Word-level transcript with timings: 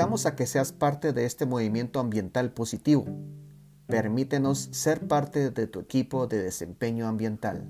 a 0.00 0.34
que 0.34 0.46
seas 0.46 0.72
parte 0.72 1.12
de 1.12 1.26
este 1.26 1.44
movimiento 1.44 2.00
ambiental 2.00 2.52
positivo. 2.52 3.04
Permítenos 3.86 4.70
ser 4.72 5.06
parte 5.06 5.50
de 5.50 5.66
tu 5.66 5.78
equipo 5.78 6.26
de 6.26 6.42
desempeño 6.42 7.06
ambiental. 7.06 7.68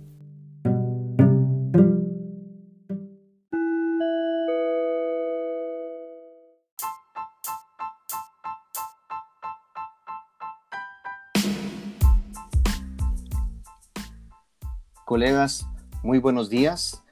Colegas, 15.04 15.66
muy 16.04 16.20
buenos 16.20 16.48
días. 16.48 17.02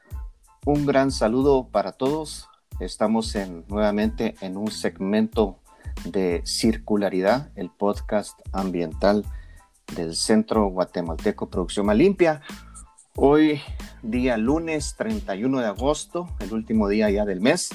Un 0.64 0.86
gran 0.86 1.10
saludo 1.10 1.70
para 1.72 1.90
todos. 1.90 2.48
Estamos 2.80 3.34
en, 3.34 3.64
nuevamente 3.66 4.36
en 4.40 4.56
un 4.56 4.70
segmento 4.70 5.58
de 6.04 6.42
circularidad, 6.44 7.50
el 7.56 7.70
podcast 7.70 8.38
ambiental 8.52 9.24
del 9.96 10.14
Centro 10.14 10.66
Guatemalteco 10.68 11.50
Producción 11.50 11.86
Más 11.86 11.96
Limpia. 11.96 12.40
Hoy, 13.16 13.60
día 14.02 14.36
lunes 14.36 14.94
31 14.96 15.58
de 15.58 15.66
agosto, 15.66 16.28
el 16.38 16.52
último 16.52 16.88
día 16.88 17.10
ya 17.10 17.24
del 17.24 17.40
mes. 17.40 17.70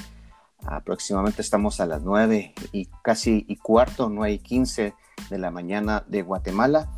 Aproximadamente 0.66 1.42
estamos 1.42 1.82
a 1.82 1.86
las 1.86 2.02
9 2.04 2.54
y 2.72 2.86
casi 3.02 3.46
y 3.50 3.58
cuarto, 3.58 4.08
9 4.08 4.36
y 4.36 4.40
15 4.40 4.94
de 5.30 5.38
la 5.38 5.52
mañana 5.52 6.06
de 6.08 6.22
Guatemala. 6.22 6.90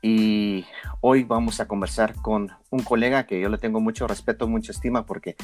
Y 0.00 0.64
hoy 1.00 1.24
vamos 1.24 1.58
a 1.58 1.66
conversar 1.66 2.14
con 2.14 2.52
un 2.70 2.84
colega 2.84 3.26
que 3.26 3.40
yo 3.40 3.48
le 3.48 3.58
tengo 3.58 3.80
mucho 3.80 4.06
respeto, 4.06 4.46
mucha 4.46 4.70
estima 4.70 5.06
porque 5.06 5.34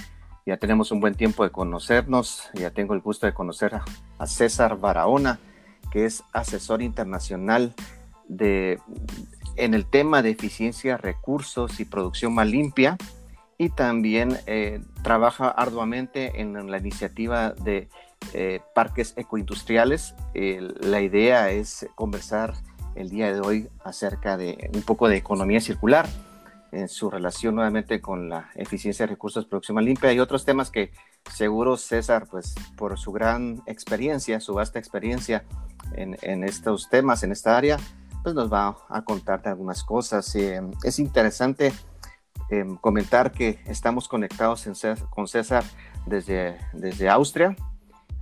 ya 0.49 0.57
tenemos 0.57 0.91
un 0.93 1.01
buen 1.01 1.15
tiempo 1.15 1.45
de 1.45 1.51
conocernos, 1.51 2.49
ya 2.55 2.71
tengo 2.71 2.95
el 2.95 3.03
gusto 3.03 3.27
de 3.27 3.35
conocer 3.35 3.83
a, 4.19 4.27
César 4.27 4.79
Barahona, 4.79 5.39
que 5.93 6.07
es 6.07 6.25
asesor 6.33 6.81
internacional 6.81 7.75
de, 8.29 8.81
en 9.57 9.75
el 9.75 9.85
tema 9.85 10.23
de 10.23 10.31
eficiencia, 10.31 10.97
recursos 10.97 11.81
y 11.81 11.85
producción 11.85 12.35
más 12.35 12.47
limpia, 12.47 12.97
y 13.59 13.69
también 13.69 14.39
eh, 14.47 14.81
trabaja 15.03 15.51
arduamente 15.51 16.41
en 16.41 16.71
la 16.71 16.79
iniciativa 16.79 17.51
de 17.51 17.91
eh, 18.33 18.61
parques 18.75 19.13
ecoindustriales. 19.19 20.15
la 20.33 21.03
idea 21.03 21.51
es 21.51 21.87
conversar 21.95 22.55
el 22.95 23.11
día 23.11 23.35
de 23.35 23.41
hoy 23.41 23.69
acerca 23.85 24.39
de 24.39 24.71
un 24.73 24.81
poco 24.81 25.11
de 25.11 25.19
economía 25.19 25.61
circular 25.61 26.09
en 26.73 26.89
su 26.89 27.11
relación 27.11 27.55
nuevamente 27.55 28.01
con 28.01 28.29
la 28.29 28.51
eficiencia 28.55 29.07
de 29.07 29.13
recursos 29.13 29.47
producción 29.47 29.83
limpia 29.85 30.13
y 30.13 30.21
otros 30.21 30.45
temas 30.45 30.71
que 30.71 30.93
seguro 31.33 31.77
César, 31.77 32.27
pues 32.31 32.55
por 32.77 32.99
su 32.99 33.13
gran 33.13 33.63
experiencia, 33.67 34.41
su 34.41 34.55
vasta 34.55 34.79
experiencia 34.79 35.45
en, 35.95 36.17
en 36.23 36.45
estos 36.45 36.89
temas, 36.89 37.23
en 37.23 37.33
esta 37.33 37.57
área, 37.57 37.79
pues 38.23 38.35
nos 38.35 38.53
va 38.53 38.77
a 38.89 39.03
contarte 39.03 39.49
algunas 39.49 39.85
cosas. 39.85 40.35
Eh, 40.37 40.61
es 40.85 40.99
interesante 40.99 41.73
eh, 42.51 42.65
comentar 42.81 43.33
que 43.33 43.61
estamos 43.67 44.09
conectados 44.09 44.69
con 45.11 45.29
César 45.29 45.65
desde, 46.07 46.59
desde 46.73 47.09
Austria. 47.09 47.57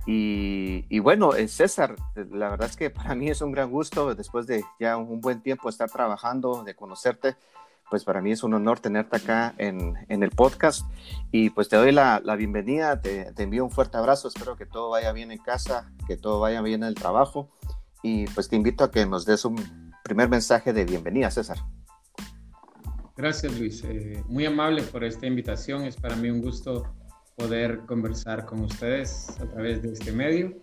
Y, 0.05 0.85
y, 0.87 0.99
bueno, 0.99 1.35
eh, 1.35 1.49
César, 1.49 1.95
la 2.15 2.49
verdad 2.49 2.69
es 2.69 2.77
que 2.77 2.89
para 2.89 3.13
mí 3.13 3.29
es 3.29 3.41
un 3.41 3.51
gran 3.51 3.69
gusto, 3.69 4.15
después 4.15 4.47
de 4.47 4.63
ya 4.79 4.95
un 4.95 5.19
buen 5.19 5.41
tiempo 5.41 5.67
estar 5.67 5.89
trabajando, 5.89 6.63
de 6.63 6.75
conocerte, 6.75 7.35
pues 7.89 8.03
para 8.03 8.21
mí 8.21 8.31
es 8.31 8.43
un 8.43 8.53
honor 8.53 8.79
tenerte 8.79 9.17
acá 9.17 9.53
en, 9.57 9.95
en 10.09 10.23
el 10.23 10.31
podcast 10.31 10.85
y 11.31 11.49
pues 11.49 11.69
te 11.69 11.75
doy 11.75 11.91
la, 11.91 12.21
la 12.23 12.35
bienvenida, 12.35 13.01
te, 13.01 13.31
envío 13.37 13.63
un 13.63 13.71
fuerte 13.71 13.97
abrazo, 13.97 14.27
espero 14.27 14.57
que 14.57 14.65
todo 14.65 14.89
vaya 14.89 15.11
bien 15.11 15.31
en 15.31 15.39
casa, 15.39 15.91
que 16.07 16.17
todo 16.17 16.39
vaya 16.39 16.61
bien 16.61 16.83
en 16.83 16.89
el 16.89 16.95
trabajo 16.95 17.49
y 18.03 18.27
pues 18.27 18.49
te 18.49 18.55
invito 18.55 18.83
a 18.83 18.91
que 18.91 19.05
nos 19.05 19.25
des 19.25 19.45
un 19.45 19.57
primer 20.03 20.29
mensaje 20.29 20.73
de 20.73 20.85
bienvenida, 20.85 21.31
César. 21.31 21.57
Gracias, 23.15 23.59
Luis. 23.59 23.83
Eh, 23.83 24.23
muy 24.27 24.45
amable 24.45 24.83
por 24.83 25.03
esta 25.03 25.25
invitación. 25.25 25.83
Es 25.83 25.95
para 25.95 26.15
mí 26.15 26.29
un 26.29 26.39
gusto 26.39 26.83
poder 27.35 27.79
conversar 27.87 28.45
con 28.45 28.61
ustedes 28.61 29.29
a 29.41 29.49
través 29.49 29.81
de 29.81 29.93
este 29.93 30.11
medio. 30.11 30.55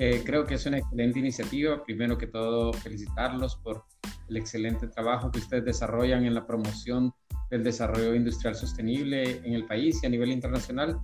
Eh, 0.00 0.22
creo 0.24 0.46
que 0.46 0.54
es 0.54 0.64
una 0.64 0.78
excelente 0.78 1.18
iniciativa. 1.18 1.82
Primero 1.82 2.16
que 2.16 2.28
todo, 2.28 2.72
felicitarlos 2.72 3.56
por 3.56 3.82
el 4.28 4.36
excelente 4.36 4.86
trabajo 4.86 5.28
que 5.32 5.40
ustedes 5.40 5.64
desarrollan 5.64 6.24
en 6.24 6.36
la 6.36 6.46
promoción 6.46 7.12
del 7.50 7.64
desarrollo 7.64 8.14
industrial 8.14 8.54
sostenible 8.54 9.40
en 9.44 9.54
el 9.54 9.66
país 9.66 9.98
y 10.00 10.06
a 10.06 10.08
nivel 10.08 10.30
internacional. 10.30 11.00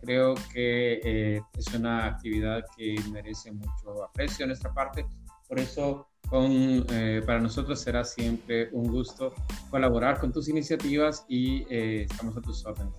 Creo 0.00 0.34
que 0.50 0.98
eh, 1.04 1.42
es 1.58 1.74
una 1.74 2.06
actividad 2.06 2.64
que 2.74 2.96
merece 3.12 3.52
mucho 3.52 4.04
aprecio 4.04 4.44
de 4.44 4.48
nuestra 4.48 4.72
parte. 4.72 5.04
Por 5.46 5.60
eso, 5.60 6.08
con, 6.30 6.86
eh, 6.90 7.20
para 7.26 7.40
nosotros 7.40 7.78
será 7.78 8.02
siempre 8.02 8.70
un 8.72 8.90
gusto 8.90 9.34
colaborar 9.70 10.20
con 10.20 10.32
tus 10.32 10.48
iniciativas 10.48 11.26
y 11.28 11.66
eh, 11.68 12.06
estamos 12.08 12.34
a 12.34 12.40
tus 12.40 12.64
órdenes. 12.64 12.94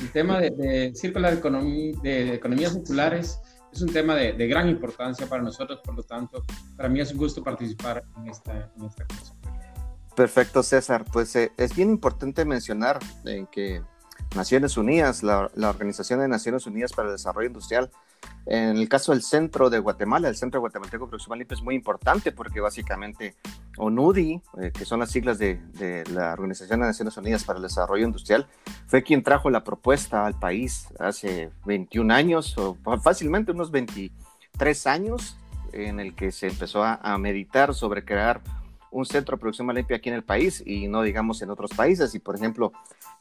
El 0.00 0.10
tema 0.12 0.40
de, 0.40 0.50
de 0.50 0.94
circular 0.94 1.34
economía, 1.34 1.92
de 2.02 2.34
economías 2.36 2.72
circulares 2.72 3.38
es 3.74 3.82
un 3.82 3.92
tema 3.92 4.14
de, 4.14 4.46
gran 4.46 4.68
importancia 4.68 5.26
para 5.26 5.42
nosotros, 5.42 5.80
por 5.84 5.96
lo 5.96 6.02
tanto, 6.04 6.44
para 6.76 6.88
mí 6.88 7.00
es 7.00 7.10
un 7.10 7.18
gusto 7.18 7.42
participar 7.42 8.04
en 8.16 8.28
esta, 8.28 8.70
en 8.76 8.88
Perfecto, 10.14 10.62
César. 10.62 11.04
Pues 11.12 11.34
eh, 11.34 11.50
es 11.56 11.74
bien 11.74 11.90
importante 11.90 12.44
mencionar 12.44 13.00
eh, 13.24 13.46
que 13.50 13.82
Naciones 14.36 14.76
Unidas, 14.76 15.24
la, 15.24 15.50
Organización 15.56 16.20
de 16.20 16.28
Naciones 16.28 16.66
Unidas 16.66 16.92
para 16.92 17.08
el 17.08 17.14
Desarrollo 17.14 17.48
Industrial, 17.48 17.90
en 18.46 18.76
el 18.76 18.88
caso 18.88 19.12
del 19.12 19.22
centro 19.22 19.70
de 19.70 19.78
Guatemala, 19.78 20.28
el 20.28 20.36
Centro 20.36 20.60
Guatemalteco 20.60 21.06
de 21.06 21.10
Producción 21.10 21.38
Limpia 21.38 21.54
es 21.54 21.62
muy 21.62 21.74
importante 21.74 22.30
porque 22.30 22.60
básicamente 22.60 23.34
ONUDI, 23.78 24.42
eh, 24.60 24.70
que 24.72 24.84
son 24.84 25.00
las 25.00 25.10
siglas 25.10 25.38
de, 25.38 26.04
la 26.12 26.32
Organización 26.32 26.80
de 26.80 26.86
Naciones 26.86 27.16
Unidas 27.16 27.44
para 27.44 27.56
el 27.56 27.62
Desarrollo 27.62 28.04
Industrial, 28.04 28.46
fue 28.86 29.02
quien 29.02 29.22
trajo 29.22 29.48
la 29.48 29.64
propuesta 29.64 30.26
al 30.26 30.38
país 30.38 30.88
hace 30.98 31.50
21 31.64 32.12
años 32.12 32.56
o 32.58 32.76
fácilmente 33.02 33.52
unos 33.52 33.70
23 33.70 34.86
años 34.86 35.38
en 35.72 35.98
el 35.98 36.14
que 36.14 36.30
se 36.30 36.48
empezó 36.48 36.84
a, 36.84 36.96
a 37.02 37.16
meditar 37.18 37.74
sobre 37.74 38.04
crear 38.04 38.42
un 38.90 39.04
centro 39.04 39.36
de 39.36 39.40
producción 39.40 39.66
limpia 39.74 39.96
aquí 39.96 40.08
en 40.08 40.14
el 40.14 40.22
país 40.22 40.62
y 40.64 40.86
no 40.86 41.02
digamos 41.02 41.42
en 41.42 41.50
otros 41.50 41.72
países. 41.72 42.14
Y 42.14 42.20
por 42.20 42.36
ejemplo, 42.36 42.72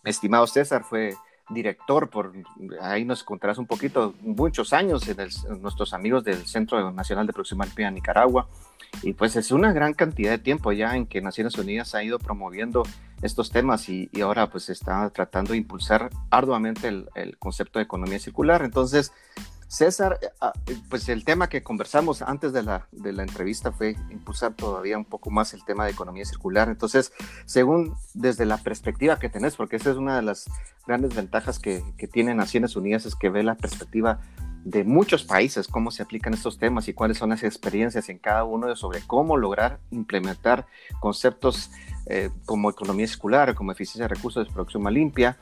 estimado 0.03 0.45
César 0.47 0.83
fue 0.83 1.15
director, 1.49 2.09
por 2.09 2.33
ahí 2.81 3.05
nos 3.05 3.23
contarás 3.23 3.57
un 3.57 3.67
poquito, 3.67 4.13
muchos 4.21 4.73
años 4.73 5.07
en, 5.07 5.19
el, 5.19 5.29
en 5.49 5.61
nuestros 5.61 5.93
amigos 5.93 6.23
del 6.23 6.45
Centro 6.47 6.91
Nacional 6.91 7.27
de 7.27 7.33
Producción 7.33 7.59
en 7.77 7.93
Nicaragua. 7.93 8.47
Y 9.01 9.13
pues 9.13 9.35
es 9.35 9.51
una 9.51 9.73
gran 9.73 9.93
cantidad 9.93 10.31
de 10.31 10.37
tiempo 10.37 10.71
ya 10.71 10.95
en 10.95 11.07
que 11.07 11.21
Naciones 11.21 11.57
Unidas 11.57 11.95
ha 11.95 12.03
ido 12.03 12.19
promoviendo 12.19 12.83
estos 13.23 13.49
temas 13.49 13.89
y, 13.89 14.09
y 14.11 14.21
ahora 14.21 14.49
pues 14.49 14.69
está 14.69 15.09
tratando 15.09 15.53
de 15.53 15.57
impulsar 15.57 16.09
arduamente 16.29 16.89
el, 16.89 17.09
el, 17.15 17.37
concepto 17.37 17.79
de 17.79 17.83
economía 17.83 18.19
circular. 18.19 18.63
Entonces, 18.63 19.11
César, 19.73 20.19
eh, 20.21 20.27
ah, 20.39 20.53
pues 20.87 21.09
el 21.09 21.25
tema 21.25 21.49
que 21.49 21.63
conversamos 21.63 22.21
antes 22.21 22.53
de 22.53 22.61
la, 22.61 22.87
de 22.91 23.11
la 23.11 23.23
entrevista 23.23 23.71
fue 23.71 23.95
impulsar 24.11 24.53
todavía 24.53 24.99
un 24.99 25.05
poco 25.05 25.31
más 25.31 25.55
el 25.55 25.65
tema 25.65 25.85
de 25.85 25.91
economía 25.91 26.25
circular. 26.25 26.69
Entonces, 26.69 27.11
según 27.45 27.95
desde 28.13 28.45
la 28.45 28.59
perspectiva 28.59 29.17
que 29.17 29.29
tenés, 29.29 29.55
porque 29.55 29.77
esa 29.77 29.89
es 29.89 29.97
una 29.97 30.15
de 30.15 30.21
las 30.21 30.45
grandes 30.85 31.15
ventajas 31.15 31.57
que, 31.57 31.83
que 31.97 32.07
tiene 32.07 32.35
Naciones 32.35 32.75
Unidas, 32.75 33.07
es 33.07 33.15
que 33.15 33.29
ve 33.29 33.41
la 33.41 33.55
perspectiva 33.55 34.19
de 34.63 34.83
muchos 34.83 35.23
países, 35.23 35.67
cómo 35.67 35.89
se 35.89 36.03
aplican 36.03 36.35
estos 36.35 36.59
temas 36.59 36.87
y 36.87 36.93
cuáles 36.93 37.17
son 37.17 37.31
las 37.31 37.41
experiencias 37.41 38.09
en 38.09 38.19
cada 38.19 38.43
uno 38.43 38.75
sobre 38.75 39.01
cómo 39.01 39.37
lograr 39.37 39.79
implementar 39.89 40.67
conceptos 40.99 41.71
eh, 42.05 42.29
como 42.45 42.69
economía 42.69 43.07
circular, 43.07 43.55
como 43.55 43.71
eficiencia 43.71 44.03
de 44.07 44.13
recursos 44.13 44.47
de 44.47 44.53
producción 44.53 44.83
más 44.83 44.93
limpia 44.93 45.39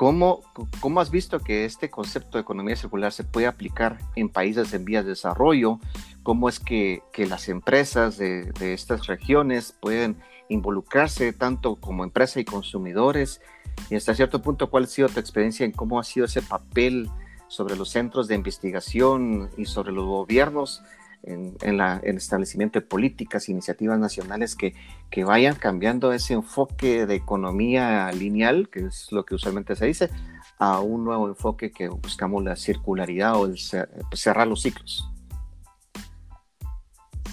¿Cómo, 0.00 0.40
¿Cómo, 0.80 1.02
has 1.02 1.10
visto 1.10 1.40
que 1.40 1.66
este 1.66 1.90
concepto 1.90 2.38
de 2.38 2.40
economía 2.40 2.74
circular 2.74 3.12
se 3.12 3.22
puede 3.22 3.46
aplicar 3.46 3.98
en 4.16 4.30
países 4.30 4.72
en 4.72 4.86
vías 4.86 5.04
de 5.04 5.10
desarrollo? 5.10 5.78
¿Cómo 6.22 6.48
es 6.48 6.58
que, 6.58 7.02
que 7.12 7.26
las 7.26 7.50
empresas 7.50 8.16
de, 8.16 8.44
de, 8.58 8.72
estas 8.72 9.08
regiones 9.08 9.76
pueden 9.78 10.16
involucrarse 10.48 11.34
tanto 11.34 11.76
como 11.76 12.02
empresa 12.02 12.40
y 12.40 12.46
consumidores? 12.46 13.42
Y 13.90 13.94
hasta 13.94 14.14
cierto 14.14 14.40
punto, 14.40 14.70
¿cuál 14.70 14.84
ha 14.84 14.86
sido 14.86 15.10
tu 15.10 15.20
experiencia 15.20 15.66
en 15.66 15.72
cómo 15.72 16.00
ha 16.00 16.04
sido 16.04 16.24
ese 16.24 16.40
papel 16.40 17.10
sobre 17.48 17.76
los 17.76 17.90
centros 17.90 18.26
de 18.26 18.36
investigación 18.36 19.50
y 19.58 19.66
sobre 19.66 19.92
los 19.92 20.06
gobiernos 20.06 20.82
en, 21.22 21.56
en, 21.60 21.80
el 21.80 22.16
establecimiento 22.16 22.80
de 22.80 22.86
políticas, 22.86 23.48
iniciativas 23.48 23.98
nacionales 23.98 24.56
que, 24.56 24.74
que, 25.10 25.24
vayan 25.24 25.54
cambiando 25.54 26.12
ese 26.12 26.34
enfoque 26.34 27.06
de 27.06 27.14
economía 27.14 28.10
lineal, 28.12 28.68
que 28.70 28.86
es 28.86 29.12
lo 29.12 29.24
que 29.24 29.34
usualmente 29.34 29.76
se 29.76 29.86
dice, 29.86 30.10
a 30.58 30.80
un 30.80 31.04
nuevo 31.04 31.28
enfoque 31.28 31.72
que 31.72 31.88
buscamos 31.88 32.44
la 32.44 32.56
circularidad 32.56 33.36
o 33.36 33.46
el 33.46 33.58
cerrar 33.58 34.46
los 34.46 34.62
ciclos. 34.62 35.08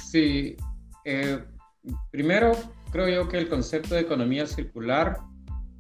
Sí, 0.10 0.56
eh, 1.04 1.44
primero 2.10 2.54
creo 2.92 3.10
yo 3.10 3.30
que 3.30 3.38
el 3.38 3.50
concepto 3.50 3.96
de 3.96 4.02
economía 4.02 4.48
circular 4.48 5.20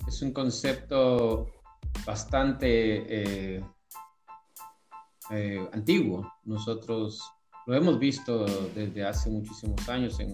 es 0.07 0.21
un 0.21 0.31
concepto 0.31 1.47
bastante 2.05 3.57
eh, 3.57 3.63
eh, 5.31 5.69
antiguo. 5.73 6.31
Nosotros 6.45 7.21
lo 7.67 7.75
hemos 7.75 7.99
visto 7.99 8.45
desde 8.73 9.05
hace 9.05 9.29
muchísimos 9.29 9.87
años 9.89 10.19
en, 10.19 10.33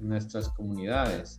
nuestras 0.00 0.48
comunidades. 0.50 1.38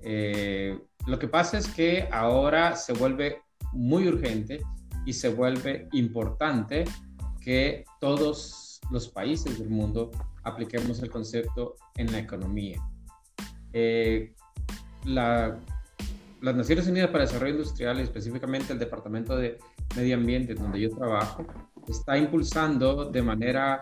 Eh, 0.00 0.76
lo 1.06 1.18
que 1.18 1.28
pasa 1.28 1.58
es 1.58 1.68
que 1.68 2.08
ahora 2.10 2.74
se 2.74 2.94
vuelve 2.94 3.42
muy 3.72 4.08
urgente 4.08 4.62
y 5.04 5.12
se 5.12 5.28
vuelve 5.28 5.86
importante 5.92 6.84
que 7.40 7.84
todos 8.00 8.80
los 8.90 9.08
países 9.08 9.58
del 9.58 9.68
mundo 9.68 10.10
apliquemos 10.44 11.00
el 11.02 11.10
concepto 11.10 11.76
en 11.96 12.10
la 12.10 12.18
economía. 12.18 12.82
Eh, 13.74 14.34
las 15.04 15.60
Naciones 16.40 16.88
Unidas 16.88 17.10
para 17.10 17.24
el 17.24 17.28
Desarrollo 17.28 17.52
Industrial, 17.52 18.00
específicamente 18.00 18.72
el 18.72 18.78
Departamento 18.78 19.36
de 19.36 19.58
Medio 19.94 20.16
Ambiente, 20.16 20.54
donde 20.54 20.80
yo 20.80 20.90
trabajo, 20.90 21.44
está 21.86 22.16
impulsando 22.16 23.10
de 23.10 23.22
manera 23.22 23.78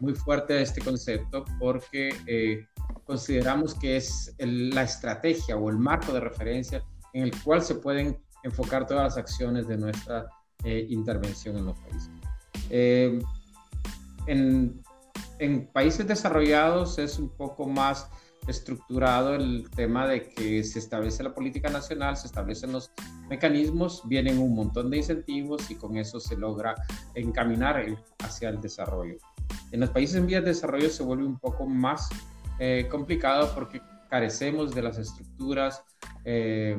muy 0.00 0.14
fuerte 0.14 0.60
este 0.60 0.80
concepto 0.80 1.44
porque 1.58 2.14
eh, 2.26 2.66
consideramos 3.04 3.74
que 3.74 3.96
es 3.96 4.34
la 4.38 4.82
estrategia 4.82 5.56
o 5.56 5.70
el 5.70 5.78
marco 5.78 6.12
de 6.12 6.20
referencia 6.20 6.82
en 7.12 7.24
el 7.24 7.42
cual 7.42 7.62
se 7.62 7.76
pueden 7.76 8.18
enfocar 8.42 8.86
todas 8.86 9.04
las 9.04 9.16
acciones 9.16 9.68
de 9.68 9.76
nuestra 9.76 10.26
eh, 10.64 10.86
intervención 10.88 11.56
en 11.56 11.66
los 11.66 11.78
países. 11.78 12.10
Eh, 12.70 13.20
en, 14.26 14.82
en, 15.38 15.66
países 15.68 16.06
desarrollados 16.06 16.98
es 16.98 17.18
un 17.18 17.28
poco 17.30 17.66
más 17.66 18.08
estructurado 18.46 19.34
el 19.34 19.68
tema 19.70 20.06
de 20.06 20.28
que 20.30 20.62
se 20.64 20.78
establece 20.78 21.22
la 21.22 21.34
política 21.34 21.68
nacional, 21.68 22.16
se 22.16 22.26
establecen 22.26 22.72
los 22.72 22.90
mecanismos, 23.28 24.02
vienen 24.06 24.38
un 24.38 24.54
montón 24.54 24.90
de 24.90 24.98
incentivos 24.98 25.70
y 25.70 25.76
con 25.76 25.96
eso 25.96 26.20
se 26.20 26.36
logra 26.36 26.74
encaminar 27.14 27.84
hacia 28.18 28.48
el 28.48 28.60
desarrollo. 28.60 29.16
En 29.72 29.80
los 29.80 29.90
países 29.90 30.16
en 30.16 30.26
vías 30.26 30.42
de 30.42 30.50
desarrollo 30.50 30.88
se 30.90 31.02
vuelve 31.02 31.24
un 31.24 31.38
poco 31.38 31.66
más 31.66 32.08
eh, 32.58 32.86
complicado 32.90 33.52
porque 33.54 33.80
carecemos 34.08 34.74
de 34.74 34.82
las 34.82 34.98
estructuras 34.98 35.82
eh, 36.24 36.76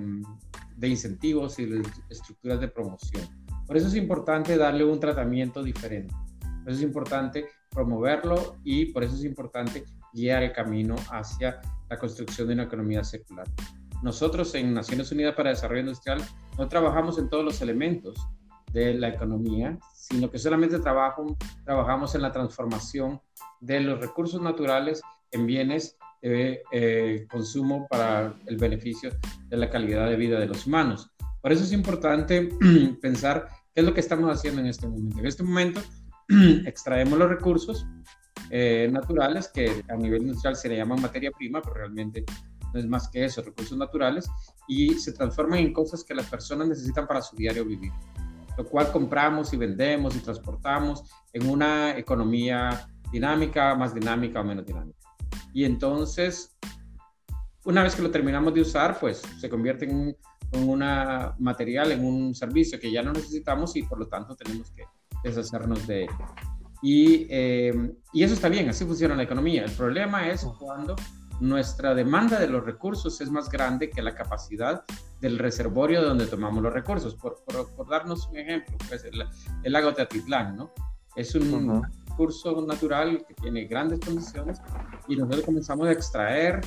de 0.75 0.87
incentivos 0.87 1.57
y 1.59 1.65
de 1.65 1.81
estructuras 2.09 2.59
de 2.59 2.67
promoción. 2.67 3.23
Por 3.65 3.77
eso 3.77 3.87
es 3.87 3.95
importante 3.95 4.57
darle 4.57 4.83
un 4.83 4.99
tratamiento 4.99 5.63
diferente. 5.63 6.13
Por 6.41 6.71
eso 6.71 6.79
es 6.79 6.81
importante 6.81 7.45
promoverlo 7.69 8.57
y 8.63 8.85
por 8.87 9.03
eso 9.03 9.15
es 9.15 9.23
importante 9.23 9.85
guiar 10.13 10.43
el 10.43 10.51
camino 10.51 10.95
hacia 11.09 11.61
la 11.89 11.97
construcción 11.97 12.47
de 12.47 12.55
una 12.55 12.63
economía 12.63 13.03
secular. 13.03 13.47
Nosotros 14.03 14.53
en 14.55 14.73
Naciones 14.73 15.11
Unidas 15.11 15.35
para 15.35 15.51
el 15.51 15.55
Desarrollo 15.55 15.81
Industrial 15.81 16.21
no 16.57 16.67
trabajamos 16.67 17.17
en 17.17 17.29
todos 17.29 17.45
los 17.45 17.61
elementos 17.61 18.17
de 18.71 18.93
la 18.93 19.09
economía, 19.09 19.77
sino 19.93 20.29
que 20.29 20.39
solamente 20.39 20.79
trabajamos 20.79 22.15
en 22.15 22.21
la 22.21 22.31
transformación 22.31 23.21
de 23.59 23.79
los 23.79 23.99
recursos 23.99 24.41
naturales 24.41 25.01
en 25.31 25.45
bienes 25.45 25.97
de 26.21 26.61
eh, 26.71 27.25
consumo 27.29 27.87
para 27.89 28.35
el 28.45 28.57
beneficio 28.57 29.11
de 29.47 29.57
la 29.57 29.69
calidad 29.69 30.07
de 30.09 30.15
vida 30.15 30.39
de 30.39 30.47
los 30.47 30.67
humanos. 30.67 31.11
Por 31.41 31.51
eso 31.51 31.63
es 31.63 31.71
importante 31.71 32.49
pensar 33.01 33.47
qué 33.73 33.81
es 33.81 33.85
lo 33.85 33.93
que 33.93 34.01
estamos 34.01 34.29
haciendo 34.31 34.61
en 34.61 34.67
este 34.67 34.87
momento. 34.87 35.19
En 35.19 35.25
este 35.25 35.43
momento 35.43 35.81
extraemos 36.65 37.17
los 37.17 37.29
recursos 37.29 37.85
eh, 38.49 38.89
naturales 38.91 39.47
que 39.47 39.83
a 39.89 39.95
nivel 39.95 40.23
industrial 40.23 40.55
se 40.55 40.69
le 40.69 40.77
llaman 40.77 41.01
materia 41.01 41.31
prima, 41.31 41.61
pero 41.61 41.75
realmente 41.75 42.25
no 42.73 42.79
es 42.79 42.85
más 42.85 43.09
que 43.09 43.25
eso, 43.25 43.41
recursos 43.41 43.77
naturales, 43.77 44.29
y 44.67 44.93
se 44.95 45.13
transforman 45.13 45.59
en 45.59 45.73
cosas 45.73 46.03
que 46.03 46.13
las 46.13 46.27
personas 46.27 46.67
necesitan 46.67 47.07
para 47.07 47.21
su 47.21 47.35
diario 47.35 47.65
vivir, 47.65 47.91
lo 48.57 48.65
cual 48.65 48.91
compramos 48.91 49.53
y 49.53 49.57
vendemos 49.57 50.15
y 50.15 50.19
transportamos 50.19 51.03
en 51.33 51.49
una 51.49 51.97
economía 51.97 52.87
dinámica, 53.11 53.75
más 53.75 53.93
dinámica 53.93 54.41
o 54.41 54.43
menos 54.43 54.65
dinámica. 54.65 54.99
Y 55.53 55.65
entonces, 55.65 56.57
una 57.65 57.83
vez 57.83 57.95
que 57.95 58.01
lo 58.01 58.11
terminamos 58.11 58.53
de 58.53 58.61
usar, 58.61 58.99
pues 58.99 59.21
se 59.39 59.49
convierte 59.49 59.85
en 59.85 59.95
un 59.95 60.15
una 60.53 61.35
material, 61.39 61.91
en 61.91 62.03
un 62.03 62.35
servicio 62.35 62.79
que 62.79 62.91
ya 62.91 63.01
no 63.01 63.13
necesitamos 63.13 63.75
y 63.75 63.83
por 63.83 63.99
lo 63.99 64.07
tanto 64.07 64.35
tenemos 64.35 64.69
que 64.71 64.83
deshacernos 65.23 65.87
de 65.87 66.03
él. 66.03 66.09
Y, 66.81 67.27
eh, 67.29 67.93
y 68.11 68.23
eso 68.23 68.33
está 68.33 68.49
bien, 68.49 68.67
así 68.69 68.85
funciona 68.85 69.15
la 69.15 69.23
economía. 69.23 69.63
El 69.63 69.71
problema 69.71 70.27
es 70.29 70.43
cuando 70.59 70.95
nuestra 71.41 71.95
demanda 71.95 72.39
de 72.39 72.47
los 72.47 72.63
recursos 72.63 73.19
es 73.19 73.29
más 73.29 73.49
grande 73.49 73.89
que 73.89 74.01
la 74.01 74.13
capacidad 74.13 74.83
del 75.19 75.39
reservorio 75.39 76.01
de 76.01 76.07
donde 76.07 76.27
tomamos 76.27 76.61
los 76.63 76.71
recursos. 76.71 77.15
Por, 77.15 77.43
por, 77.45 77.89
darnos 77.89 78.27
un 78.27 78.37
ejemplo, 78.37 78.77
pues 78.87 79.03
el, 79.03 79.23
el 79.63 79.73
lago 79.73 79.93
Teatitlán, 79.93 80.55
¿no? 80.55 80.71
Es 81.15 81.35
un 81.35 81.83
recurso 82.07 82.65
natural 82.65 83.25
que 83.27 83.33
tiene 83.33 83.65
grandes 83.65 83.99
condiciones 83.99 84.61
y 85.07 85.15
nosotros 85.15 85.41
comenzamos 85.41 85.87
a 85.87 85.91
extraer 85.91 86.61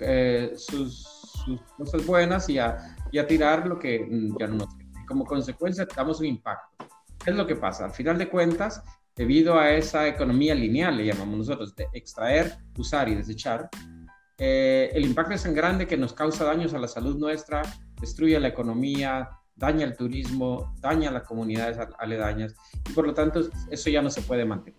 eh, 0.00 0.52
sus, 0.56 1.02
sus, 1.44 1.60
cosas 1.76 2.04
buenas 2.06 2.48
y 2.48 2.58
a, 2.58 2.96
y 3.12 3.18
a, 3.18 3.26
tirar 3.26 3.66
lo 3.66 3.78
que 3.78 4.06
mm, 4.10 4.38
ya 4.38 4.46
no 4.46 4.56
nos 4.56 4.68
Como 5.06 5.24
consecuencia, 5.24 5.86
damos 5.94 6.20
un 6.20 6.26
impacto. 6.26 6.86
¿Qué 7.22 7.30
es 7.30 7.36
lo 7.36 7.46
que 7.46 7.56
pasa? 7.56 7.84
Al 7.84 7.92
final 7.92 8.18
de 8.18 8.28
cuentas, 8.28 8.82
debido 9.14 9.58
a 9.58 9.70
esa 9.70 10.08
economía 10.08 10.54
lineal, 10.54 10.96
le 10.96 11.06
llamamos 11.06 11.38
nosotros, 11.38 11.76
de 11.76 11.86
extraer, 11.92 12.56
usar 12.78 13.08
y 13.08 13.14
desechar, 13.14 13.68
eh, 14.38 14.90
el 14.92 15.04
impacto 15.04 15.34
es 15.34 15.42
tan 15.42 15.54
grande 15.54 15.86
que 15.86 15.96
nos 15.96 16.12
causa 16.12 16.44
daños 16.44 16.74
a 16.74 16.78
la 16.78 16.88
salud 16.88 17.16
nuestra, 17.16 17.62
destruye 18.00 18.38
la 18.38 18.48
economía, 18.48 19.30
daña 19.54 19.84
el 19.84 19.96
turismo, 19.96 20.74
daña 20.80 21.10
las 21.10 21.22
comunidades 21.22 21.78
aledañas 21.98 22.54
y 22.88 22.92
por 22.92 23.06
lo 23.06 23.14
tanto 23.14 23.40
eso 23.70 23.90
ya 23.90 24.02
no 24.02 24.10
se 24.10 24.22
puede 24.22 24.44
mantener. 24.44 24.78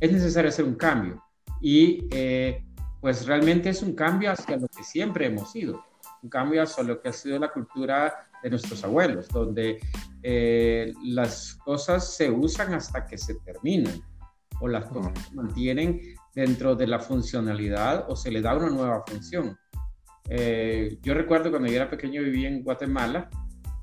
Es 0.00 0.10
necesario 0.10 0.48
hacer 0.48 0.64
un 0.64 0.76
cambio 0.76 1.22
y 1.60 2.08
eh, 2.10 2.64
pues 3.00 3.26
realmente 3.26 3.68
es 3.68 3.82
un 3.82 3.94
cambio 3.94 4.32
hacia 4.32 4.56
lo 4.56 4.68
que 4.68 4.82
siempre 4.82 5.26
hemos 5.26 5.52
sido, 5.52 5.84
un 6.22 6.30
cambio 6.30 6.62
hacia 6.62 6.82
lo 6.82 7.00
que 7.00 7.10
ha 7.10 7.12
sido 7.12 7.38
la 7.38 7.52
cultura 7.52 8.30
de 8.42 8.48
nuestros 8.48 8.82
abuelos, 8.82 9.28
donde 9.28 9.78
eh, 10.22 10.94
las 11.04 11.56
cosas 11.56 12.14
se 12.14 12.30
usan 12.30 12.72
hasta 12.72 13.04
que 13.04 13.18
se 13.18 13.34
terminan 13.34 14.02
o 14.60 14.68
las 14.68 14.86
cosas 14.86 15.12
se 15.28 15.34
mantienen 15.34 16.00
dentro 16.34 16.74
de 16.76 16.86
la 16.86 17.00
funcionalidad 17.00 18.06
o 18.08 18.16
se 18.16 18.30
le 18.30 18.40
da 18.40 18.56
una 18.56 18.70
nueva 18.70 19.04
función. 19.06 19.58
Eh, 20.28 20.98
yo 21.02 21.14
recuerdo 21.14 21.50
cuando 21.50 21.68
yo 21.68 21.76
era 21.76 21.90
pequeño 21.90 22.22
vivía 22.22 22.48
en 22.48 22.62
Guatemala, 22.62 23.28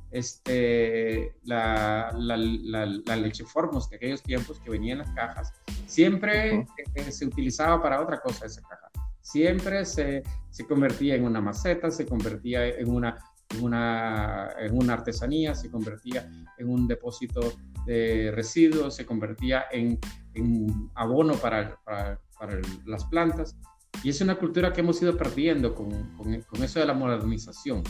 este, 0.09 1.35
la, 1.43 2.11
la, 2.17 2.37
la, 2.37 3.15
leche 3.17 3.43
Formos 3.43 3.89
de 3.89 3.97
aquellos 3.97 4.23
tiempos 4.23 4.59
que 4.61 4.69
venía 4.69 4.93
en 4.93 4.99
las 4.99 5.11
cajas, 5.11 5.53
siempre 5.85 6.65
eh, 6.95 7.11
se 7.11 7.25
utilizaba 7.25 7.81
para 7.81 8.01
otra 8.01 8.21
cosa 8.21 8.45
esa 8.45 8.61
caja. 8.61 8.89
Siempre 9.21 9.83
se, 9.83 10.23
se 10.49 10.65
convertía 10.65 11.15
en 11.15 11.25
una 11.25 11.41
maceta, 11.41 11.91
se 11.91 12.05
convertía 12.05 12.65
en 12.67 12.89
una 12.89 13.17
en 13.49 13.63
una, 13.63 14.49
en 14.59 14.77
una 14.77 14.93
artesanía, 14.93 15.55
se 15.55 15.71
convertía 15.71 16.29
en 16.57 16.69
un 16.69 16.87
depósito 16.87 17.53
de 17.85 18.31
residuos, 18.33 18.95
se 18.95 19.05
convertía 19.05 19.65
en, 19.71 19.99
en 20.33 20.91
abono 20.95 21.35
para, 21.35 21.79
para, 21.83 22.19
para, 22.39 22.59
las 22.85 23.05
plantas. 23.05 23.55
Y 24.03 24.09
es 24.09 24.21
una 24.21 24.35
cultura 24.35 24.73
que 24.73 24.81
hemos 24.81 25.01
ido 25.01 25.17
perdiendo 25.17 25.73
con, 25.73 25.89
con, 26.15 26.41
con, 26.41 26.63
eso 26.63 26.79
de 26.79 26.85
la 26.85 26.93
modernización. 26.93 27.83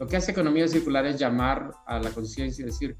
Lo 0.00 0.06
que 0.06 0.16
hace 0.16 0.32
economía 0.32 0.66
circular 0.66 1.06
es 1.06 1.18
llamar 1.18 1.70
a 1.86 2.00
la 2.00 2.10
conciencia 2.10 2.62
y 2.62 2.66
decir, 2.66 2.96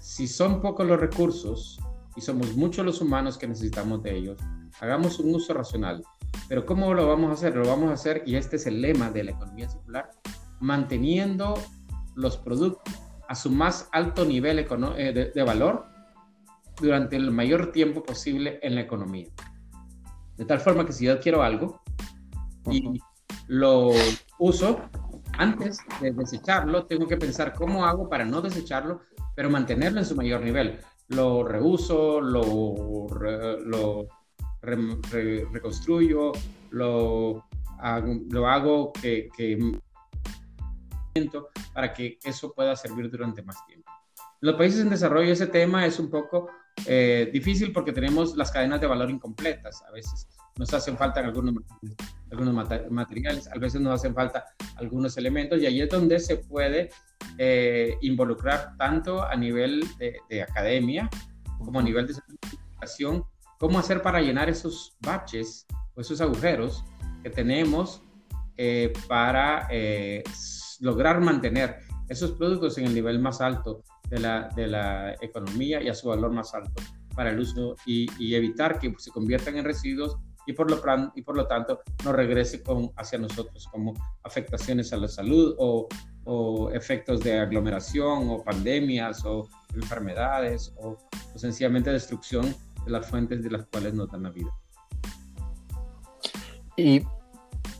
si 0.00 0.26
son 0.26 0.60
pocos 0.60 0.86
los 0.86 0.98
recursos 0.98 1.78
y 2.16 2.20
somos 2.20 2.56
muchos 2.56 2.84
los 2.84 3.00
humanos 3.00 3.38
que 3.38 3.46
necesitamos 3.46 4.02
de 4.02 4.16
ellos, 4.16 4.38
hagamos 4.80 5.18
un 5.18 5.34
uso 5.34 5.54
racional. 5.54 6.02
Pero 6.48 6.66
¿cómo 6.66 6.92
lo 6.94 7.06
vamos 7.06 7.30
a 7.30 7.34
hacer? 7.34 7.56
Lo 7.56 7.66
vamos 7.66 7.90
a 7.90 7.94
hacer, 7.94 8.22
y 8.26 8.36
este 8.36 8.56
es 8.56 8.66
el 8.66 8.80
lema 8.80 9.10
de 9.10 9.24
la 9.24 9.30
economía 9.32 9.68
circular, 9.68 10.10
manteniendo 10.60 11.54
los 12.14 12.36
productos 12.36 12.94
a 13.28 13.34
su 13.34 13.50
más 13.50 13.88
alto 13.92 14.24
nivel 14.24 14.58
eh, 14.58 15.32
de, 15.34 15.42
valor 15.42 15.86
durante 16.80 17.16
el 17.16 17.30
mayor 17.30 17.72
tiempo 17.72 18.02
posible 18.02 18.58
en 18.62 18.74
la 18.74 18.82
economía. 18.82 19.28
De 20.36 20.44
tal 20.44 20.60
forma 20.60 20.84
que 20.86 20.92
si 20.92 21.04
yo 21.06 21.20
quiero 21.20 21.42
algo 21.42 21.80
y 22.70 23.00
lo 23.48 23.90
uso, 24.38 24.80
antes 25.38 25.78
de 26.00 26.12
desecharlo, 26.12 26.86
tengo 26.86 27.06
que 27.06 27.16
pensar 27.16 27.52
cómo 27.54 27.84
hago 27.84 28.08
para 28.08 28.24
no 28.24 28.40
desecharlo, 28.40 29.00
pero 29.34 29.50
mantenerlo 29.50 30.00
en 30.00 30.06
su 30.06 30.14
mayor 30.14 30.42
nivel. 30.42 30.80
Lo 31.08 31.44
reuso, 31.44 32.20
lo, 32.20 33.06
lo 33.64 34.06
reconstruyo, 34.62 36.32
lo, 36.70 37.44
lo 38.30 38.48
hago 38.48 38.92
que, 38.92 39.28
que 39.36 39.58
para 41.74 41.92
que 41.92 42.18
eso 42.24 42.52
pueda 42.52 42.74
servir 42.76 43.10
durante 43.10 43.42
más 43.42 43.64
tiempo. 43.66 43.90
En 44.40 44.48
los 44.48 44.56
países 44.56 44.80
en 44.80 44.90
desarrollo 44.90 45.32
ese 45.32 45.46
tema 45.46 45.86
es 45.86 45.98
un 45.98 46.10
poco 46.10 46.48
eh, 46.86 47.30
difícil 47.32 47.72
porque 47.72 47.92
tenemos 47.92 48.36
las 48.36 48.50
cadenas 48.50 48.80
de 48.80 48.86
valor 48.86 49.10
incompletas. 49.10 49.82
A 49.88 49.92
veces 49.92 50.28
nos 50.56 50.72
hacen 50.74 50.96
falta 50.96 51.20
algunos, 51.20 51.54
algunos 52.30 52.90
materiales, 52.90 53.48
a 53.48 53.58
veces 53.58 53.80
nos 53.80 53.94
hacen 53.94 54.14
falta 54.14 54.44
algunos 54.76 55.16
elementos 55.16 55.60
y 55.60 55.66
ahí 55.66 55.80
es 55.80 55.88
donde 55.88 56.20
se 56.20 56.36
puede 56.36 56.90
eh, 57.38 57.96
involucrar 58.02 58.76
tanto 58.76 59.22
a 59.22 59.34
nivel 59.36 59.84
de, 59.98 60.42
academia 60.42 61.08
como 61.58 61.80
a 61.80 61.82
nivel 61.82 62.06
de 62.06 62.14
educación 62.72 63.24
cómo 63.58 63.78
hacer 63.78 64.02
para 64.02 64.20
llenar 64.20 64.48
esos 64.50 64.96
baches 65.00 65.66
o 65.94 66.00
esos 66.00 66.20
agujeros 66.20 66.84
que 67.22 67.30
tenemos 67.30 68.02
eh, 68.56 68.92
para 69.08 69.68
eh, 69.70 70.22
lograr 70.80 71.20
mantener 71.20 71.78
esos 72.08 72.32
productos 72.32 72.76
en 72.78 72.86
el 72.86 72.94
nivel 72.94 73.18
más 73.20 73.40
alto 73.40 73.82
de 74.12 74.18
la, 74.18 74.48
de 74.54 74.66
la 74.66 75.14
economía 75.22 75.82
y 75.82 75.88
a 75.88 75.94
su 75.94 76.08
valor 76.08 76.32
más 76.32 76.52
alto 76.52 76.82
para 77.16 77.30
el 77.30 77.40
uso 77.40 77.76
y, 77.86 78.06
y 78.22 78.34
evitar 78.34 78.78
que 78.78 78.94
se 78.98 79.10
conviertan 79.10 79.56
en 79.56 79.64
residuos 79.64 80.18
y 80.46 80.52
por 80.52 80.70
lo, 80.70 80.82
y 81.14 81.22
por 81.22 81.34
lo 81.34 81.46
tanto 81.46 81.80
no 82.04 82.12
regrese 82.12 82.62
con, 82.62 82.90
hacia 82.96 83.18
nosotros 83.18 83.66
como 83.72 83.94
afectaciones 84.22 84.92
a 84.92 84.98
la 84.98 85.08
salud 85.08 85.54
o, 85.58 85.88
o 86.24 86.70
efectos 86.72 87.20
de 87.20 87.38
aglomeración 87.38 88.28
o 88.28 88.44
pandemias 88.44 89.24
o 89.24 89.48
enfermedades 89.74 90.74
o, 90.76 90.98
o 91.34 91.38
sencillamente 91.38 91.90
destrucción 91.90 92.54
de 92.84 92.90
las 92.90 93.08
fuentes 93.08 93.42
de 93.42 93.50
las 93.50 93.64
cuales 93.66 93.94
nos 93.94 94.10
dan 94.10 94.24
la 94.24 94.30
vida. 94.30 94.50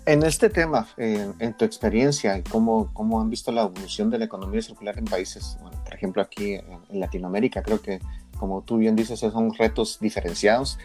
En 0.06 0.22
este 0.22 0.50
tema, 0.50 0.88
en 0.96 1.56
tu 1.56 1.64
experiencia, 1.64 2.42
¿cómo, 2.50 2.92
¿cómo 2.92 3.20
han 3.20 3.30
visto 3.30 3.52
la 3.52 3.62
evolución 3.62 4.10
de 4.10 4.18
la 4.18 4.24
economía 4.24 4.60
circular 4.62 4.98
en 4.98 5.04
países, 5.04 5.58
por 5.84 5.94
ejemplo 5.94 6.22
aquí 6.22 6.54
en, 6.54 7.00
Latinoamérica? 7.00 7.62
Creo 7.62 7.80
que, 7.80 8.00
como 8.38 8.62
tú 8.62 8.78
bien 8.78 8.96
dices, 8.96 9.20
son 9.20 9.54
retos 9.54 9.98
diferenciados. 10.00 10.78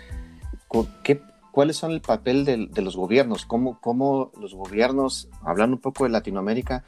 ¿Qué, 1.03 1.21
¿Cuáles 1.51 1.77
son 1.77 1.91
el 1.91 2.01
papel 2.01 2.45
de, 2.45 2.67
de 2.67 2.81
los 2.81 2.95
gobiernos? 2.95 3.45
¿Cómo, 3.45 3.79
¿Cómo, 3.81 4.31
los 4.39 4.53
gobiernos, 4.53 5.29
hablando 5.41 5.77
un 5.77 5.81
poco 5.81 6.03
de 6.03 6.11
Latinoamérica, 6.11 6.83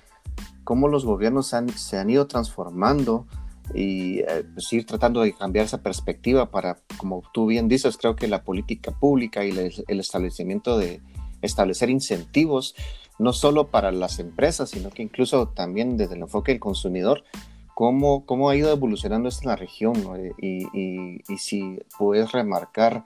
cómo 0.64 0.88
los 0.88 1.06
gobiernos 1.06 1.54
han, 1.54 1.70
se 1.70 1.98
han 1.98 2.10
ido 2.10 2.28
transformando 2.28 3.26
y 3.74 4.20
eh, 4.20 4.46
pues, 4.54 4.72
ir 4.74 4.86
tratando 4.86 5.22
de 5.22 5.34
cambiar 5.34 5.66
esa 5.66 5.82
perspectiva 5.82 6.50
para, 6.52 6.78
como 6.98 7.24
tú 7.34 7.48
bien 7.48 7.68
dices, 7.68 7.98
creo 7.98 8.16
que 8.16 8.28
la 8.28 8.44
política 8.44 8.92
pública 8.92 9.46
y 9.46 9.52
el, 9.52 10.00
establecimiento 10.00 10.78
de 10.78 11.02
establecer 11.42 11.90
incentivos, 11.90 12.76
no 13.18 13.34
solo 13.34 13.68
para 13.68 13.92
las 13.92 14.20
empresas, 14.20 14.70
sino 14.70 14.90
que 14.90 15.04
incluso 15.04 15.50
también 15.50 15.98
desde 15.98 16.16
el 16.16 16.22
enfoque 16.22 16.52
del 16.52 16.60
consumidor, 16.60 17.24
cómo, 17.76 18.26
cómo 18.26 18.50
ha 18.50 18.56
ido 18.56 18.72
evolucionando 18.72 19.30
esto 19.30 19.44
en 19.44 19.50
la 19.50 19.56
región 19.56 19.96
y, 20.38 20.64
y, 20.74 21.22
y, 21.28 21.38
si 21.38 21.80
puedes 21.98 22.32
remarcar 22.32 23.06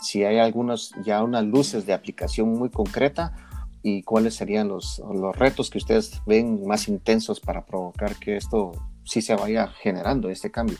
si 0.00 0.24
hay 0.24 0.38
algunas 0.38 0.92
ya 1.04 1.22
unas 1.22 1.44
luces 1.44 1.86
de 1.86 1.92
aplicación 1.92 2.50
muy 2.50 2.70
concreta 2.70 3.36
y 3.82 4.02
cuáles 4.02 4.34
serían 4.34 4.68
los, 4.68 5.00
los 5.12 5.36
retos 5.36 5.70
que 5.70 5.78
ustedes 5.78 6.20
ven 6.26 6.66
más 6.66 6.88
intensos 6.88 7.40
para 7.40 7.64
provocar 7.64 8.16
que 8.16 8.36
esto 8.36 8.72
si 9.04 9.22
se 9.22 9.34
vaya 9.34 9.68
generando 9.68 10.28
este 10.30 10.50
cambio. 10.50 10.78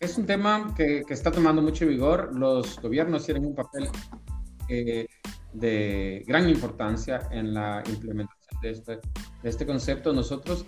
Es 0.00 0.16
un 0.18 0.26
tema 0.26 0.74
que, 0.76 1.02
que 1.06 1.14
está 1.14 1.30
tomando 1.30 1.62
mucho 1.62 1.86
vigor. 1.86 2.30
Los 2.34 2.80
gobiernos 2.80 3.24
tienen 3.24 3.46
un 3.46 3.54
papel 3.54 3.88
eh, 4.68 5.06
de 5.52 6.24
gran 6.26 6.48
importancia 6.48 7.28
en 7.30 7.54
la 7.54 7.82
implementación 7.88 8.60
de 8.60 8.70
este, 8.70 8.92
de 9.42 9.48
este 9.48 9.66
concepto. 9.66 10.12
Nosotros 10.12 10.64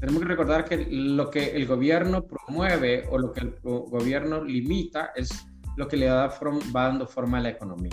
tenemos 0.00 0.22
que 0.22 0.28
recordar 0.28 0.64
que 0.64 0.86
lo 0.90 1.30
que 1.30 1.56
el 1.56 1.66
gobierno 1.66 2.24
promueve 2.24 3.06
o 3.10 3.18
lo 3.18 3.32
que 3.32 3.40
el 3.40 3.54
gobierno 3.62 4.42
limita 4.44 5.12
es 5.14 5.46
lo 5.76 5.88
que 5.88 5.96
le 5.96 6.06
da 6.06 6.26
va 6.74 6.84
dando 6.88 7.06
forma 7.06 7.38
a 7.38 7.42
la 7.42 7.50
economía. 7.50 7.92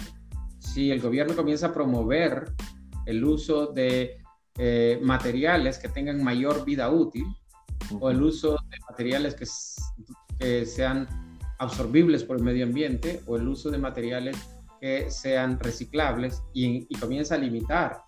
Si 0.59 0.91
el 0.91 1.01
gobierno 1.01 1.35
comienza 1.35 1.67
a 1.67 1.73
promover 1.73 2.53
el 3.05 3.23
uso 3.23 3.67
de 3.67 4.17
eh, 4.57 4.99
materiales 5.01 5.79
que 5.79 5.89
tengan 5.89 6.23
mayor 6.23 6.63
vida 6.65 6.89
útil, 6.89 7.25
o 7.99 8.09
el 8.09 8.21
uso 8.21 8.51
de 8.69 8.77
materiales 8.89 9.35
que, 9.35 9.45
que 10.39 10.65
sean 10.65 11.07
absorbibles 11.59 12.23
por 12.23 12.37
el 12.37 12.43
medio 12.43 12.65
ambiente 12.65 13.21
o 13.27 13.37
el 13.37 13.47
uso 13.47 13.69
de 13.69 13.77
materiales 13.77 14.37
que 14.81 15.11
sean 15.11 15.59
reciclables 15.59 16.43
y, 16.53 16.87
comienza 16.99 17.35
a 17.35 17.37
limitar 17.37 18.03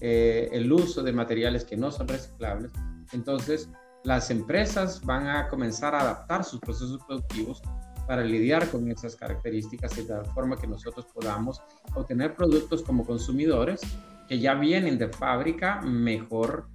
eh, 0.00 0.48
el 0.52 0.70
uso 0.70 1.02
de 1.02 1.12
materiales 1.12 1.64
que 1.64 1.76
no 1.76 1.90
son 1.90 2.06
reciclables, 2.06 2.70
entonces 3.12 3.70
las 4.04 4.30
empresas 4.30 5.00
van 5.02 5.26
a 5.26 5.48
comenzar 5.48 5.94
a 5.94 6.00
adaptar 6.00 6.44
sus 6.44 6.60
procesos 6.60 7.00
productivos 7.06 7.62
para 8.06 8.22
lidiar 8.22 8.68
con 8.70 8.90
esas 8.90 9.16
características 9.16 9.96
y 9.96 10.02
de 10.02 10.08
tal 10.08 10.26
forma 10.26 10.56
que 10.58 10.66
nosotros 10.66 11.06
podamos 11.06 11.62
obtener 11.94 12.34
productos 12.34 12.82
como 12.82 13.06
consumidores 13.06 13.80
que 14.28 14.38
ya 14.38 14.54
vienen 14.54 14.98
de 14.98 15.08
fábrica 15.08 15.80
mejor 15.80 16.68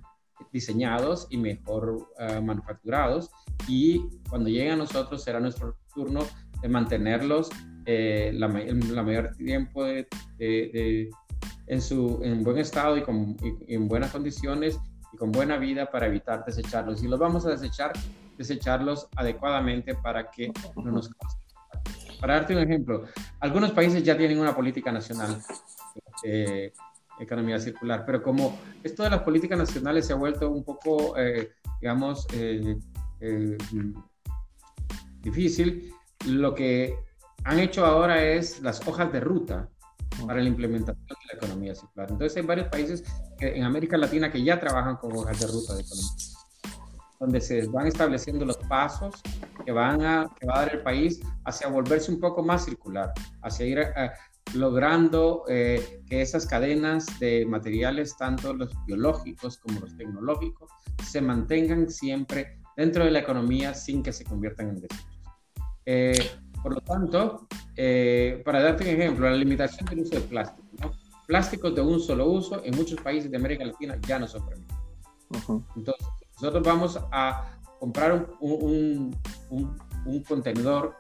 diseñados 0.51 1.27
y 1.29 1.38
mejor 1.38 2.07
uh, 2.19 2.41
manufacturados. 2.41 3.29
Y 3.67 4.01
cuando 4.29 4.50
lleguen 4.50 4.74
a 4.74 4.77
nosotros 4.77 5.24
será 5.24 5.39
nuestro 5.39 5.77
turno 5.93 6.21
de 6.62 6.69
mantenerlos 6.69 7.50
eh, 7.86 8.31
la, 8.33 8.48
la, 8.48 9.03
mayor 9.03 9.36
tiempo 9.36 9.83
de, 9.83 10.07
de, 10.38 11.09
en, 11.67 11.81
su, 11.81 12.19
en 12.24 12.43
buen 12.43 12.57
estado 12.57 12.98
y, 12.98 13.03
con, 13.03 13.36
y, 13.67 13.74
en 13.74 13.88
buenas 13.88 14.12
condiciones 14.12 14.79
y 15.13 15.17
con 15.17 15.31
buena 15.31 15.57
vida 15.57 15.89
para 15.89 16.07
evitar 16.07 16.43
desecharlos. 16.45 17.03
Y 17.03 17.07
los 17.07 17.19
vamos 17.19 17.45
a 17.45 17.51
desechar, 17.51 17.93
desecharlos 18.38 19.07
adecuadamente 19.15 19.95
para 19.95 20.29
que 20.29 20.51
no 20.75 20.91
nos 20.91 21.09
Para 22.19 22.36
darte 22.36 22.55
un 22.55 22.62
ejemplo, 22.62 23.05
algunos 23.39 23.71
países 23.71 24.03
ya 24.03 24.17
tienen 24.17 24.39
una 24.39 24.55
política 24.55 24.91
nacional 24.91 25.41
eh, 26.24 26.71
economía 27.19 27.59
circular. 27.59 28.03
Pero 28.05 28.24
como 28.24 28.57
esto 28.83 29.03
de 29.03 29.09
las 29.09 29.21
políticas 29.21 29.57
nacionales 29.57 30.07
se 30.07 30.13
ha 30.13 30.15
vuelto 30.15 30.50
un 30.50 30.63
poco, 30.63 31.17
eh, 31.17 31.51
digamos, 31.81 32.25
eh, 32.33 32.77
eh, 33.19 33.57
difícil, 35.21 35.93
lo 36.25 36.55
que 36.55 36.95
han 37.43 37.60
hecho 37.60 37.86
ahora 37.86 38.24
es 38.24 38.62
las 38.62 38.86
hojas 38.88 39.12
de 39.12 39.19
ruta 39.19 39.69
para 40.25 40.41
la 40.41 40.48
implementación 40.48 41.05
de 41.08 41.34
la 41.34 41.38
economía 41.38 41.75
circular. 41.75 42.12
Entonces 42.12 42.38
hay 42.38 42.43
varios 42.43 42.67
países 42.67 43.03
en 43.39 43.63
América 43.63 43.98
Latina 43.98 44.31
que 44.31 44.43
ya 44.43 44.60
trabajan 44.60 44.98
con 44.98 45.15
hojas 45.15 45.39
de 45.39 45.48
ruta 45.48 45.75
de 45.75 45.81
economía, 45.81 46.12
donde 47.19 47.41
se 47.41 47.67
van 47.67 47.88
estableciendo 47.88 48.46
los 48.46 48.58
pasos 48.58 49.15
que 49.65 49.72
van 49.72 50.01
a, 50.01 50.29
que 50.39 50.48
va 50.48 50.55
a 50.55 50.60
dar 50.65 50.75
el 50.75 50.81
país 50.81 51.22
hacia 51.46 51.67
volverse 51.67 52.12
un 52.12 52.19
poco 52.19 52.43
más 52.43 52.65
circular, 52.65 53.13
hacia 53.41 53.65
ir 53.65 53.79
a, 53.79 54.13
logrando 54.53 55.43
eh, 55.48 56.01
que 56.08 56.22
esas 56.22 56.46
cadenas 56.46 57.05
de 57.19 57.46
materiales, 57.46 58.17
tanto 58.17 58.53
los 58.53 58.72
biológicos 58.86 59.58
como 59.58 59.79
los 59.81 59.96
tecnológicos, 59.96 60.69
se 61.03 61.22
mantengan 61.22 61.89
siempre 61.89 62.60
dentro 62.75 63.05
de 63.05 63.12
la 63.12 63.19
economía 63.19 63.74
sin 63.74 64.01
que 64.01 64.12
se 64.12 64.24
conviertan 64.24 64.69
en 64.69 64.75
desechos. 64.81 65.19
Eh, 65.86 66.31
por 66.62 66.74
lo 66.74 66.82
tanto, 66.82 67.48
eh, 67.75 68.42
para 68.46 68.62
darte 68.62 68.84
un 68.84 68.89
ejemplo, 68.89 69.30
la 69.30 69.36
limitación 69.36 69.86
del 69.89 70.00
uso 70.00 70.16
de 70.16 70.22
plástico. 70.22 70.92
Plásticos 71.28 71.75
de 71.75 71.82
un 71.82 72.00
solo 72.00 72.25
uso 72.25 72.63
en 72.63 72.75
muchos 72.75 73.00
países 73.01 73.30
de 73.30 73.38
América 73.38 73.63
Latina 73.66 73.98
ya 74.08 74.20
no 74.20 74.28
son 74.28 74.46
permitidos. 74.48 74.80
Entonces, 75.75 76.08
nosotros 76.42 76.63
vamos 76.63 77.00
a 77.12 77.60
comprar 77.80 78.28
un, 78.39 79.16
un, 79.50 79.75
un, 80.06 80.24
contenedor 80.24 80.96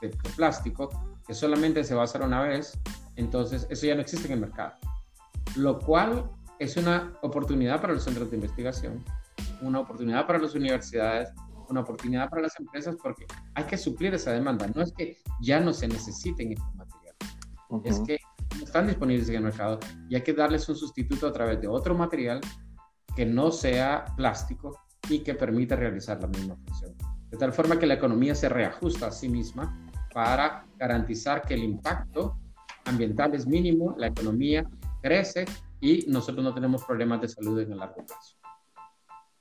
de 0.00 0.08
plástico 0.34 0.88
que 1.26 1.34
solamente 1.34 1.84
se 1.84 1.94
va 1.94 2.02
a 2.02 2.04
hacer 2.04 2.22
una 2.22 2.42
vez, 2.42 2.78
entonces 3.16 3.66
eso 3.70 3.86
ya 3.86 3.94
no 3.94 4.00
existe 4.00 4.26
en 4.26 4.34
el 4.34 4.40
mercado. 4.40 4.72
Lo 5.56 5.78
cual 5.78 6.30
es 6.58 6.76
una 6.76 7.12
oportunidad 7.22 7.80
para 7.80 7.92
los 7.92 8.02
centros 8.02 8.30
de 8.30 8.36
investigación, 8.36 9.04
una 9.60 9.80
oportunidad 9.80 10.26
para 10.26 10.38
las 10.38 10.54
universidades, 10.54 11.30
una 11.68 11.80
oportunidad 11.80 12.28
para 12.28 12.42
las 12.42 12.58
empresas 12.58 12.96
porque 13.02 13.26
hay 13.54 13.64
que 13.64 13.76
suplir 13.76 14.14
esa 14.14 14.32
demanda. 14.32 14.66
No 14.74 14.82
es 14.82 14.92
que 14.92 15.18
ya 15.40 15.60
no 15.60 15.72
se 15.72 15.88
necesiten 15.88 16.52
estos 16.52 16.74
materiales, 16.74 17.18
es 17.84 18.00
que 18.00 18.18
no 18.58 18.64
están 18.64 18.86
disponibles 18.86 19.28
en 19.28 19.36
el 19.36 19.42
mercado 19.42 19.78
y 20.08 20.14
hay 20.14 20.22
que 20.22 20.32
darles 20.32 20.68
un 20.68 20.76
sustituto 20.76 21.26
a 21.26 21.32
través 21.32 21.60
de 21.60 21.68
otro 21.68 21.94
material 21.94 22.40
que 23.14 23.26
no 23.26 23.50
sea 23.50 24.04
plástico 24.16 24.78
y 25.08 25.20
que 25.20 25.34
permita 25.34 25.76
realizar 25.76 26.20
la 26.20 26.28
misma 26.28 26.56
función. 26.56 26.94
De 27.30 27.36
tal 27.36 27.52
forma 27.52 27.78
que 27.78 27.86
la 27.86 27.94
economía 27.94 28.34
se 28.34 28.48
reajusta 28.48 29.08
a 29.08 29.10
sí 29.10 29.28
misma 29.28 29.86
para 30.14 30.64
garantizar 30.78 31.42
que 31.42 31.54
el 31.54 31.64
impacto 31.64 32.38
ambiental 32.84 33.34
es 33.34 33.46
mínimo, 33.46 33.94
la 33.98 34.06
economía 34.06 34.64
crece 35.02 35.44
y 35.80 36.06
nosotros 36.08 36.42
no 36.42 36.54
tenemos 36.54 36.84
problemas 36.84 37.20
de 37.20 37.28
salud 37.28 37.60
en 37.60 37.72
el 37.72 37.78
largo 37.78 38.04
plazo. 38.04 38.36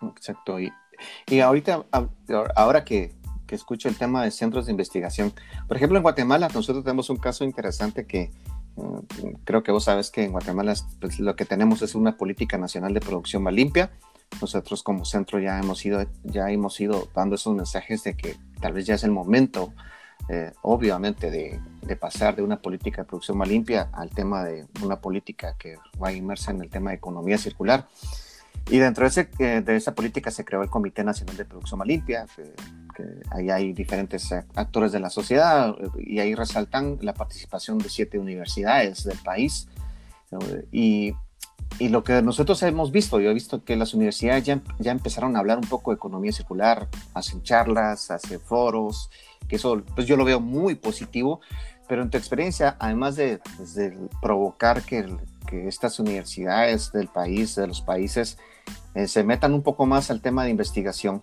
Exacto. 0.01 0.60
Y, 0.60 0.72
y 1.27 1.39
ahorita, 1.39 1.86
ahora 2.56 2.84
que, 2.84 3.13
que, 3.46 3.56
escucho 3.56 3.89
el 3.89 3.96
tema 3.96 4.24
de 4.24 4.32
centros 4.32 4.66
de 4.66 4.72
investigación, 4.72 5.34
por 5.68 5.77
ejemplo, 5.77 5.98
en 5.98 6.04
Guatemala 6.04 6.50
nosotros 6.54 6.84
tenemos 6.84 7.10
un 7.10 7.18
caso 7.18 7.44
interesante 7.44 8.06
que 8.06 8.32
mm, 8.75 9.44
creo 9.44 9.63
que 9.63 9.72
vos 9.72 9.84
sabes 9.84 10.12
que 10.12 10.24
en 10.24 10.32
Guatemala 10.32 10.74
pues, 11.00 11.20
lo 11.20 11.36
que 11.36 11.46
tenemos 11.46 11.82
es 11.82 11.96
una 11.96 12.18
política 12.18 12.58
nacional 12.58 12.94
de 12.94 13.00
producción 13.00 13.44
más 13.44 13.54
limpia. 13.54 13.92
Nosotros 14.42 14.84
como 14.84 15.06
centro 15.06 15.39
ya 15.39 15.58
hemos 15.58 15.86
ido, 15.86 16.06
ya 16.24 16.51
hemos 16.51 16.80
ido 16.82 17.08
dando 17.16 17.36
esos 17.36 17.56
mensajes 17.56 18.04
de 18.04 18.16
que 18.16 18.36
tal 18.60 18.74
vez 18.74 18.86
ya 18.86 18.96
es 18.96 19.04
el 19.04 19.12
momento 19.12 19.74
eh, 20.30 20.51
obviamente, 20.62 21.32
de, 21.32 21.96
pasar 21.96 22.36
de 22.36 22.42
una 22.42 22.62
política 22.62 23.01
de 23.01 23.08
producción 23.08 23.38
más 23.38 23.48
limpia 23.48 23.89
al 23.94 24.10
tema 24.10 24.44
de 24.44 24.68
una 24.84 25.00
política 25.00 25.56
que 25.58 25.77
va 26.01 26.12
inmersa 26.12 26.51
en 26.51 26.62
el 26.62 26.70
tema 26.70 26.89
de 26.89 26.98
economía 26.98 27.38
circular. 27.38 27.88
Y 28.69 28.79
dentro 28.79 29.03
de, 29.03 29.09
ese, 29.09 29.29
eh, 29.39 29.62
de 29.62 29.75
esa 29.75 29.95
política 29.95 30.29
se 30.31 30.43
creó 30.43 30.62
el 30.62 30.69
Comité 30.69 31.03
Nacional 31.03 31.38
de 31.38 31.45
Producción 31.45 31.81
Limpia, 31.86 32.25
que 32.36 32.53
que 32.97 33.03
ahí 33.29 33.51
hay 33.51 33.74
diferentes 33.74 34.31
actores 34.55 34.91
de 34.91 35.00
la 35.00 35.12
sociedad 35.12 35.75
y 36.00 36.19
ahí 36.19 36.33
resaltan 36.33 36.97
la 37.01 37.13
participación 37.13 37.77
de 37.77 37.89
siete 37.89 38.17
universidades 38.17 39.03
del 39.03 39.19
país. 39.19 39.67
Y, 40.71 41.13
y 41.77 41.89
lo 41.89 42.03
que 42.03 42.24
nosotros 42.24 42.62
hemos 42.63 42.91
visto, 42.91 43.19
yo 43.19 43.29
he 43.29 43.33
visto 43.36 43.63
que 43.63 43.75
las 43.75 43.93
universidades 43.93 44.45
ya, 44.45 44.62
ya 44.79 44.91
empezaron 44.91 45.36
a 45.36 45.39
hablar 45.39 45.59
un 45.59 45.69
poco 45.69 45.91
de 45.91 45.95
economía 45.95 46.31
circular, 46.31 46.88
hacen 47.13 47.43
charlas, 47.43 48.09
hacen 48.09 48.39
foros, 48.39 49.12
que 49.47 49.57
eso 49.57 49.83
pues 49.95 50.07
yo 50.07 50.17
lo 50.17 50.25
veo 50.25 50.39
muy 50.39 50.74
positivo, 50.74 51.39
pero 51.88 52.01
en 52.01 52.09
tu 52.09 52.17
experiencia, 52.17 52.75
además 52.79 53.15
de, 53.15 53.39
pues, 53.57 53.75
de 53.75 53.95
provocar 54.21 54.81
que, 54.81 55.05
que, 55.47 55.67
estas 55.67 56.00
universidades 56.00 56.91
del 56.91 57.07
país, 57.07 57.55
de 57.55 57.67
los 57.67 57.81
países, 57.81 58.39
eh, 58.98 59.08
se 59.08 59.24
metan 59.24 59.54
un 59.54 59.62
poco 59.62 59.86
más 59.86 60.10
al 60.10 60.22
tema 60.22 60.44
de 60.44 60.50
investigación, 60.50 61.22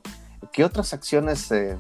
¿qué 0.53 0.65
otras 0.65 0.95
acciones 0.95 1.51
eh, 1.51 1.77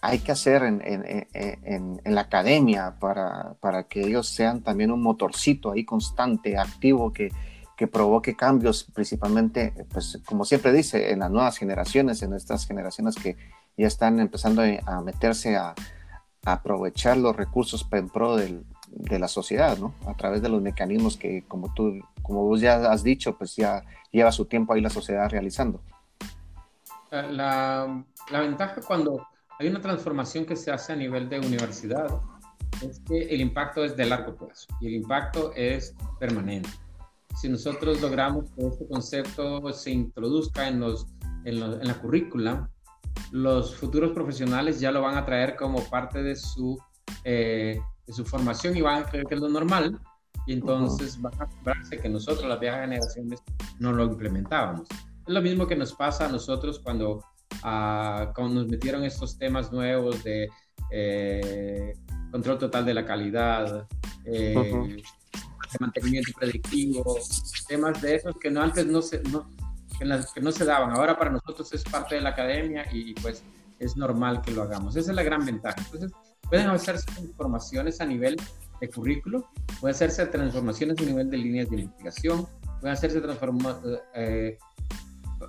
hay 0.00 0.20
que 0.20 0.32
hacer 0.32 0.62
en, 0.62 0.80
en, 0.82 2.00
en, 2.02 2.14
la 2.14 2.22
academia 2.22 2.94
para, 2.98 3.52
para, 3.60 3.84
que 3.84 4.00
ellos 4.00 4.28
sean 4.30 4.62
también 4.62 4.90
un 4.90 5.02
motorcito 5.02 5.72
ahí 5.72 5.84
constante, 5.84 6.56
activo, 6.56 7.12
que, 7.12 7.30
que 7.76 7.86
provoque 7.86 8.34
cambios, 8.34 8.84
principalmente, 8.94 9.74
pues 9.92 10.18
como 10.24 10.46
siempre 10.46 10.72
dice, 10.72 11.12
en 11.12 11.18
las 11.18 11.30
nuevas 11.30 11.58
generaciones, 11.58 12.22
en 12.22 12.32
estas 12.32 12.66
generaciones 12.66 13.16
que 13.16 13.36
ya 13.76 13.88
están 13.88 14.20
empezando 14.20 14.62
a 14.86 15.02
meterse 15.02 15.54
a, 15.56 15.74
aprovechar 16.46 17.18
los 17.18 17.36
recursos 17.36 17.86
en 17.92 18.08
pro 18.08 18.36
del, 18.36 18.64
de 18.90 19.18
la 19.18 19.28
sociedad, 19.28 19.78
¿no? 19.78 19.94
A 20.06 20.14
través 20.14 20.42
de 20.42 20.48
los 20.48 20.60
mecanismos 20.60 21.16
que, 21.16 21.44
como 21.46 21.72
tú, 21.74 22.00
como 22.22 22.44
vos 22.44 22.60
ya 22.60 22.90
has 22.90 23.02
dicho, 23.02 23.36
pues 23.36 23.56
ya 23.56 23.84
lleva 24.10 24.32
su 24.32 24.44
tiempo 24.44 24.72
ahí 24.72 24.80
la 24.80 24.90
sociedad 24.90 25.30
realizando. 25.30 25.80
La, 27.10 28.04
la 28.30 28.40
ventaja 28.40 28.80
cuando 28.86 29.26
hay 29.58 29.68
una 29.68 29.80
transformación 29.80 30.44
que 30.44 30.56
se 30.56 30.70
hace 30.70 30.92
a 30.92 30.96
nivel 30.96 31.28
de 31.28 31.38
universidad 31.38 32.20
es 32.82 33.00
que 33.00 33.22
el 33.22 33.40
impacto 33.40 33.84
es 33.84 33.96
de 33.96 34.06
largo 34.06 34.34
plazo 34.34 34.66
y 34.80 34.86
el 34.88 34.94
impacto 34.94 35.52
es 35.54 35.94
permanente. 36.18 36.70
Si 37.36 37.48
nosotros 37.48 38.00
logramos 38.00 38.50
que 38.50 38.66
este 38.66 38.86
concepto 38.86 39.72
se 39.72 39.90
introduzca 39.90 40.68
en, 40.68 40.80
los, 40.80 41.06
en, 41.44 41.60
la 41.60 41.94
currícula, 42.00 42.70
los 43.32 43.76
futuros 43.76 44.12
profesionales 44.12 44.80
ya 44.80 44.90
lo 44.90 45.02
van 45.02 45.16
a 45.16 45.24
traer 45.24 45.56
como 45.56 45.82
parte 45.84 46.22
de 46.22 46.36
su, 46.36 46.78
eh, 47.24 47.80
de 48.10 48.16
su 48.16 48.24
formación 48.24 48.76
y 48.76 48.80
van 48.80 49.04
a 49.04 49.06
creer 49.06 49.24
que 49.26 49.36
es 49.36 49.40
lo 49.40 49.48
normal 49.48 50.00
y 50.46 50.54
entonces 50.54 51.20
van 51.20 51.32
a 51.40 51.44
asegurarse 51.44 51.98
que 51.98 52.08
nosotros, 52.08 52.48
las 52.48 52.58
viejas 52.58 52.80
generaciones, 52.80 53.40
no 53.78 53.92
lo 53.92 54.04
implementábamos. 54.04 54.88
Es 54.90 55.32
lo 55.32 55.40
mismo 55.40 55.66
que 55.66 55.76
nos 55.76 55.94
pasa 55.94 56.26
a 56.26 56.28
nosotros 56.28 56.80
cuando, 56.80 57.18
uh, 57.62 58.32
cuando 58.34 58.48
nos 58.48 58.66
metieron 58.66 59.04
estos 59.04 59.38
temas 59.38 59.70
nuevos 59.70 60.24
de 60.24 60.48
eh, 60.90 61.92
control 62.32 62.58
total 62.58 62.84
de 62.84 62.94
la 62.94 63.04
calidad, 63.04 63.86
eh, 64.24 64.54
de 64.54 65.78
mantenimiento 65.78 66.32
predictivo, 66.36 67.16
temas 67.68 68.02
de 68.02 68.16
esos 68.16 68.34
que 68.38 68.50
no 68.50 68.60
antes 68.60 68.86
no 68.86 69.02
se, 69.02 69.22
no, 69.24 69.48
que, 69.98 70.04
las, 70.04 70.32
que 70.32 70.40
no 70.40 70.50
se 70.50 70.64
daban. 70.64 70.90
Ahora 70.90 71.16
para 71.16 71.30
nosotros 71.30 71.72
es 71.72 71.84
parte 71.84 72.16
de 72.16 72.22
la 72.22 72.30
academia 72.30 72.86
y, 72.92 73.14
pues 73.14 73.44
es 73.78 73.96
normal 73.96 74.42
que 74.42 74.50
lo 74.50 74.62
hagamos. 74.62 74.96
Esa 74.96 75.12
es 75.12 75.16
la 75.16 75.22
gran 75.22 75.46
ventaja. 75.46 75.76
Entonces, 75.78 76.12
pueden 76.50 76.68
hacerse 76.68 77.06
transformaciones 77.14 78.00
a 78.00 78.06
nivel 78.06 78.36
de 78.80 78.88
currículo, 78.90 79.48
pueden 79.80 79.94
hacerse 79.94 80.26
transformaciones 80.26 81.00
a 81.00 81.04
nivel 81.04 81.30
de 81.30 81.38
líneas 81.38 81.70
de 81.70 81.76
investigación, 81.76 82.46
pueden 82.80 82.94
hacerse 82.94 83.20
transforma, 83.20 83.80
eh, 84.14 84.58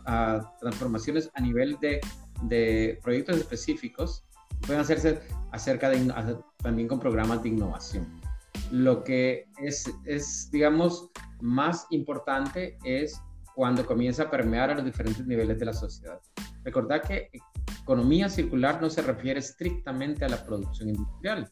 a 0.06 0.54
transformaciones 0.60 1.30
a 1.34 1.42
nivel 1.42 1.78
de, 1.82 2.00
de, 2.44 3.00
proyectos 3.02 3.38
específicos, 3.38 4.24
pueden 4.62 4.82
hacerse 4.82 5.22
acerca 5.52 5.90
de 5.90 6.14
también 6.58 6.88
con 6.88 7.00
programas 7.00 7.42
de 7.42 7.50
innovación. 7.50 8.22
Lo 8.70 9.04
que 9.04 9.48
es, 9.58 9.92
es, 10.06 10.50
digamos, 10.52 11.10
más 11.42 11.88
importante 11.90 12.78
es 12.84 13.20
cuando 13.56 13.86
comienza 13.86 14.24
a 14.24 14.32
permear 14.32 14.70
a 14.70 14.76
los 14.76 14.86
diferentes 14.86 15.26
niveles 15.26 15.60
de 15.60 15.66
la 15.66 15.74
sociedad. 15.74 16.22
Recordad 16.64 17.02
que 17.02 17.30
economía 17.82 18.30
circular 18.30 18.82
no 18.82 18.90
se 18.90 19.02
refiere 19.02 19.40
estrictamente 19.40 20.26
a 20.26 20.30
la 20.30 20.44
producción 20.46 20.90
industrial, 20.90 21.52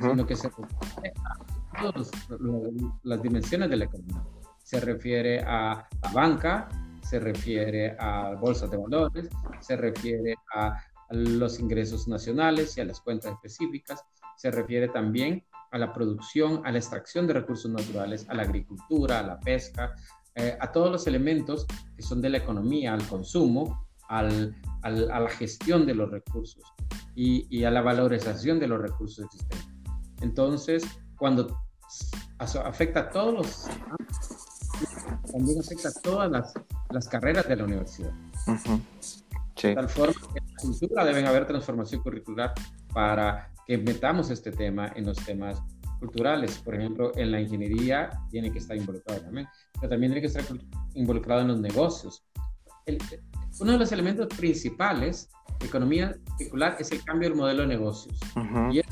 sino 0.00 0.26
que 0.26 0.36
se 0.36 0.48
refiere 0.48 1.12
a 1.24 1.82
todas 1.82 2.10
las 3.02 3.22
dimensiones 3.22 3.70
de 3.70 3.76
la 3.76 3.84
economía. 3.84 4.22
Se 4.62 4.80
refiere 4.80 5.40
a 5.40 5.86
la 6.02 6.12
banca, 6.12 6.68
se 7.02 7.20
refiere 7.20 7.96
a 7.98 8.34
bolsas 8.40 8.70
de 8.70 8.76
valores, 8.76 9.28
se 9.60 9.76
refiere 9.76 10.36
a 10.54 10.76
los 11.10 11.60
ingresos 11.60 12.08
nacionales 12.08 12.76
y 12.76 12.80
a 12.80 12.84
las 12.84 13.00
cuentas 13.00 13.32
específicas, 13.32 14.02
se 14.36 14.50
refiere 14.50 14.88
también 14.88 15.44
a 15.70 15.78
la 15.78 15.92
producción, 15.92 16.62
a 16.64 16.72
la 16.72 16.78
extracción 16.78 17.26
de 17.26 17.34
recursos 17.34 17.70
naturales, 17.70 18.26
a 18.28 18.34
la 18.34 18.42
agricultura, 18.42 19.20
a 19.20 19.22
la 19.22 19.40
pesca, 19.40 19.94
eh, 20.34 20.56
a 20.60 20.72
todos 20.72 20.90
los 20.90 21.06
elementos 21.06 21.66
que 21.96 22.02
son 22.02 22.20
de 22.20 22.30
la 22.30 22.38
economía, 22.38 22.94
al 22.94 23.06
consumo, 23.06 23.86
al, 24.14 24.54
al, 24.82 25.10
a 25.10 25.20
la 25.20 25.30
gestión 25.30 25.86
de 25.86 25.94
los 25.94 26.10
recursos 26.10 26.62
y, 27.14 27.46
y, 27.50 27.64
a 27.64 27.70
la 27.70 27.82
valorización 27.82 28.60
de 28.60 28.68
los 28.68 28.80
recursos 28.80 29.24
existentes. 29.24 29.68
Entonces, 30.20 30.84
cuando 31.16 31.58
afecta 32.38 33.00
a 33.00 33.10
todos 33.10 33.34
los 33.34 33.68
también 35.32 35.60
afecta 35.60 35.88
a 35.88 35.92
todas 36.02 36.30
las, 36.30 36.54
las 36.90 37.08
carreras 37.08 37.48
de 37.48 37.56
la 37.56 37.64
universidad. 37.64 38.12
sí. 39.54 39.68
De 39.68 39.74
tal 39.74 39.88
forma 39.88 40.14
que 40.32 40.38
en 40.38 40.46
la 40.46 40.56
cultura 40.60 41.04
deben 41.04 41.26
haber 41.26 41.46
transformación 41.46 42.02
curricular 42.02 42.52
para 42.92 43.50
que 43.66 43.78
metamos 43.78 44.30
este 44.30 44.50
tema 44.50 44.92
en 44.94 45.06
los 45.06 45.16
temas 45.24 45.62
culturales. 46.00 46.58
Por 46.58 46.74
ejemplo, 46.74 47.12
en 47.16 47.30
la 47.30 47.40
ingeniería 47.40 48.10
tiene 48.30 48.52
que 48.52 48.58
estar 48.58 48.76
involucrado 48.76 49.22
también, 49.22 49.46
pero 49.80 49.88
también 49.88 50.12
tiene 50.12 50.20
que 50.20 50.38
estar 50.38 50.44
involucrado 50.94 51.42
en 51.42 51.48
los 51.48 51.60
negocios. 51.60 52.24
Uno 53.60 53.72
de 53.72 53.78
los 53.78 53.92
elementos 53.92 54.28
principales 54.36 55.30
de 55.60 55.66
economía 55.66 56.16
circular 56.38 56.76
es 56.78 56.90
el 56.92 57.04
cambio 57.04 57.28
del 57.28 57.38
modelo 57.38 57.62
de 57.62 57.68
negocios. 57.68 58.18
Y 58.72 58.80
es 58.80 58.86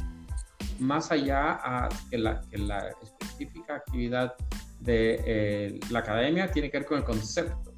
más 0.79 1.11
allá 1.11 1.61
a 1.63 1.89
que, 2.11 2.19
la, 2.19 2.41
que 2.43 2.59
la 2.59 2.89
específica 3.03 3.77
actividad 3.77 4.35
de 4.81 5.23
eh, 5.25 5.81
la 5.91 6.01
academia 6.01 6.51
tiene 6.51 6.71
que 6.71 6.79
ver 6.79 6.87
con 6.87 6.99
el 6.99 7.05
concepto 7.05 7.73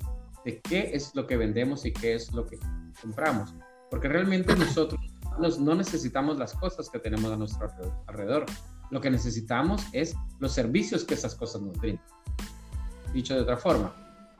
de 0.44 0.60
qué 0.60 0.90
es 0.92 1.14
lo 1.14 1.26
que 1.26 1.36
vendemos 1.36 1.84
y 1.84 1.92
qué 1.92 2.14
es 2.14 2.32
lo 2.32 2.46
que 2.46 2.58
compramos. 3.00 3.54
Porque 3.90 4.08
realmente 4.08 4.54
nosotros 4.56 5.00
no 5.38 5.74
necesitamos 5.74 6.38
las 6.38 6.54
cosas 6.54 6.88
que 6.88 6.98
tenemos 6.98 7.30
a 7.32 7.36
nuestro 7.36 7.70
alrededor. 8.06 8.46
Lo 8.90 9.00
que 9.00 9.10
necesitamos 9.10 9.84
es 9.92 10.14
los 10.38 10.52
servicios 10.52 11.04
que 11.04 11.14
esas 11.14 11.34
cosas 11.34 11.62
nos 11.62 11.76
brindan. 11.78 12.04
Dicho 13.12 13.34
de 13.34 13.40
otra 13.40 13.56
forma, 13.56 13.94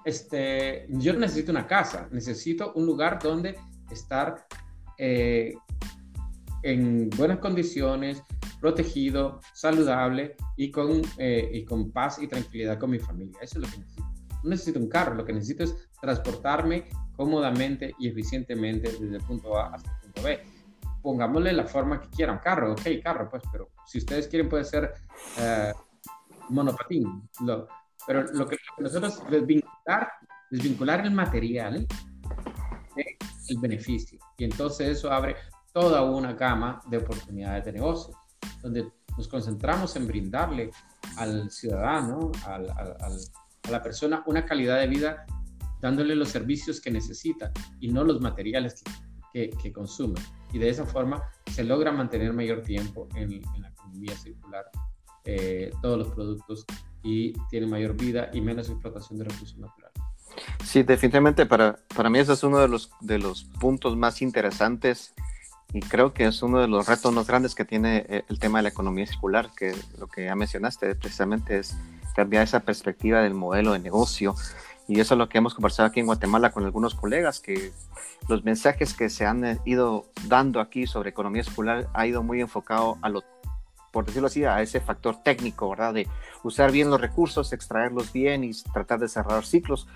este, 0.04 0.86
yo 0.88 1.12
necesito 1.14 1.50
una 1.50 1.66
casa, 1.66 2.08
necesito 2.10 2.72
un 2.74 2.86
lugar 2.86 3.18
donde 3.22 3.56
estar 3.90 4.46
eh, 4.98 5.54
en 6.62 7.10
buenas 7.10 7.38
condiciones, 7.38 8.22
protegido, 8.60 9.40
saludable 9.52 10.36
y 10.56 10.70
con, 10.70 11.02
eh, 11.18 11.50
y 11.52 11.64
con 11.64 11.90
paz 11.90 12.18
y 12.20 12.28
tranquilidad 12.28 12.78
con 12.78 12.90
mi 12.90 12.98
familia. 12.98 13.38
Eso 13.40 13.58
es 13.58 13.66
lo 13.66 13.72
que 13.72 13.78
necesito. 13.78 14.04
No 14.42 14.50
necesito 14.50 14.78
un 14.78 14.88
carro, 14.88 15.14
lo 15.14 15.24
que 15.24 15.32
necesito 15.32 15.64
es 15.64 15.74
transportarme 16.00 16.84
cómodamente 17.16 17.94
y 17.98 18.08
eficientemente 18.08 18.90
desde 18.90 19.16
el 19.16 19.22
punto 19.22 19.56
A 19.58 19.74
hasta 19.74 19.90
el 19.90 20.00
punto 20.00 20.22
B 20.22 20.54
pongámosle 21.04 21.52
la 21.52 21.66
forma 21.66 22.00
que 22.00 22.08
quieran, 22.08 22.38
carro, 22.38 22.72
ok, 22.72 22.80
carro, 23.02 23.28
pues, 23.28 23.42
pero 23.52 23.68
si 23.86 23.98
ustedes 23.98 24.26
quieren 24.26 24.48
puede 24.48 24.64
ser 24.64 24.94
eh, 25.38 25.70
monopatín, 26.48 27.28
lo, 27.44 27.68
pero 28.06 28.24
lo 28.32 28.46
que, 28.46 28.56
nosotros 28.78 29.22
desvincular, 29.30 30.08
desvincular 30.50 31.04
el 31.04 31.10
material 31.12 31.86
el 33.46 33.58
beneficio, 33.58 34.18
y 34.38 34.44
entonces 34.44 34.88
eso 34.88 35.12
abre 35.12 35.36
toda 35.72 36.02
una 36.02 36.32
gama 36.32 36.80
de 36.88 36.96
oportunidades 36.98 37.64
de 37.66 37.72
negocio, 37.72 38.14
donde 38.62 38.90
nos 39.18 39.28
concentramos 39.28 39.96
en 39.96 40.06
brindarle 40.06 40.70
al 41.18 41.50
ciudadano, 41.50 42.32
al, 42.46 42.70
al, 42.70 43.18
a 43.64 43.70
la 43.70 43.82
persona, 43.82 44.22
una 44.26 44.46
calidad 44.46 44.78
de 44.78 44.86
vida 44.86 45.26
dándole 45.80 46.14
los 46.14 46.30
servicios 46.30 46.80
que 46.80 46.90
necesita 46.90 47.52
y 47.80 47.88
no 47.88 48.04
los 48.04 48.20
materiales 48.20 48.82
que, 48.82 49.50
que, 49.50 49.56
que 49.58 49.72
consume. 49.72 50.18
Y 50.52 50.58
de 50.58 50.70
esa 50.70 50.86
forma 50.86 51.22
se 51.50 51.64
logra 51.64 51.92
mantener 51.92 52.32
mayor 52.32 52.62
tiempo 52.62 53.08
en, 53.14 53.42
la 53.60 53.68
economía 53.68 54.16
circular 54.16 54.64
eh, 55.24 55.70
todos 55.82 55.98
los 55.98 56.08
productos 56.08 56.64
y 57.04 57.32
tiene 57.50 57.66
mayor 57.66 57.94
vida 57.96 58.30
y 58.32 58.40
menos 58.40 58.68
explotación 58.68 59.18
de 59.18 59.26
recursos 59.26 59.58
naturales. 59.58 59.94
Sí, 60.64 60.82
definitivamente 60.82 61.46
para, 61.46 61.78
para 61.94 62.10
mí 62.10 62.18
ese 62.18 62.32
es 62.32 62.42
uno 62.42 62.58
de 62.58 62.66
los, 62.66 62.90
de 63.00 63.18
los 63.18 63.44
puntos 63.60 63.96
más 63.96 64.20
interesantes 64.22 65.14
y 65.72 65.80
creo 65.80 66.12
que 66.12 66.26
es 66.26 66.42
uno 66.42 66.60
de 66.60 66.68
los 66.68 66.86
retos 66.86 67.12
más 67.12 67.26
grandes 67.26 67.54
que 67.54 67.64
tiene 67.64 68.06
eh, 68.08 68.24
el 68.28 68.38
tema 68.38 68.58
de 68.58 68.64
la 68.64 68.68
economía 68.70 69.06
circular, 69.06 69.50
que 69.56 69.74
lo 69.98 70.06
que 70.06 70.24
ya 70.24 70.34
mencionaste 70.34 70.94
precisamente 70.94 71.58
es 71.58 71.76
cambiar 72.14 72.44
esa 72.44 72.60
perspectiva 72.60 73.20
del 73.20 73.34
modelo 73.34 73.72
de 73.72 73.80
negocio 73.80 74.36
Y 74.86 75.00
eso 75.00 75.14
es 75.14 75.18
lo 75.18 75.28
que 75.28 75.38
hemos 75.38 75.54
conversado 75.54 75.88
aquí 75.88 76.00
en 76.00 76.06
Guatemala 76.06 76.52
con 76.52 76.64
algunos 76.64 76.94
colegas, 76.94 77.40
que 77.40 77.72
los 78.28 78.44
mensajes 78.44 78.94
que 78.94 79.08
se 79.10 79.26
han 79.26 79.44
eh, 79.44 79.58
ido 79.64 80.06
dando 80.28 80.60
aquí 80.60 80.86
sobre 80.86 81.10
economía 81.10 81.42
circular 81.42 81.88
ha 81.92 82.06
ido 82.06 82.22
muy 82.22 82.40
enfocado 82.40 82.98
a 83.02 83.08
lo, 83.08 83.24
por 83.94 84.04
decirlo 84.04 84.26
así, 84.26 84.44
a 84.44 84.61
ese 84.61 84.80
factor 84.80 85.22
técnico, 85.22 85.70
¿verdad? 85.70 85.94
De 85.94 86.09
usar 86.42 86.72
bien 86.72 86.90
los 86.90 87.00
recursos, 87.00 87.52
extraerlos 87.52 88.12
bien 88.12 88.42
y 88.42 88.50
tratar 88.72 88.98
de 88.98 89.07
cerrar 89.07 89.46
ciclos 89.46 89.87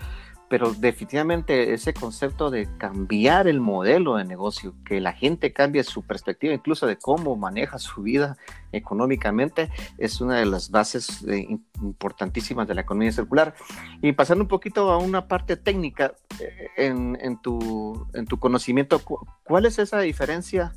pero 0.49 0.73
definitivamente 0.73 1.73
ese 1.73 1.93
concepto 1.93 2.49
de 2.49 2.67
cambiar 2.77 3.47
el 3.47 3.61
modelo 3.61 4.15
de 4.15 4.25
negocio, 4.25 4.73
que 4.83 4.99
la 4.99 5.13
gente 5.13 5.53
cambie 5.53 5.83
su 5.83 6.01
perspectiva 6.01 6.53
incluso 6.53 6.87
de 6.87 6.97
cómo 6.97 7.37
maneja 7.37 7.77
su 7.77 8.01
vida 8.01 8.35
económicamente, 8.71 9.69
es 9.99 10.19
una 10.21 10.39
de 10.39 10.47
las 10.47 10.71
bases 10.71 11.23
eh, 11.27 11.59
importantísimas 11.81 12.67
de 12.67 12.73
la 12.73 12.81
economía 12.81 13.11
circular. 13.11 13.53
Y 14.01 14.11
pasando 14.13 14.43
un 14.43 14.47
poquito 14.47 14.89
a 14.89 14.97
una 14.97 15.27
parte 15.27 15.55
técnica, 15.55 16.15
eh, 16.39 16.69
en, 16.77 17.39
tu, 17.41 18.07
en 18.13 18.25
tu 18.25 18.39
conocimiento, 18.39 19.01
¿cuál 19.43 19.67
es 19.67 19.77
esa 19.77 19.99
diferencia? 19.99 20.73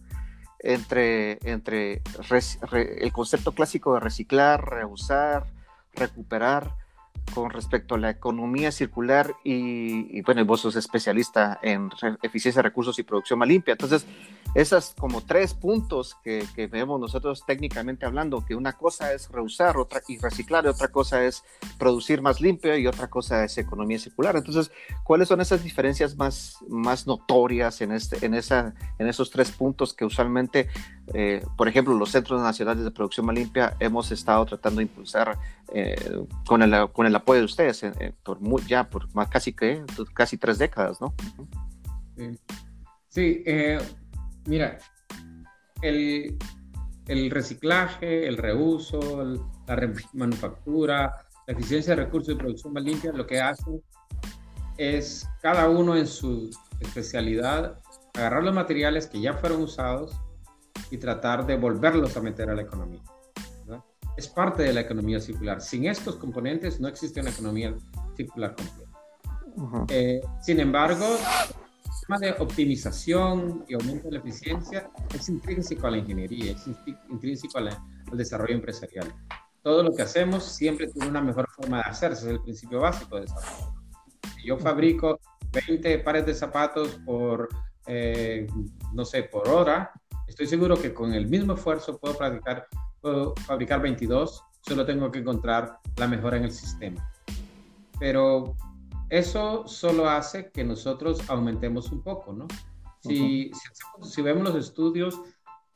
Entre, 0.63 1.39
entre 1.43 2.03
el 2.73 3.13
concepto 3.13 3.53
clásico 3.53 3.95
de 3.95 4.01
reciclar, 4.01 4.65
reusar, 4.65 5.47
recuperar 5.95 6.75
con 7.35 7.51
respecto 7.51 7.95
a 7.95 7.99
la 7.99 8.11
economía 8.11 8.73
circular 8.73 9.35
y, 9.45 10.21
bueno, 10.23 10.45
vos 10.45 10.61
sos 10.61 10.77
especialista 10.77 11.59
en 11.63 11.91
eficiencia 12.23 12.61
de 12.61 12.69
recursos 12.69 12.99
y 12.99 13.03
producción 13.03 13.39
más 13.39 13.49
limpia. 13.49 13.73
Entonces, 13.73 14.07
esas 14.55 14.95
como 14.99 15.23
tres 15.23 15.55
puntos 15.55 16.17
que, 16.23 16.47
vemos 16.71 17.01
nosotros 17.01 17.45
técnicamente 17.47 18.07
hablando, 18.07 18.45
que 18.45 18.55
una 18.55 18.75
cosa 18.75 19.13
es 19.13 19.31
reusar 19.31 19.77
otra, 19.77 20.01
y 20.09 20.19
reciclar, 20.19 20.65
y 20.65 20.69
otra 20.69 20.89
cosa 20.89 21.25
es 21.25 21.43
producir 21.79 22.23
más 22.23 22.41
limpio 22.41 22.77
y 22.77 22.87
otra 22.87 23.09
cosa 23.09 23.45
es 23.45 23.57
economía 23.59 23.99
circular. 23.99 24.37
Entonces, 24.37 24.71
¿cuáles 25.05 25.29
son 25.29 25.41
esas 25.41 25.63
diferencias 25.65 26.17
más, 26.17 26.59
más 26.69 27.07
notorias 27.07 27.81
en, 27.81 27.93
este, 27.93 28.25
en, 28.25 28.35
esa, 28.35 28.75
en 28.99 29.09
esos 29.09 29.31
tres 29.31 29.51
puntos 29.51 29.95
que 29.95 30.05
usualmente, 30.05 30.69
eh, 31.15 31.45
por 31.57 31.69
ejemplo, 31.69 31.95
los 31.95 32.11
Centros 32.11 32.41
Nacionales 32.41 32.85
de 32.85 32.91
Producción 32.91 33.27
más 33.27 33.35
Limpia 33.35 33.77
hemos 33.81 34.11
estado 34.13 34.45
tratando 34.47 34.79
de 34.79 34.85
impulsar 34.85 35.39
eh, 35.73 35.97
con, 36.47 36.63
el, 36.63 36.91
con 36.93 37.07
el 37.07 37.17
apoyo 37.17 37.41
de 37.41 37.47
ustedes 37.47 37.83
eh, 37.83 38.13
por 38.23 38.39
ya 38.67 38.89
por 38.89 39.09
casi 39.29 39.53
que 39.53 39.83
casi 40.13 40.37
tres 40.37 40.59
décadas, 40.59 41.01
¿no? 41.01 41.15
Sí, 43.09 43.43
Mira, 44.47 44.79
el, 45.83 46.39
reciclaje, 47.31 48.27
el 48.27 48.37
reuso, 48.37 49.25
la 49.67 49.93
manufactura, 50.13 51.27
la 51.47 51.53
eficiencia 51.53 51.95
de 51.95 52.05
recursos 52.05 52.35
y 52.35 52.39
producción 52.39 52.73
más 52.73 52.85
limpia, 52.85 53.13
lo 53.13 53.27
que 53.27 53.41
hace 53.41 53.81
es 54.79 55.29
cada 55.41 55.69
uno 55.69 55.97
en 55.97 56.07
su 56.07 56.51
especialidad 56.81 57.79
agarrar 58.15 58.43
los 58.43 58.55
materiales 58.55 59.07
que 59.07 59.21
ya 59.21 59.35
fueron 59.35 59.63
usados 59.63 60.17
y 60.91 60.99
tratar 60.99 61.47
de 61.47 61.57
volverlos 61.57 62.17
a 62.17 62.21
meter 62.21 62.51
a 62.51 62.55
la 62.55 62.63
economía. 62.63 63.03
Es 64.15 64.29
parte 64.29 64.63
de 64.63 64.75
la 64.75 64.83
economía 64.83 65.19
circular. 65.21 65.63
Sin 65.63 65.87
estos 65.87 66.17
componentes 66.17 66.79
no 66.81 66.89
existe 66.89 67.21
una 67.21 67.31
economía 67.31 67.75
circular 68.15 68.55
completa. 68.55 68.93
Eh, 69.89 70.21
sin 70.43 70.61
embargo, 70.61 71.07
de 72.09 72.33
optimización 72.39 73.65
y 73.69 73.75
aumento 73.75 74.09
de 74.09 74.13
la 74.13 74.19
eficiencia 74.19 74.91
es 75.15 75.29
intrínseco 75.29 75.87
a 75.87 75.93
la 75.93 75.99
ingeniería, 75.99 76.53
es 76.53 76.67
intrínseco 77.09 77.59
al 77.59 77.71
desarrollo 78.13 78.55
empresarial. 78.55 79.13
Todo 79.63 79.83
lo 79.83 79.95
que 79.95 80.03
hacemos 80.03 80.45
siempre 80.45 80.89
tiene 80.89 81.09
una 81.09 81.23
mejor 81.23 81.49
forma 81.51 81.79
de 81.79 81.85
hacerse, 81.85 82.27
es 82.27 82.33
el 82.33 82.43
principio 82.43 82.81
básico 82.81 83.17
de 83.17 83.23
desarrollo. 83.23 83.75
Si 84.35 84.47
yo 84.47 84.59
fabrico 84.59 85.21
20 85.53 85.99
pares 86.01 86.27
de 86.27 86.35
zapatos 86.35 87.01
por, 87.07 87.49
eh, 87.87 88.47
no 88.93 89.05
sé, 89.05 89.23
por 89.23 89.49
hora, 89.49 89.93
estoy 90.27 90.47
seguro 90.47 90.77
que 90.77 90.93
con 90.93 91.15
el 91.15 91.29
mismo 91.29 91.55
esfuerzo 91.55 91.99
puedo, 91.99 92.19
practicar, 92.19 92.67
puedo 93.01 93.35
fabricar 93.47 93.81
22, 93.81 94.43
solo 94.61 94.85
tengo 94.85 95.11
que 95.11 95.21
encontrar 95.21 95.79
la 95.97 96.09
mejora 96.09 96.37
en 96.37 96.45
el 96.45 96.53
sistema. 96.53 97.09
Pero 97.99 98.57
eso 99.13 99.67
solo 99.67 100.09
hace 100.09 100.51
que 100.51 100.65
nosotros 100.65 101.29
aumentemos 101.29 101.93
un 101.93 102.03
poco, 102.03 102.33
¿no? 102.33 102.49
Si, 103.01 103.51
si, 104.01 104.23
vemos 104.23 104.43
los 104.43 104.57
estudios, 104.57 105.21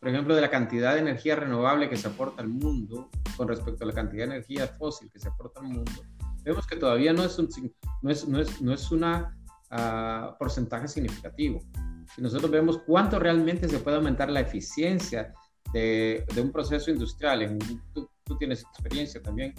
por 0.00 0.08
ejemplo, 0.08 0.34
de 0.34 0.40
la 0.40 0.48
cantidad 0.48 0.94
de 0.94 1.00
energía 1.00 1.36
renovable 1.36 1.90
que 1.90 1.98
se 1.98 2.08
aporta 2.08 2.40
al 2.40 2.48
mundo 2.48 3.10
con 3.36 3.46
respecto 3.46 3.84
a 3.84 3.88
la 3.88 3.92
cantidad 3.92 4.26
de 4.26 4.36
energía 4.36 4.66
fósil 4.66 5.10
que 5.12 5.18
se 5.18 5.28
aporta 5.28 5.60
al 5.60 5.66
mundo, 5.66 5.92
vemos 6.44 6.66
que 6.66 6.76
todavía 6.76 7.12
no 7.12 7.24
es 7.24 7.38
un 7.38 7.50
no 8.00 8.10
es, 8.10 8.26
no 8.26 8.40
es, 8.40 8.62
no 8.62 8.72
es 8.72 8.90
una 8.90 9.36
uh, 9.70 10.38
porcentaje 10.38 10.88
significativo. 10.88 11.60
Si 12.14 12.22
nosotros 12.22 12.50
vemos 12.50 12.80
cuánto 12.86 13.18
realmente 13.18 13.68
se 13.68 13.80
puede 13.80 13.98
aumentar 13.98 14.30
la 14.30 14.40
eficiencia 14.40 15.34
de, 15.74 16.24
de 16.34 16.40
un 16.40 16.52
proceso 16.52 16.90
industrial, 16.90 17.42
en, 17.42 17.58
tú, 17.92 18.08
tú, 18.24 18.38
tienes 18.38 18.62
experiencia 18.62 19.20
también 19.20 19.52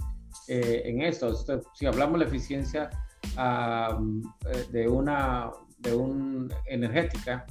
eh, 0.47 0.81
en 0.85 1.01
esto, 1.01 1.31
si 1.75 1.85
hablamos 1.85 2.13
de 2.13 2.25
la 2.25 2.31
eficiencia 2.31 2.89
eh, 3.37 4.65
de 4.71 4.87
una 4.87 5.51
de 5.79 5.95
un 5.95 6.51
energética, 6.65 7.45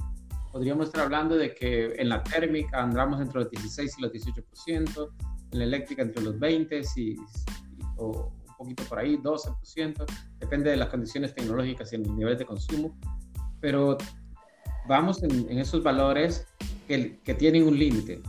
podríamos 0.51 0.87
estar 0.87 1.03
hablando 1.03 1.35
de 1.35 1.53
que 1.53 1.93
en 1.97 2.09
la 2.09 2.23
térmica 2.23 2.81
andamos 2.81 3.21
entre 3.21 3.41
los 3.41 3.51
16 3.51 3.95
y 3.97 4.01
los 4.01 4.11
18%, 4.11 5.09
en 5.51 5.59
la 5.59 5.65
eléctrica 5.65 6.01
entre 6.01 6.23
los 6.23 6.37
20 6.39 6.81
y, 6.95 7.15
o 7.97 8.31
un 8.49 8.55
poquito 8.57 8.83
por 8.85 8.99
ahí, 8.99 9.17
12%, 9.17 10.05
depende 10.39 10.71
de 10.71 10.77
las 10.77 10.89
condiciones 10.89 11.33
tecnológicas 11.33 11.93
y 11.93 11.95
el 11.95 12.15
nivel 12.15 12.37
de 12.37 12.45
consumo, 12.45 12.97
pero 13.61 13.97
vamos 14.87 15.23
en, 15.23 15.57
esos 15.57 15.83
valores 15.83 16.47
que, 16.87 17.19
que 17.23 17.33
tienen 17.33 17.67
un 17.67 17.77
límite. 17.77 18.21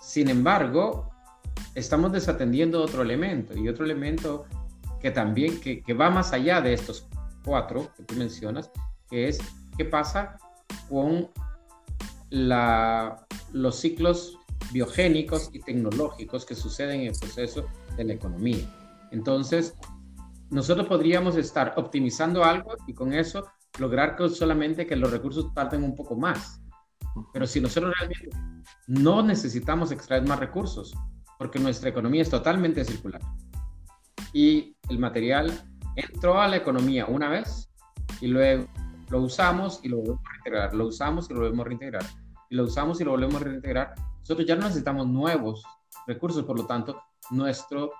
Sin 0.00 0.28
embargo, 0.28 1.10
estamos 1.74 2.12
desatendiendo 2.12 2.82
otro 2.82 3.02
elemento 3.02 3.56
y 3.56 3.68
otro 3.68 3.84
elemento 3.84 4.46
que 5.02 5.10
también, 5.10 5.60
que, 5.60 5.82
va 5.94 6.10
más 6.10 6.32
allá 6.32 6.60
de 6.60 6.72
estos 6.72 7.08
cuatro 7.44 7.90
que 7.96 8.04
tú 8.04 8.14
mencionas, 8.14 8.70
que 9.10 9.28
es 9.28 9.40
qué 9.76 9.84
pasa 9.84 10.38
con 10.88 11.28
los 12.30 13.76
ciclos 13.76 14.38
biogénicos 14.72 15.50
y 15.52 15.58
tecnológicos 15.58 16.46
que 16.46 16.54
suceden 16.54 17.00
en 17.02 17.06
el 17.08 17.18
proceso 17.18 17.66
de 17.96 18.04
la 18.04 18.12
economía. 18.14 18.64
Entonces, 19.10 19.74
nosotros 20.50 20.86
podríamos 20.86 21.36
estar 21.36 21.74
optimizando 21.76 22.44
algo 22.44 22.74
y 22.86 22.94
con 22.94 23.12
eso 23.12 23.46
lograr 23.78 24.16
que 24.16 24.28
solamente 24.28 24.86
que 24.86 24.96
los 24.96 25.10
recursos 25.10 25.50
parten 25.52 25.82
un 25.82 25.96
poco 25.96 26.14
más. 26.14 26.62
Pero 27.32 27.46
si 27.46 27.60
nosotros 27.60 27.92
realmente 27.98 28.30
no 28.86 29.22
necesitamos 29.22 29.90
extraer 29.90 30.26
más 30.26 30.38
recursos, 30.38 30.94
porque 31.38 31.58
nuestra 31.58 31.90
economía 31.90 32.22
es 32.22 32.30
totalmente 32.30 32.84
circular 32.84 33.20
y 34.32 34.76
el 34.88 34.98
material 34.98 35.52
entró 35.96 36.40
a 36.40 36.48
la 36.48 36.56
economía 36.56 37.06
una 37.06 37.28
vez 37.28 37.70
y 38.20 38.28
luego 38.28 38.66
lo 39.10 39.20
usamos 39.20 39.80
y 39.82 39.88
lo 39.88 39.98
volvemos 39.98 40.20
a 40.24 40.32
reintegrar, 40.32 40.74
lo 40.74 40.86
usamos 40.86 41.30
y 41.30 41.34
lo 41.34 41.40
volvemos 41.40 41.66
a 41.66 41.68
reintegrar, 41.68 42.04
y 42.48 42.54
lo 42.54 42.64
usamos 42.64 43.00
y 43.00 43.04
lo 43.04 43.10
volvemos 43.10 43.40
a 43.42 43.44
reintegrar. 43.44 43.94
Nosotros 44.20 44.46
ya 44.46 44.56
no 44.56 44.62
necesitamos 44.62 45.06
nuevos 45.06 45.64
recursos, 46.06 46.44
por 46.44 46.58
lo 46.58 46.66
tanto, 46.66 47.02
nuestro, 47.30 47.92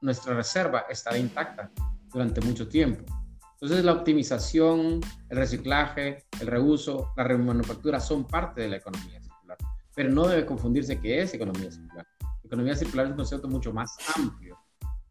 nuestra 0.00 0.34
reserva 0.34 0.86
estará 0.88 1.18
intacta 1.18 1.70
durante 2.12 2.40
mucho 2.40 2.68
tiempo. 2.68 3.04
Entonces, 3.52 3.84
la 3.84 3.92
optimización, 3.92 5.00
el 5.28 5.36
reciclaje, 5.36 6.24
el 6.40 6.46
reuso, 6.46 7.12
la 7.16 7.24
remanufactura 7.24 8.00
son 8.00 8.26
parte 8.26 8.62
de 8.62 8.68
la 8.68 8.76
economía 8.76 9.20
circular, 9.20 9.58
pero 9.94 10.10
no 10.10 10.26
debe 10.26 10.46
confundirse 10.46 10.98
que 10.98 11.20
es 11.20 11.34
economía 11.34 11.70
circular. 11.70 12.06
Economía 12.42 12.74
circular 12.74 13.06
es 13.06 13.10
un 13.10 13.16
concepto 13.18 13.48
mucho 13.48 13.72
más 13.72 13.94
amplio 14.16 14.49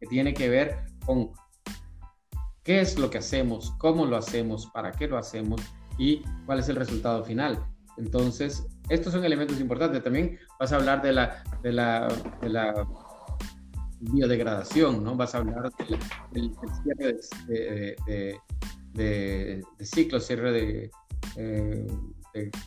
que 0.00 0.06
tiene 0.06 0.34
que 0.34 0.48
ver 0.48 0.86
con 1.04 1.30
qué 2.64 2.80
es 2.80 2.98
lo 2.98 3.10
que 3.10 3.18
hacemos, 3.18 3.72
cómo 3.78 4.06
lo 4.06 4.16
hacemos, 4.16 4.66
para 4.66 4.92
qué 4.92 5.06
lo 5.06 5.18
hacemos 5.18 5.60
y 5.98 6.22
cuál 6.46 6.58
es 6.60 6.68
el 6.68 6.76
resultado 6.76 7.24
final. 7.24 7.62
Entonces, 7.98 8.66
estos 8.88 9.12
son 9.12 9.24
elementos 9.24 9.60
importantes. 9.60 10.02
También 10.02 10.38
vas 10.58 10.72
a 10.72 10.76
hablar 10.76 11.02
de 11.02 11.12
la, 11.12 11.44
de 11.62 11.72
la, 11.72 12.08
de 12.40 12.48
la 12.48 12.86
biodegradación, 14.00 15.04
¿no? 15.04 15.14
Vas 15.16 15.34
a 15.34 15.38
hablar 15.38 15.70
del, 16.32 16.52
cierre 16.82 17.18
de, 17.46 17.96
de, 18.94 19.62
de, 19.78 19.84
ciclos, 19.84 20.26
cierre 20.26 20.52
de, 20.52 20.90
eh, 21.36 21.86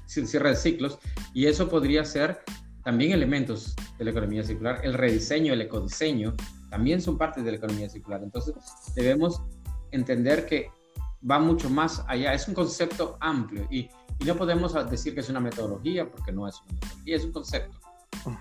cierre 0.06 0.50
de 0.50 0.56
ciclos, 0.56 1.00
y 1.34 1.48
eso 1.48 1.68
podría 1.70 2.06
ser 2.06 2.42
también 2.84 3.12
elementos 3.12 3.76
de 3.98 4.06
la 4.06 4.12
economía 4.12 4.44
circular, 4.44 4.82
el 4.84 4.94
rediseño, 4.94 5.54
el 5.54 5.62
ecodiseño, 5.62 6.36
también 6.74 7.00
son 7.00 7.20
parte 7.20 7.44
de 7.44 7.52
la 7.52 7.58
economía 7.58 7.88
circular. 7.88 8.24
Entonces, 8.24 8.56
debemos 8.96 9.44
entender 9.92 10.48
que 10.48 10.72
va 11.30 11.38
mucho 11.38 11.70
más 11.70 12.04
allá. 12.08 12.34
Es 12.34 12.48
un 12.48 12.56
concepto 12.56 13.16
amplio 13.20 13.68
y, 13.70 13.88
y 14.18 14.26
no 14.26 14.36
podemos 14.36 14.74
decir 14.90 15.14
que 15.14 15.20
es 15.20 15.30
una 15.30 15.40
metodología 15.40 16.10
porque 16.10 16.32
no 16.32 16.48
es 16.48 16.60
una 16.64 16.74
metodología, 16.74 17.16
es 17.16 17.26
un 17.26 17.32
concepto. 17.32 17.78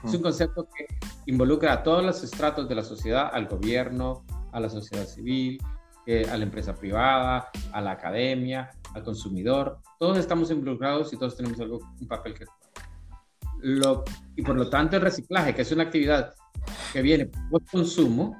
Es 0.03 0.15
un 0.15 0.23
concepto 0.23 0.67
que 0.75 0.87
involucra 1.27 1.75
a 1.75 1.83
todos 1.83 2.03
los 2.03 2.25
estratos 2.25 2.71
de 2.71 2.75
la 2.75 2.83
sociedad, 2.83 3.29
al 3.35 3.49
gobierno, 3.49 4.25
a 4.51 4.61
la 4.61 4.71
sociedad 4.71 5.05
civil, 5.05 5.61
a 6.07 6.37
la 6.39 6.43
empresa 6.43 6.75
privada, 6.75 7.51
a 7.71 7.81
la 7.83 7.91
academia, 7.91 8.71
al 8.95 9.03
consumidor. 9.03 9.79
Todos 9.99 10.17
estamos 10.17 10.51
involucrados 10.51 11.13
y 11.13 11.19
todos 11.19 11.37
tenemos 11.37 11.61
algo, 11.61 11.81
un 12.01 12.09
papel 12.09 12.33
que 12.33 12.47
lo, 13.59 14.05
y 14.37 14.43
por 14.43 14.57
lo 14.57 14.71
tanto 14.71 14.97
el 14.97 15.03
reciclaje, 15.03 15.55
que 15.55 15.61
es 15.61 15.71
una 15.71 15.83
actividad 15.83 16.35
que 16.93 17.03
viene 17.03 17.31
por 17.51 17.65
consumo, 17.67 18.37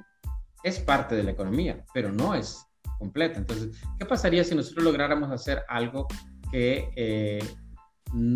es 0.63 0.79
parte 0.79 1.15
de 1.15 1.25
la 1.25 1.33
economía, 1.33 1.85
pero 1.93 2.13
no 2.13 2.35
es 2.35 2.65
completa. 2.99 3.39
Entonces, 3.39 3.77
¿qué 3.99 4.07
pasaría 4.07 4.45
si 4.45 4.55
nosotros 4.55 4.85
lográramos 4.85 5.31
hacer 5.31 5.63
algo 5.69 6.07
que 6.51 6.91
eh, 6.97 7.45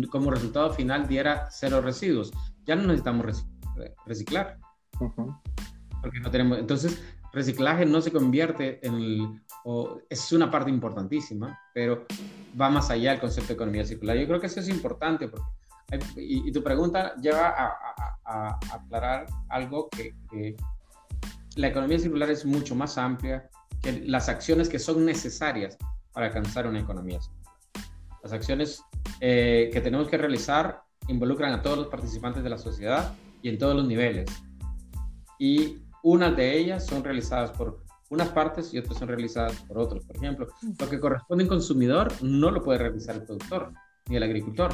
como 0.09 0.31
resultado 0.31 0.73
final 0.73 1.07
diera 1.07 1.47
cero 1.51 1.81
residuos? 1.81 2.31
Ya 2.65 2.75
no 2.75 2.83
necesitamos 2.83 3.45
reciclar. 4.05 4.57
Porque 6.01 6.19
no 6.19 6.29
tenemos, 6.29 6.59
entonces, 6.59 7.01
reciclaje 7.31 7.85
no 7.85 8.01
se 8.01 8.11
convierte 8.11 8.85
en 8.85 8.95
el, 8.95 9.41
o 9.63 10.01
es 10.09 10.31
una 10.31 10.51
parte 10.51 10.69
importantísima, 10.69 11.59
pero 11.73 12.05
va 12.59 12.69
más 12.69 12.89
allá 12.89 13.11
del 13.11 13.19
concepto 13.19 13.49
de 13.49 13.53
economía 13.53 13.85
circular. 13.85 14.17
Yo 14.17 14.27
creo 14.27 14.39
que 14.39 14.47
eso 14.47 14.59
es 14.59 14.69
importante 14.69 15.27
porque, 15.27 15.47
y, 16.15 16.51
tu 16.51 16.63
pregunta 16.63 17.15
lleva 17.15 17.55
a, 18.25 18.59
aclarar 18.73 19.25
algo 19.49 19.89
que, 19.89 20.13
la 21.55 21.67
economía 21.69 21.97
circular 21.97 22.29
es 22.29 22.45
mucho 22.45 22.75
más 22.75 22.97
amplia 22.97 23.49
que 23.81 23.93
las 24.05 24.29
acciones 24.29 24.69
que 24.69 24.77
son 24.77 25.05
necesarias 25.05 25.77
para 26.11 26.27
alcanzar 26.27 26.67
una 26.67 26.79
economía 26.79 27.19
circular. 27.19 27.53
Las 28.21 28.33
acciones 28.33 28.83
eh, 29.21 29.69
que 29.73 29.81
tenemos 29.81 30.07
que 30.07 30.17
realizar 30.17 30.81
involucran 31.07 31.53
a 31.53 31.61
todos 31.61 31.77
los 31.77 31.87
participantes 31.87 32.43
de 32.43 32.49
la 32.49 32.57
sociedad 32.57 33.13
y 33.41 33.49
en 33.49 33.57
todos 33.57 33.75
los 33.75 33.87
niveles. 33.87 34.29
Y 35.39 35.77
unas 36.03 36.35
de 36.35 36.57
ellas 36.57 36.85
son 36.85 37.03
realizadas 37.03 37.51
por 37.51 37.83
unas 38.09 38.29
partes 38.29 38.73
y 38.73 38.77
otras 38.77 38.97
son 38.97 39.07
realizadas 39.07 39.53
por 39.63 39.79
otros. 39.79 40.05
Por 40.05 40.17
ejemplo, 40.17 40.47
lo 40.79 40.89
que 40.89 40.99
corresponde 40.99 41.43
al 41.43 41.49
consumidor 41.49 42.11
no 42.21 42.51
lo 42.51 42.63
puede 42.63 42.79
realizar 42.79 43.15
el 43.15 43.23
productor 43.23 43.73
ni 44.07 44.15
el 44.15 44.23
agricultor. 44.23 44.71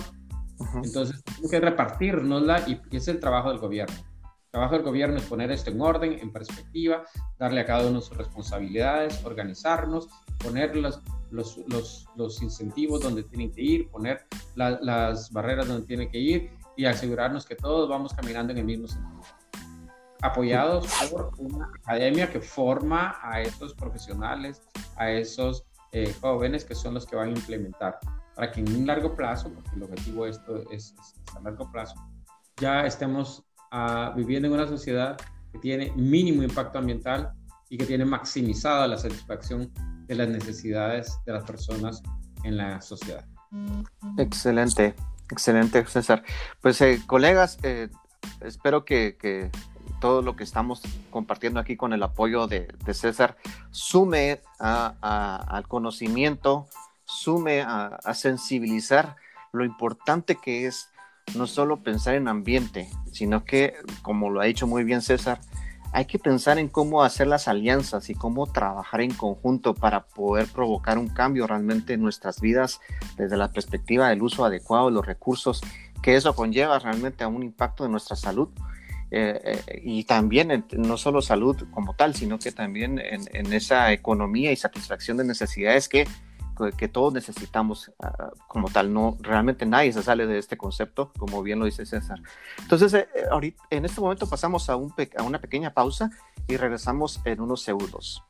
Entonces, 0.84 1.24
tenemos 1.24 1.52
que 1.52 1.60
repartirnosla 1.60 2.64
y, 2.68 2.82
es 2.92 3.08
el 3.08 3.20
trabajo 3.20 3.50
del 3.50 3.60
gobierno. 3.60 3.96
El 3.96 4.52
trabajo 4.52 4.76
del 4.76 4.84
gobierno 4.84 5.18
es 5.18 5.24
poner 5.24 5.52
esto 5.52 5.72
en 5.72 5.82
orden, 5.82 6.20
en 6.20 6.32
perspectiva, 6.32 7.04
darle 7.40 7.62
a 7.62 7.66
cada 7.66 7.88
uno 7.90 8.02
sus 8.02 8.16
responsabilidades, 8.18 9.24
organizarnos, 9.26 10.08
poner 10.38 10.76
los, 10.76 11.02
los, 11.32 11.58
los, 11.68 12.06
los 12.16 12.42
incentivos 12.42 13.02
donde 13.02 13.24
tienen 13.24 13.52
que 13.52 13.62
ir, 13.62 13.90
poner 13.90 14.28
las 14.56 15.32
barreras 15.32 15.68
donde 15.68 15.88
tienen 15.88 16.10
que 16.10 16.20
ir 16.20 16.52
y 16.76 16.86
asegurarnos 16.86 17.46
que 17.46 17.56
todos 17.56 17.90
vamos 17.90 18.14
caminando 18.14 18.52
en 18.52 18.60
el 18.60 18.66
mismo 18.66 18.88
sentido. 18.88 19.22
Apoyados 20.22 20.88
por 21.12 21.32
una 21.38 21.70
academia 21.82 22.32
que 22.32 22.40
forma 22.40 23.18
a 23.22 23.42
estos 23.42 23.74
profesionales, 23.74 24.62
a 24.96 25.12
esos 25.12 25.66
eh, 25.92 26.14
jóvenes 26.22 26.64
que 26.64 26.76
son 26.76 26.94
los 26.94 27.06
que 27.06 27.16
van 27.16 27.30
a 27.30 27.32
implementar, 27.32 28.00
para 28.36 28.52
que 28.52 28.62
en 28.62 28.76
un 28.76 28.88
largo 28.88 29.16
plazo, 29.16 29.52
porque 29.54 29.76
el 29.76 29.84
objetivo 29.84 30.26
de 30.26 30.32
esto 30.32 30.70
es, 30.72 30.96
a 31.36 31.40
largo 31.42 31.72
plazo, 31.72 31.96
ya 32.58 32.86
estemos 32.86 33.44
ah, 33.72 34.14
viviendo 34.16 34.48
en 34.48 34.54
una 34.54 34.68
sociedad 34.68 35.18
que 35.52 35.60
tiene 35.60 35.92
mínimo 35.96 36.44
impacto 36.44 36.80
ambiental 36.80 37.32
y 37.70 37.78
que 37.78 37.86
tiene 37.86 38.06
maximizada 38.06 38.88
la 38.88 38.98
satisfacción 38.98 39.72
de 40.08 40.16
las 40.16 40.28
necesidades 40.28 41.18
de 41.26 41.34
las 41.34 41.44
personas 41.44 42.02
en 42.44 42.58
la 42.58 42.82
sociedad. 42.82 43.26
Excelente, 44.18 44.96
excelente, 45.30 45.86
César. 45.86 46.24
Pues, 46.62 46.82
eh, 46.82 47.02
colegas, 47.06 47.58
eh, 47.64 47.90
espero 48.42 48.84
que, 48.84 49.16
que 49.20 49.52
todo 50.04 50.22
lo 50.22 50.36
que 50.36 50.44
estamos 50.44 50.82
compartiendo 51.12 51.62
aquí 51.62 51.78
con 51.78 51.94
el 51.94 52.04
apoyo 52.04 52.46
de, 52.46 52.68
César 52.92 53.38
sume 53.72 54.42
al 54.60 55.66
conocimiento, 55.70 56.68
sume 57.06 57.62
a, 57.62 58.00
sensibilizar 58.14 59.16
lo 59.52 59.66
importante 59.66 60.36
que 60.36 60.66
es 60.66 60.90
no 61.36 61.48
solo 61.48 61.82
pensar 61.84 62.16
en 62.16 62.28
ambiente, 62.28 62.90
sino 63.12 63.46
que, 63.46 63.76
como 64.02 64.30
lo 64.30 64.42
ha 64.42 64.46
dicho 64.46 64.68
muy 64.68 64.84
bien 64.84 65.02
César, 65.02 65.40
hay 65.94 66.06
que 66.06 66.18
pensar 66.18 66.58
en 66.58 66.70
cómo 66.70 67.04
hacer 67.04 67.28
las 67.28 67.48
alianzas 67.48 68.10
y 68.10 68.16
cómo 68.16 68.48
trabajar 68.48 69.02
en 69.02 69.14
conjunto 69.14 69.76
para 69.76 70.06
poder 70.06 70.48
provocar 70.48 70.98
un 70.98 71.08
cambio 71.08 71.46
realmente 71.46 71.94
en 71.94 72.02
nuestras 72.02 72.42
vidas 72.42 72.82
desde 73.16 73.38
la 73.38 73.52
perspectiva 73.52 74.10
del 74.10 74.24
uso 74.24 74.44
adecuado 74.44 74.88
de 74.88 74.94
los 74.94 75.06
recursos, 75.06 75.62
que 76.02 76.16
eso 76.16 76.36
conlleva 76.36 76.80
realmente 76.80 77.24
a 77.24 77.28
un 77.28 77.44
impacto 77.44 77.84
de 77.84 77.90
nuestra 77.90 78.16
salud 78.16 78.50
eh, 79.16 79.62
eh, 79.68 79.82
y 79.84 80.06
también 80.06 80.66
no 80.72 80.98
solo 80.98 81.22
salud 81.22 81.56
como 81.70 81.94
tal, 81.94 82.16
sino 82.16 82.40
que 82.40 82.52
también 82.52 83.00
en, 83.00 83.54
esa 83.54 83.92
economía 83.92 84.52
y 84.52 84.56
satisfacción 84.56 85.18
de 85.18 85.24
necesidades 85.24 85.88
que, 85.88 86.08
que 86.78 86.88
todos 86.88 87.14
necesitamos 87.14 87.92
ah, 88.02 88.32
como 88.48 88.70
tal. 88.70 88.94
No, 88.94 89.18
realmente 89.22 89.66
nadie 89.66 89.94
se 89.94 90.04
sale 90.04 90.26
de 90.28 90.38
este 90.38 90.58
concepto, 90.58 91.12
como 91.18 91.44
bien 91.44 91.60
lo 91.60 91.66
dice 91.66 91.86
César. 91.86 92.20
Entonces, 92.62 92.94
eh, 92.94 93.08
ahorita, 93.32 93.64
en 93.70 93.86
este 93.86 94.02
momento 94.02 94.28
pasamos 94.28 94.70
a, 94.70 94.76
un, 94.76 94.94
a 95.18 95.24
una 95.24 95.40
pequeña 95.40 95.74
pausa 95.74 96.12
y 96.48 96.58
regresamos 96.58 97.22
en 97.26 97.42
unos 97.42 97.62
segundos. 97.62 98.24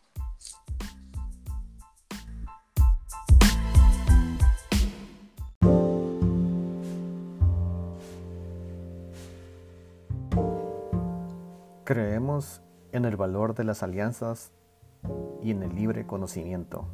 Creemos 11.85 12.61
en 12.93 13.03
el 13.03 13.17
valor 13.17 13.55
de 13.55 13.65
las 13.65 13.83
alianzas 13.83 14.53
y 15.43 15.51
en 15.51 15.63
el 15.63 15.75
libre 15.75 16.07
conocimiento. 16.07 16.87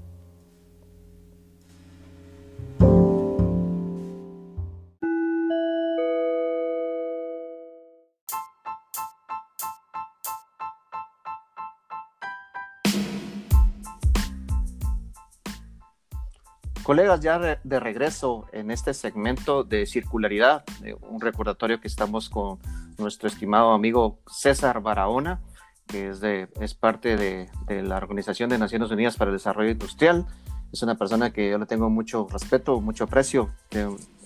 Colegas, 16.90 17.20
ya 17.20 17.38
de 17.38 17.80
regreso 17.80 18.48
en 18.52 18.72
este 18.72 18.96
segmento 18.96 19.64
de 19.64 19.86
circularidad, 19.86 20.64
un 21.08 21.22
recordatorio 21.22 21.80
que 21.80 21.88
estamos 21.88 22.30
con 22.30 22.58
nuestro 22.98 23.28
estimado 23.28 23.74
amigo 23.74 24.18
César 24.26 24.82
Barahona, 24.82 25.40
que 25.86 26.10
es, 26.10 26.20
de, 26.20 26.48
es 26.60 26.74
parte 26.74 27.16
de, 27.16 27.84
la 27.84 27.98
Organización 27.98 28.50
de 28.50 28.58
Naciones 28.58 28.90
Unidas 28.90 29.18
para 29.18 29.30
el 29.30 29.38
Desarrollo 29.38 29.70
Industrial. 29.70 30.26
Es 30.74 30.82
una 30.82 30.96
persona 30.96 31.32
que 31.32 31.52
yo 31.52 31.60
le 31.60 31.68
tengo 31.68 31.92
mucho 31.92 32.28
respeto, 32.28 32.82
mucho 32.82 33.04
aprecio. 33.04 33.52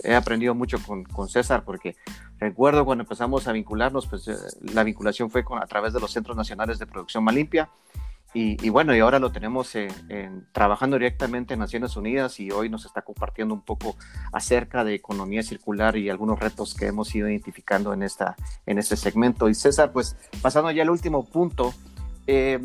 He 0.01 0.15
aprendido 0.15 0.55
mucho 0.55 0.77
con, 0.81 1.03
con 1.03 1.27
César 1.27 1.65
porque 1.65 1.97
recuerdo 2.39 2.85
cuando 2.85 3.03
empezamos 3.03 3.45
a 3.49 3.51
vincularnos, 3.51 4.07
pues 4.07 4.25
eh, 4.29 4.37
la 4.73 4.85
vinculación 4.85 5.29
fue 5.29 5.43
con, 5.43 5.61
a 5.61 5.67
través 5.67 5.91
de 5.91 5.99
los 5.99 6.13
Centros 6.13 6.37
Nacionales 6.37 6.79
de 6.79 6.87
Producción 6.87 7.25
más 7.25 7.35
limpia 7.35 7.69
y, 8.33 8.69
bueno, 8.69 8.95
y 8.95 8.99
ahora 8.99 9.19
lo 9.19 9.31
tenemos 9.31 9.73
trabajando 10.51 10.97
directamente 10.97 11.53
en 11.53 11.59
Naciones 11.59 11.95
Unidas 11.95 12.39
y 12.39 12.49
hoy 12.51 12.69
nos 12.69 12.85
está 12.85 13.03
compartiendo 13.03 13.53
un 13.53 13.61
poco 13.61 13.95
acerca 14.31 14.83
de 14.83 14.95
economía 14.95 15.43
circular 15.43 15.97
y 15.97 16.09
algunos 16.09 16.39
retos 16.39 16.73
que 16.73 16.87
hemos 16.87 17.13
ido 17.13 17.29
identificando 17.29 17.93
en, 17.93 18.03
esta, 18.03 18.35
en 18.65 18.79
este 18.79 18.95
segmento. 18.95 19.49
Y 19.49 19.55
César, 19.55 19.91
pues 19.91 20.15
pasando 20.41 20.71
ya 20.71 20.81
al 20.81 20.89
último 20.89 21.25
punto, 21.25 21.73
eh, 22.27 22.59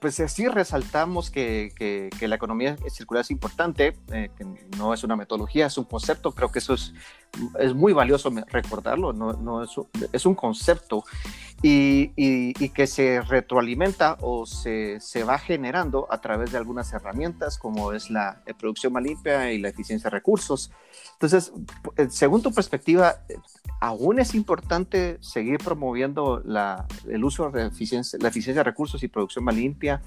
pues 0.00 0.22
sí 0.26 0.46
resaltamos 0.46 1.30
que, 1.30 1.72
que, 1.76 2.28
la 2.28 2.36
economía 2.36 2.76
circular 2.88 3.22
es 3.22 3.30
importante, 3.30 3.96
eh, 4.12 4.30
que 4.36 4.44
no 4.76 4.94
es 4.94 5.02
una 5.02 5.16
metodología, 5.16 5.66
es 5.66 5.78
un 5.78 5.84
concepto, 5.84 6.32
creo 6.32 6.52
que 6.52 6.60
eso 6.60 6.74
es, 6.74 6.94
es 7.58 7.74
muy 7.74 7.92
valioso 7.92 8.30
recordarlo, 8.48 9.12
no, 9.12 9.32
no 9.34 9.62
es, 9.62 9.70
es, 10.12 10.26
un 10.26 10.34
concepto 10.34 11.04
y, 11.62 12.12
y, 12.16 12.68
que 12.70 12.86
se 12.86 13.20
retroalimenta 13.20 14.16
o 14.20 14.46
se, 14.46 14.98
se, 15.00 15.24
va 15.24 15.38
generando 15.38 16.06
a 16.10 16.20
través 16.20 16.52
de 16.52 16.58
algunas 16.58 16.92
herramientas 16.92 17.58
como 17.58 17.92
es 17.92 18.10
la 18.10 18.42
producción 18.58 18.92
más 18.92 19.02
limpia 19.02 19.52
y 19.52 19.58
la 19.58 19.68
eficiencia 19.68 20.10
de 20.10 20.16
recursos. 20.16 20.70
Entonces, 21.12 21.52
eh, 21.96 22.08
según 22.10 22.42
tu 22.42 22.52
perspectiva, 22.52 23.16
aún 23.80 24.20
es 24.20 24.34
importante 24.34 25.18
seguir 25.20 25.58
promoviendo 25.58 26.42
la, 26.44 26.86
el 27.08 27.24
uso 27.24 27.50
de 27.50 27.66
eficiencia, 27.66 28.18
la 28.20 28.28
eficiencia 28.28 28.60
de 28.60 28.70
recursos 28.70 29.02
y 29.02 29.08
producción 29.08 29.44
más 29.44 29.54
limpia 29.54 30.00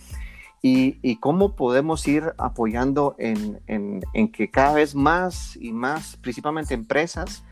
y, 0.64 0.98
y 1.02 1.18
cómo 1.18 1.56
podemos 1.56 2.08
ir 2.08 2.34
apoyando 2.38 3.16
en, 3.20 3.60
en, 3.68 4.02
en, 4.14 4.32
que 4.32 4.50
cada 4.50 4.74
vez 4.74 4.96
más 4.96 5.58
y 5.58 5.74
más, 5.74 6.16
principalmente 6.16 6.74
empresas, 6.74 7.44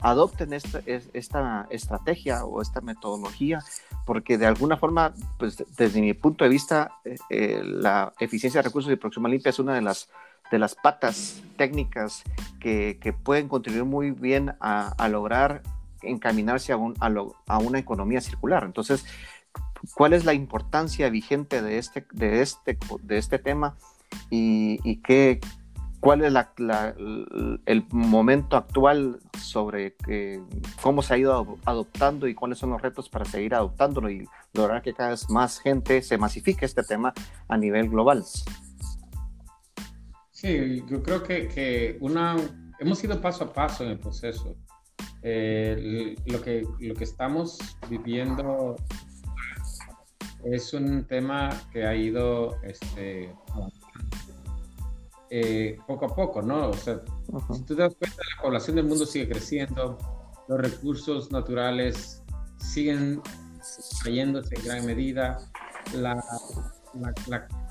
adopten 0.00 0.52
esta, 0.52 0.80
esta 0.86 1.66
estrategia 1.68 2.44
o 2.44 2.62
esta 2.62 2.80
metodología, 2.80 3.62
porque 4.06 4.38
de 4.38 4.46
alguna 4.46 4.76
forma, 4.76 5.12
pues 5.36 5.62
desde 5.76 6.00
mi 6.00 6.14
punto 6.14 6.44
de 6.44 6.50
vista, 6.50 6.92
eh, 7.04 7.16
eh, 7.28 7.60
la 7.64 8.12
eficiencia 8.20 8.60
de 8.60 8.68
recursos 8.68 8.90
y 8.92 8.96
producción 8.96 9.28
limpia 9.28 9.50
es 9.50 9.58
una 9.58 9.74
de 9.74 9.82
las 9.82 10.08
de 10.50 10.58
las 10.58 10.74
patas 10.74 11.42
técnicas 11.56 12.24
que, 12.58 12.98
que 13.00 13.12
pueden 13.12 13.48
contribuir 13.48 13.84
muy 13.84 14.10
bien 14.10 14.54
a, 14.60 14.88
a 14.98 15.08
lograr 15.08 15.62
encaminarse 16.02 16.72
a, 16.72 16.76
un, 16.76 16.94
a, 16.98 17.08
a, 17.46 17.58
una 17.58 17.78
economía 17.78 18.20
circular. 18.20 18.64
Entonces, 18.64 19.06
cuál 19.94 20.12
es 20.12 20.24
la 20.24 20.34
importancia 20.34 21.08
vigente 21.10 21.62
de 21.62 21.78
este, 21.78 22.06
de 22.12 22.42
este, 22.42 22.78
de 23.02 23.18
este 23.18 23.38
tema 23.38 23.76
y, 24.30 24.96
qué, 25.02 25.40
cuál 26.00 26.24
es 26.24 26.34
el 27.66 27.86
momento 27.90 28.56
actual 28.56 29.20
sobre 29.40 29.96
cómo 30.82 31.02
se 31.02 31.14
ha 31.14 31.18
ido 31.18 31.58
adoptando 31.64 32.26
y 32.26 32.34
cuáles 32.34 32.58
son 32.58 32.70
los 32.70 32.82
retos 32.82 33.08
para 33.08 33.24
seguir 33.24 33.54
adoptándolo 33.54 34.10
y 34.10 34.26
lograr 34.52 34.82
que 34.82 34.94
cada 34.94 35.10
vez 35.10 35.28
más 35.30 35.60
gente 35.60 36.02
se 36.02 36.18
masifique 36.18 36.64
este 36.64 36.82
tema 36.82 37.12
a 37.48 37.56
nivel 37.56 37.88
global. 37.88 38.24
Sí, 40.30 40.82
yo 40.88 41.02
creo 41.02 41.22
que, 41.22 41.98
una, 42.00 42.36
hemos 42.78 43.04
ido 43.04 43.20
paso 43.20 43.44
a 43.44 43.52
paso 43.52 43.84
en 43.84 43.90
el 43.90 43.98
proceso. 43.98 44.56
Eh, 45.22 46.16
lo, 46.24 46.40
que, 46.40 46.66
lo 46.78 46.94
que 46.94 47.04
estamos 47.04 47.58
viviendo 47.90 48.76
es 50.44 50.72
un 50.72 51.04
tema 51.04 51.50
que 51.72 51.86
ha 51.86 51.94
ido 51.94 52.56
este, 52.62 53.34
eh, 55.30 55.78
poco 55.86 56.06
a 56.06 56.14
poco, 56.14 56.42
¿no? 56.42 56.70
O 56.70 56.74
sea, 56.74 57.00
si 57.52 57.62
tú 57.62 57.76
te 57.76 57.82
das 57.82 57.94
cuenta, 57.94 58.16
la 58.36 58.42
población 58.42 58.76
del 58.76 58.86
mundo 58.86 59.06
sigue 59.06 59.28
creciendo, 59.28 59.98
los 60.48 60.60
recursos 60.60 61.30
naturales 61.30 62.22
siguen 62.58 63.22
cayéndose 64.02 64.56
en 64.56 64.64
gran 64.64 64.86
medida, 64.86 65.38
la, 65.94 66.22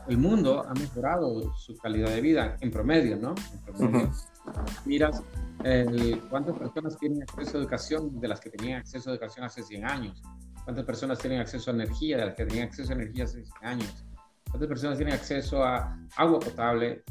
el 0.08 0.18
mundo 0.18 0.66
ha 0.68 0.74
mejorado 0.74 1.54
su 1.56 1.76
calidad 1.78 2.10
de 2.10 2.22
vida 2.22 2.58
en 2.62 2.72
promedio, 2.72 3.18
¿no? 3.18 3.36
En 3.68 3.76
promedio. 3.76 4.12
Miras 4.86 5.22
cuántas 6.30 6.58
personas 6.58 6.98
tienen 6.98 7.24
acceso 7.24 7.58
a 7.58 7.62
educación 7.62 8.20
de 8.20 8.28
las 8.28 8.40
que 8.40 8.50
tenían 8.50 8.80
acceso 8.80 9.10
a 9.10 9.14
educación 9.14 9.46
hace 9.46 9.64
100 9.64 9.86
años, 9.86 10.24
cuántas 10.70 10.86
personas 10.86 11.18
tienen 11.18 11.40
acceso 11.40 11.72
a 11.72 11.74
energía 11.74 12.16
de 12.16 12.26
las 12.28 12.36
que 12.36 12.46
tenían 12.46 12.68
acceso 12.68 12.92
a 12.92 12.96
energía 12.96 13.24
hace 13.24 13.44
100 13.44 13.54
años, 13.64 14.06
cuántas 14.52 14.68
personas 14.68 14.98
tienen 14.98 15.16
acceso 15.16 15.64
a 15.64 15.98
agua 16.16 16.40
potable. 16.40 17.04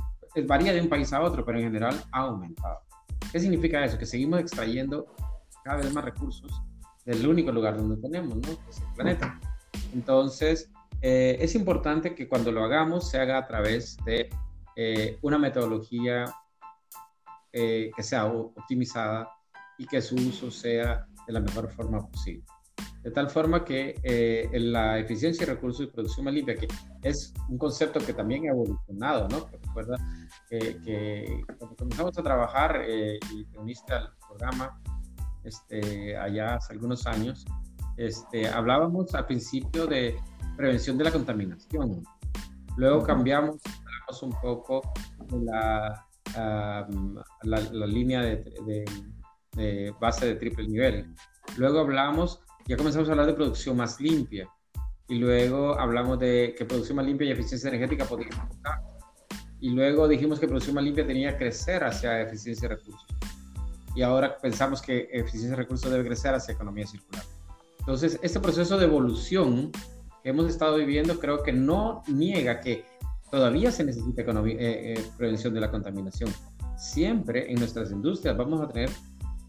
Varía 0.47 0.73
de 0.73 0.81
un 0.81 0.89
país 0.89 1.13
a 1.13 1.21
otro, 1.21 1.45
pero 1.45 1.59
en 1.59 1.65
general 1.65 2.01
ha 2.13 2.21
aumentado. 2.21 2.79
¿Qué 3.33 3.41
significa 3.41 3.85
eso? 3.85 3.99
Que 3.99 4.07
seguimos 4.07 4.39
extrayendo 4.39 5.13
cada 5.65 5.79
vez 5.79 5.93
más 5.93 6.05
recursos 6.05 6.53
del 7.05 7.27
único 7.27 7.51
lugar 7.51 7.77
donde 7.77 8.01
tenemos, 8.01 8.37
¿no? 8.37 8.43
Que 8.43 8.71
es 8.71 8.81
el 8.81 8.95
planeta. 8.95 9.41
Entonces, 9.93 10.71
eh, 11.03 11.39
es 11.41 11.57
importante 11.57 12.15
que 12.15 12.29
cuando 12.29 12.53
lo 12.53 12.63
hagamos 12.63 13.11
se 13.11 13.19
haga 13.19 13.39
a 13.39 13.47
través 13.49 13.97
de 14.05 14.29
eh, 14.77 15.19
una 15.23 15.37
metodología 15.37 16.33
eh, 17.53 17.91
que 17.97 18.03
sea 18.05 18.27
optimizada 18.27 19.29
y 19.79 19.87
que 19.89 20.01
su 20.01 20.15
uso 20.15 20.49
sea 20.49 21.09
de 21.27 21.33
la 21.33 21.41
mejor 21.41 21.69
forma 21.73 22.07
posible. 22.09 22.45
De 23.03 23.11
tal 23.11 23.31
forma 23.31 23.65
que 23.65 23.95
la 24.53 24.99
eficiencia 24.99 25.47
de 25.47 25.55
recursos 25.55 25.87
y 25.87 25.91
producción 25.91 26.25
más 26.25 26.35
limpia, 26.35 26.57
que 26.57 26.69
es 27.03 27.33
un 27.49 27.57
concepto 27.57 28.01
que 28.01 28.13
también 28.13 28.47
ha 28.47 28.53
evolucionado, 28.53 29.29
¿no? 29.29 29.47
recuerda 29.51 29.97
que, 30.51 31.43
cuando 31.59 31.77
comenzamos 31.77 32.19
a 32.19 32.23
trabajar 32.23 32.83
y 32.87 33.45
te 33.45 33.59
uniste 33.59 33.95
al 33.95 34.11
programa 34.27 34.81
este, 35.45 36.17
allá 36.17 36.57
hace 36.57 36.75
algunos 36.75 37.07
años, 37.07 37.45
este, 37.97 38.47
hablábamos 38.49 39.15
al 39.15 39.27
principio 39.27 39.87
de 39.87 40.17
prevención 40.57 40.99
de 40.99 41.05
la 41.05 41.13
contaminación. 41.13 42.03
Luego 42.77 43.03
cambiamos 43.03 43.59
un 44.23 44.33
poco 44.41 44.83
la, 45.31 46.07
la, 47.43 47.87
línea 47.87 48.23
de, 48.23 48.85
de, 49.55 49.95
base 50.01 50.27
de 50.27 50.35
triple 50.37 50.67
nivel. 50.67 51.15
Luego 51.57 51.81
hablamos, 51.81 52.41
ya 52.69 52.77
comenzamos 52.77 53.09
a 53.09 53.13
hablar 53.13 53.27
de 53.27 53.33
producción 53.33 53.77
más 53.77 53.99
limpia. 53.99 54.47
Y 55.09 55.15
luego 55.15 55.79
hablamos 55.81 56.19
de 56.19 56.55
que 56.57 56.67
producción 56.67 56.97
más 56.97 57.07
limpia 57.07 57.27
y 57.27 57.31
eficiencia 57.31 57.69
energética 57.69 58.05
podían 58.05 58.29
Y 59.59 59.71
luego 59.71 60.07
dijimos 60.07 60.39
que 60.39 60.47
producción 60.47 60.75
más 60.75 60.85
limpia 60.85 61.07
tenía 61.07 61.33
que 61.33 61.39
crecer 61.39 61.83
hacia 61.83 62.21
eficiencia 62.21 62.69
de 62.69 62.77
recursos. 62.77 63.07
Y 63.95 64.03
ahora 64.03 64.37
pensamos 64.37 64.83
que 64.83 65.09
eficiencia 65.11 65.51
de 65.51 65.57
recursos 65.57 65.91
debe 65.91 66.05
crecer 66.05 66.35
hacia 66.35 66.53
economía 66.53 66.87
circular. 66.87 67.25
Entonces, 67.79 68.21
este 68.23 68.39
proceso 68.39 68.77
de 68.77 68.85
evolución 68.85 69.73
que 70.23 70.29
hemos 70.29 70.47
estado 70.51 70.77
viviendo 70.77 71.19
creo 71.19 71.43
que 71.43 71.55
no 71.55 72.03
niega 72.07 72.61
que 72.61 72.85
todavía 73.31 73.73
se 73.73 73.83
necesita 73.83 74.21
eh, 74.21 74.57
eh, 74.59 75.05
prevención 75.17 75.55
de 75.55 75.61
la 75.61 75.71
contaminación. 75.71 76.31
Siempre 76.77 77.51
en 77.51 77.59
nuestras 77.59 77.91
industrias 77.91 78.37
vamos 78.37 78.61
a 78.61 78.69
tener 78.69 78.91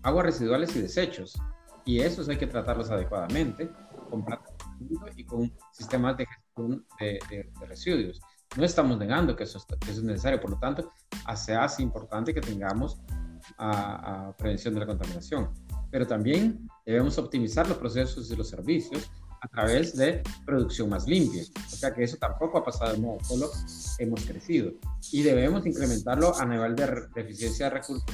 aguas 0.04 0.26
residuales 0.26 0.74
y 0.78 0.82
desechos 0.82 1.38
y 1.86 2.00
esos 2.00 2.30
hay 2.30 2.38
que 2.38 2.48
tratarlos 2.48 2.90
adecuadamente 2.90 3.70
con 4.10 4.26
y 5.16 5.24
con 5.24 5.52
sistemas 5.72 6.18
de 6.18 6.26
gestión 6.26 6.86
de, 7.00 7.50
residuos. 7.68 8.22
No 8.58 8.66
estamos 8.66 8.98
negando 8.98 9.36
que 9.36 9.44
eso, 9.44 9.64
es 9.88 10.04
necesario, 10.04 10.40
por 10.40 10.52
lo 10.52 10.60
tanto, 10.60 10.92
se 11.36 11.54
hace 11.54 11.84
importante 11.84 12.34
que 12.34 12.42
tengamos 12.42 13.00
a 13.58 14.34
prevención 14.38 14.74
de 14.74 14.80
la 14.82 14.86
contaminación, 14.88 15.52
pero 15.92 16.06
también 16.06 16.68
debemos 16.86 17.18
optimizar 17.18 17.68
los 17.68 17.78
procesos 17.78 18.32
y 18.32 18.36
los 18.36 18.50
servicios 18.50 19.12
a 19.42 19.48
través 19.48 19.96
de 19.96 20.22
producción 20.46 20.90
más 20.90 21.08
limpia. 21.08 21.44
O 21.68 21.76
sea 21.76 21.94
que 21.94 22.04
eso 22.04 22.18
tampoco 22.18 22.58
ha 22.58 22.64
pasado 22.64 22.94
de 22.94 23.00
modo, 23.00 23.24
solo 23.24 23.50
hemos 23.98 24.26
crecido. 24.26 24.72
Y 25.12 25.24
debemos 25.24 25.66
incrementarlo 25.66 26.38
a 26.38 26.46
nivel 26.46 26.76
de, 26.76 27.08
eficiencia 27.16 27.66
de 27.66 27.72
recursos 27.72 28.06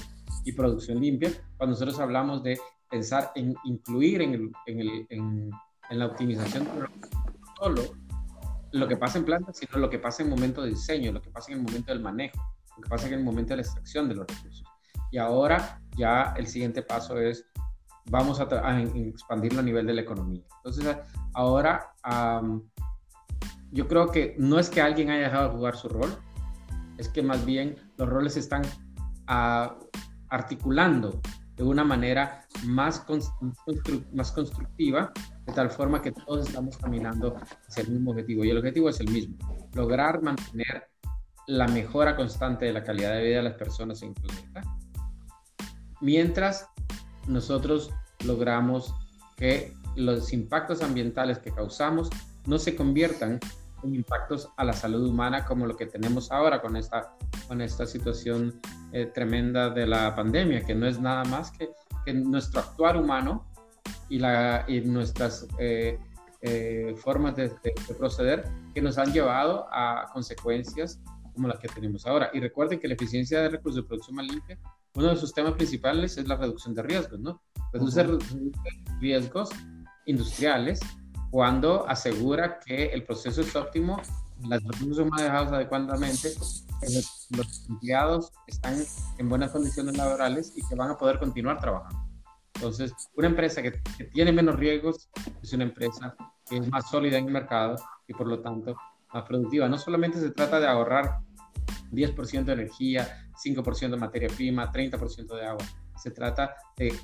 y 0.44 0.52
producción 0.52 1.00
limpia 1.00 1.32
cuando 1.58 1.74
nosotros 1.74 2.00
hablamos 2.00 2.44
de 2.44 2.60
pensar 2.96 3.34
en 3.36 3.54
incluir 3.66 4.22
en, 4.22 4.34
el, 4.34 4.52
en, 4.68 4.80
el, 4.80 5.06
en, 5.10 5.52
en 5.90 6.00
la 6.00 6.06
optimización 6.06 6.64
no 6.64 6.88
solo 7.60 7.82
lo 8.72 8.88
que 8.88 8.96
pasa 8.96 9.18
en 9.18 9.26
plantas, 9.26 9.58
sino 9.58 9.80
lo 9.80 9.90
que 9.90 10.00
pasa 10.00 10.24
en 10.24 10.30
momento 10.30 10.62
de 10.62 10.70
diseño, 10.70 11.12
lo 11.12 11.22
que 11.22 11.30
pasa 11.30 11.52
en 11.52 11.58
el 11.58 11.64
momento 11.66 11.92
del 11.92 12.02
manejo, 12.02 12.40
lo 12.78 12.84
que 12.84 12.90
pasa 12.90 13.08
en 13.08 13.16
el 13.16 13.24
momento 13.24 13.50
de 13.50 13.58
la 13.58 13.64
extracción 13.64 14.08
de 14.08 14.16
los 14.16 14.26
recursos. 14.28 14.64
Y 15.12 15.18
ahora 15.18 15.82
ya 15.98 16.34
el 16.38 16.48
siguiente 16.48 16.84
paso 16.84 17.20
es 17.20 17.46
vamos 18.10 18.40
a, 18.40 18.82
expandirlo 18.82 19.60
a 19.60 19.64
nivel 19.64 19.86
de 19.86 19.94
la 19.94 20.02
economía. 20.02 20.44
Entonces, 20.58 20.98
ahora 21.34 21.92
yo 23.72 23.88
creo 23.90 24.10
que 24.10 24.36
no 24.38 24.58
es 24.58 24.70
que 24.70 24.82
alguien 24.82 25.10
haya 25.10 25.24
dejado 25.24 25.50
de 25.50 25.56
jugar 25.58 25.76
su 25.76 25.90
rol, 25.90 26.16
es 26.98 27.10
que 27.10 27.22
más 27.22 27.46
bien 27.46 27.76
los 27.98 28.08
roles 28.08 28.38
están 28.38 28.62
ah, 29.28 29.76
articulando 30.30 31.20
de 31.56 31.64
una 31.64 31.84
manera 31.84 32.46
más, 32.66 33.06
más 34.14 34.32
constructiva, 34.32 35.12
de 35.46 35.54
tal 35.54 35.70
forma 35.70 36.02
que 36.02 36.12
todos 36.12 36.48
estamos 36.48 36.78
caminando 36.78 37.36
hacia 37.68 37.84
el 37.84 37.92
mismo 37.92 38.12
objetivo. 38.12 38.44
Y 38.44 38.50
el 38.50 38.58
objetivo 38.58 38.90
es 38.90 39.00
el 39.00 39.10
mismo, 39.10 39.38
lograr 39.74 40.22
mantener 40.22 40.90
la 41.48 41.68
mejora 41.68 42.16
constante 42.16 42.66
de 42.66 42.74
la 42.74 42.84
calidad 42.84 43.14
de 43.14 43.24
vida 43.24 43.38
de 43.38 43.44
las 43.44 43.54
personas 43.54 44.02
en 44.02 44.10
el 44.10 44.16
planeta, 44.16 44.62
mientras 46.02 46.68
nosotros 47.28 47.92
logramos 48.26 48.94
que 49.38 49.74
los 49.96 50.34
impactos 50.34 50.82
ambientales 50.82 51.40
que 51.40 51.52
causamos 51.52 52.10
no 52.46 52.58
se 52.58 52.76
conviertan 52.76 53.40
impactos 53.94 54.50
a 54.58 54.64
la 54.64 54.74
salud 54.74 55.08
humana 55.08 55.46
como 55.46 55.66
lo 55.66 55.76
que 55.76 55.86
tenemos 55.86 56.32
ahora 56.32 56.62
con 56.62 56.76
esta, 56.76 57.16
con 57.48 57.62
esta 57.62 57.86
situación 57.86 58.60
eh, 58.92 59.08
tremenda 59.08 59.70
de 59.70 59.86
la 59.86 60.16
pandemia, 60.16 60.62
que 60.66 60.74
no 60.74 60.88
es 60.88 61.00
nada 61.00 61.24
más 61.26 61.52
que, 61.52 61.70
que 62.06 62.14
nuestro 62.14 62.62
actuar 62.62 62.98
humano 62.98 63.46
y, 64.10 64.20
la, 64.20 64.66
y 64.68 64.82
nuestras 64.82 65.48
eh, 65.60 66.00
eh, 66.42 66.96
formas 66.98 67.36
de, 67.36 67.50
de, 67.50 67.74
proceder 67.98 68.44
que 68.74 68.82
nos 68.82 68.98
han 68.98 69.12
llevado 69.12 69.68
a 69.72 70.10
consecuencias 70.14 71.02
como 71.34 71.48
las 71.48 71.60
que 71.60 71.68
tenemos 71.68 72.06
ahora. 72.06 72.30
Y 72.34 72.40
recuerden 72.40 72.80
que 72.80 72.88
la 72.88 72.94
eficiencia 72.94 73.42
de 73.42 73.50
recursos 73.50 73.84
de 73.84 73.88
producción 73.88 74.16
más 74.16 74.28
limpia, 74.28 74.58
uno 74.96 75.10
de 75.10 75.18
sus 75.18 75.34
temas 75.34 75.54
principales 75.54 76.18
es 76.18 76.28
la 76.28 76.38
reducción 76.38 76.74
de 76.74 76.84
riesgos, 76.84 77.20
¿no? 77.20 77.42
Reduce 77.74 78.06
riesgos 79.00 79.50
industriales 80.06 80.80
cuando 81.36 81.86
asegura 81.90 82.62
que 82.62 82.86
el 82.86 83.04
proceso 83.04 83.42
es 83.42 83.54
óptimo, 83.58 84.02
las 84.48 84.64
recursos 84.64 84.96
son 84.96 85.10
manejados 85.10 85.52
adecuadamente, 85.52 86.34
los, 86.40 87.68
empleados 87.68 88.32
están 88.48 88.82
en 89.18 89.28
buenas 89.28 89.52
condiciones 89.52 89.98
laborales 89.98 90.54
y 90.56 90.66
que 90.66 90.76
van 90.76 90.92
a 90.92 90.98
poder 90.98 91.20
continuar 91.20 91.60
trabajando. 91.60 92.00
Entonces, 92.54 92.94
una 93.18 93.28
empresa 93.28 93.62
que, 93.62 93.74
que, 93.98 94.06
tiene 94.06 94.32
menos 94.32 94.56
riesgos 94.56 95.10
es 95.44 95.52
una 95.52 95.66
empresa 95.66 96.16
que 96.50 96.56
es 96.56 96.70
más 96.70 96.90
sólida 96.90 97.18
en 97.18 97.26
el 97.26 97.34
mercado 97.34 97.76
y 98.08 98.14
por 98.14 98.28
lo 98.28 98.40
tanto 98.40 98.74
más 99.14 99.24
productiva. 99.24 99.68
No 99.68 99.78
solamente 99.78 100.22
se 100.22 100.32
trata 100.32 100.62
de 100.62 100.68
ahorrar 100.68 101.20
10% 101.92 102.46
de 102.46 102.54
energía, 102.54 103.30
5% 103.46 103.90
de 103.90 103.98
materia 103.98 104.30
prima, 104.30 104.72
30% 104.72 105.36
de 105.36 105.46
agua. 105.46 105.66
Se 106.02 106.12
trata 106.12 106.56
de 106.78 106.98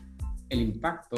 el 0.48 0.62
impacto 0.62 1.18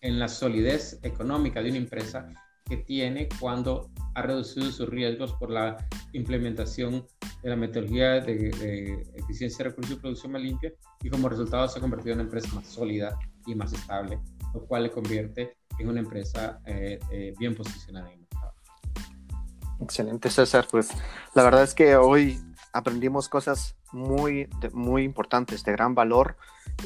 en 0.00 0.20
la 0.20 0.28
solidez 0.28 1.00
económica 1.02 1.60
de 1.60 1.70
una 1.70 1.78
empresa 1.78 2.30
que 2.64 2.78
tiene 2.78 3.28
cuando 3.40 3.90
ha 4.14 4.22
reducido 4.22 4.70
sus 4.70 4.88
riesgos 4.88 5.32
por 5.34 5.50
la 5.50 5.76
implementación 6.12 7.06
de 7.42 7.50
la 7.50 7.56
metodología 7.56 8.20
de, 8.20 9.06
eficiencia 9.14 9.64
de 9.64 9.70
recursos 9.70 9.96
y 9.96 10.00
producción 10.00 10.32
más 10.32 10.42
limpia 10.42 10.72
y 11.02 11.10
como 11.10 11.28
resultado 11.28 11.68
se 11.68 11.78
ha 11.78 11.82
convertido 11.82 12.12
en 12.12 12.20
una 12.20 12.24
empresa 12.24 12.48
más 12.54 12.66
sólida 12.66 13.18
y 13.46 13.54
más 13.54 13.72
estable, 13.72 14.18
lo 14.54 14.64
cual 14.66 14.84
le 14.84 14.90
convierte 14.90 15.56
en 15.78 15.88
una 15.88 16.00
empresa 16.00 16.60
eh, 16.64 16.98
eh, 17.10 17.34
bien 17.38 17.54
posicionada 17.54 18.06
en 18.06 18.14
el 18.14 18.20
mercado. 18.20 18.54
Excelente, 19.80 20.30
César. 20.30 20.66
Pues 20.70 20.90
la 21.34 21.42
verdad 21.42 21.64
es 21.64 21.74
que 21.74 21.96
hoy 21.96 22.40
aprendimos 22.72 23.28
cosas 23.28 23.76
muy, 23.92 24.48
muy 24.72 25.02
importantes, 25.02 25.64
de 25.64 25.72
gran 25.72 25.94
valor, 25.94 26.36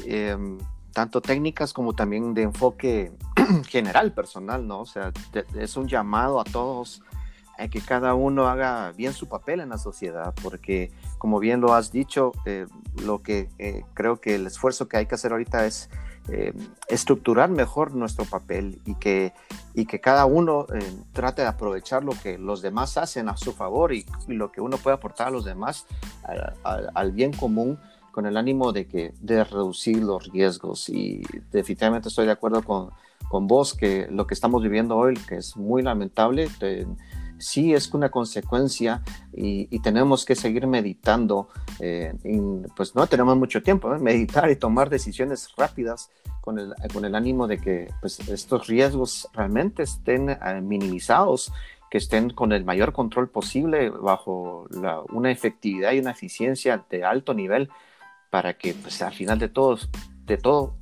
em, 0.05 0.57
tanto 0.93 1.21
técnicas 1.21 1.73
como 1.73 1.93
también 1.93 2.33
de 2.33 2.43
enfoque 2.43 3.11
general, 3.67 4.13
personal, 4.13 4.67
¿no? 4.67 4.81
O 4.81 4.85
sea, 4.85 5.11
es 5.55 5.77
un 5.77 5.87
llamado 5.87 6.39
a 6.39 6.43
todos 6.43 7.01
a 7.57 7.67
que 7.67 7.81
cada 7.81 8.13
uno 8.13 8.47
haga 8.47 8.91
bien 8.93 9.13
su 9.13 9.27
papel 9.27 9.59
en 9.59 9.69
la 9.69 9.77
sociedad, 9.77 10.33
porque 10.41 10.91
como 11.17 11.39
bien 11.39 11.59
lo 11.59 11.73
has 11.73 11.91
dicho, 11.91 12.31
eh, 12.45 12.65
lo 13.03 13.21
que 13.21 13.49
eh, 13.59 13.83
creo 13.93 14.21
que 14.21 14.35
el 14.35 14.47
esfuerzo 14.47 14.87
que 14.87 14.97
hay 14.97 15.05
que 15.05 15.15
hacer 15.15 15.31
ahorita 15.31 15.65
es 15.65 15.89
eh, 16.31 16.53
estructurar 16.87 17.49
mejor 17.49 17.93
nuestro 17.95 18.23
papel 18.23 18.81
y 18.85 18.95
que, 18.95 19.33
y 19.73 19.85
que 19.85 19.99
cada 19.99 20.25
uno 20.25 20.67
eh, 20.73 20.79
trate 21.11 21.41
de 21.41 21.47
aprovechar 21.47 22.03
lo 22.03 22.11
que 22.11 22.37
los 22.37 22.61
demás 22.61 22.97
hacen 22.97 23.29
a 23.29 23.37
su 23.37 23.51
favor 23.51 23.93
y, 23.93 24.05
lo 24.27 24.51
que 24.51 24.61
uno 24.61 24.77
puede 24.77 24.95
aportar 24.95 25.27
a 25.27 25.31
los 25.31 25.43
demás 25.43 25.87
al 26.63 27.11
bien 27.11 27.33
común 27.33 27.79
con 28.19 28.25
el 28.25 28.35
ánimo 28.35 28.73
de, 28.73 28.85
que, 28.85 29.13
de 29.21 29.45
reducir 29.45 30.03
los 30.03 30.29
riesgos. 30.29 30.89
Y 30.89 31.21
definitivamente 31.53 32.09
estoy 32.09 32.25
de 32.25 32.33
acuerdo 32.33 32.63
con, 32.63 32.89
con 33.29 33.47
vos 33.47 33.73
que 33.73 34.09
lo 34.11 34.27
que 34.27 34.33
estamos 34.33 34.61
viviendo 34.61 34.97
hoy, 34.97 35.13
que 35.15 35.37
es 35.37 35.55
muy 35.55 35.83
lamentable, 35.83 36.49
sí 37.37 37.73
es 37.73 37.93
una 37.93 38.11
consecuencia 38.11 39.01
y, 39.31 39.79
tenemos 39.79 40.25
que 40.25 40.35
seguir 40.35 40.67
meditando. 40.67 41.47
Eh, 41.79 42.13
pues 42.75 42.93
no 42.93 43.07
tenemos 43.07 43.37
mucho 43.37 43.63
tiempo, 43.63 43.95
¿eh? 43.95 43.99
meditar 43.99 44.51
y 44.51 44.57
tomar 44.57 44.89
decisiones 44.89 45.47
rápidas 45.55 46.11
con 46.41 46.59
el, 46.59 46.73
con 46.91 47.05
el 47.05 47.15
ánimo 47.15 47.47
de 47.47 47.57
que 47.57 47.87
pues, 48.01 48.19
estos 48.27 48.67
riesgos 48.67 49.29
realmente 49.33 49.83
estén 49.83 50.29
eh, 50.29 50.61
minimizados 50.61 51.53
que 51.89 51.97
estén 51.97 52.31
con 52.31 52.51
el 52.51 52.65
mayor 52.65 52.93
control 52.93 53.29
posible 53.29 53.89
bajo 53.89 54.67
una 55.11 55.31
efectividad 55.31 55.93
y 55.93 55.99
una 55.99 56.11
eficiencia 56.11 56.85
de 56.89 57.03
alto 57.03 57.33
nivel 57.33 57.69
para 58.29 58.57
que 58.57 58.73
pues, 58.73 59.01
al 59.01 59.13
final 59.13 59.39
de 59.39 59.49
todos 59.49 59.89
de 60.25 60.37
todo 60.37 60.75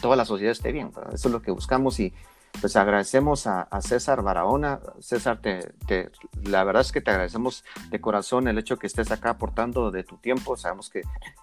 toda 0.00 0.16
la 0.16 0.24
sociedad 0.24 0.52
esté 0.52 0.72
bien. 0.72 0.90
Eso 1.12 1.28
es 1.28 1.32
lo 1.32 1.40
que 1.40 1.52
buscamos 1.52 2.00
y 2.00 2.12
pues 2.60 2.76
agradecemos 2.76 3.46
a, 3.46 3.68
César 3.80 4.22
Barahona. 4.22 4.80
César, 5.00 5.40
te, 5.40 6.10
la 6.42 6.64
verdad 6.64 6.82
es 6.82 6.92
que 6.92 7.00
te 7.00 7.10
agradecemos 7.10 7.64
de 7.90 8.00
corazón 8.00 8.48
el 8.48 8.58
hecho 8.58 8.78
que 8.78 8.86
estés 8.86 9.10
acá 9.10 9.30
aportando 9.30 9.90
de 9.90 10.02
tu 10.02 10.16
tiempo. 10.16 10.56
Sabemos 10.56 10.90
que, 10.90 11.02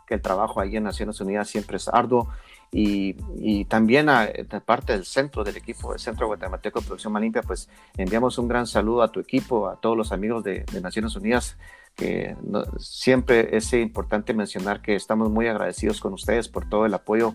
el 0.09 0.21
trabajo 0.21 0.59
ahí 0.59 0.75
en 0.75 0.83
Naciones 0.83 1.19
Unidas 1.21 1.49
siempre 1.49 1.77
es 1.77 1.87
arduo. 1.87 2.29
Y, 2.77 3.63
también 3.65 4.09
a, 4.09 4.25
de 4.25 4.43
parte 4.59 4.91
del 4.91 5.05
centro 5.05 5.45
del 5.45 5.55
equipo, 5.55 5.93
el 5.93 5.99
Centro 5.99 6.27
Guatemalteco 6.27 6.81
de 6.81 6.85
Producción 6.85 7.17
Limpia, 7.21 7.41
pues 7.41 7.69
enviamos 7.95 8.37
un 8.37 8.49
gran 8.49 8.67
saludo 8.67 9.01
a 9.01 9.13
tu 9.13 9.21
equipo, 9.21 9.69
a 9.69 9.79
todos 9.79 9.95
los 9.95 10.11
amigos 10.11 10.43
de, 10.43 10.65
Naciones 10.81 11.15
Unidas, 11.15 11.57
que 11.95 12.35
siempre 12.77 13.55
es 13.55 13.71
importante 13.71 14.33
mencionar 14.33 14.81
que 14.81 14.95
estamos 14.95 15.29
muy 15.29 15.47
agradecidos 15.47 16.01
con 16.01 16.11
ustedes 16.11 16.49
por 16.49 16.67
todo 16.67 16.85
el 16.85 16.93
apoyo 16.93 17.33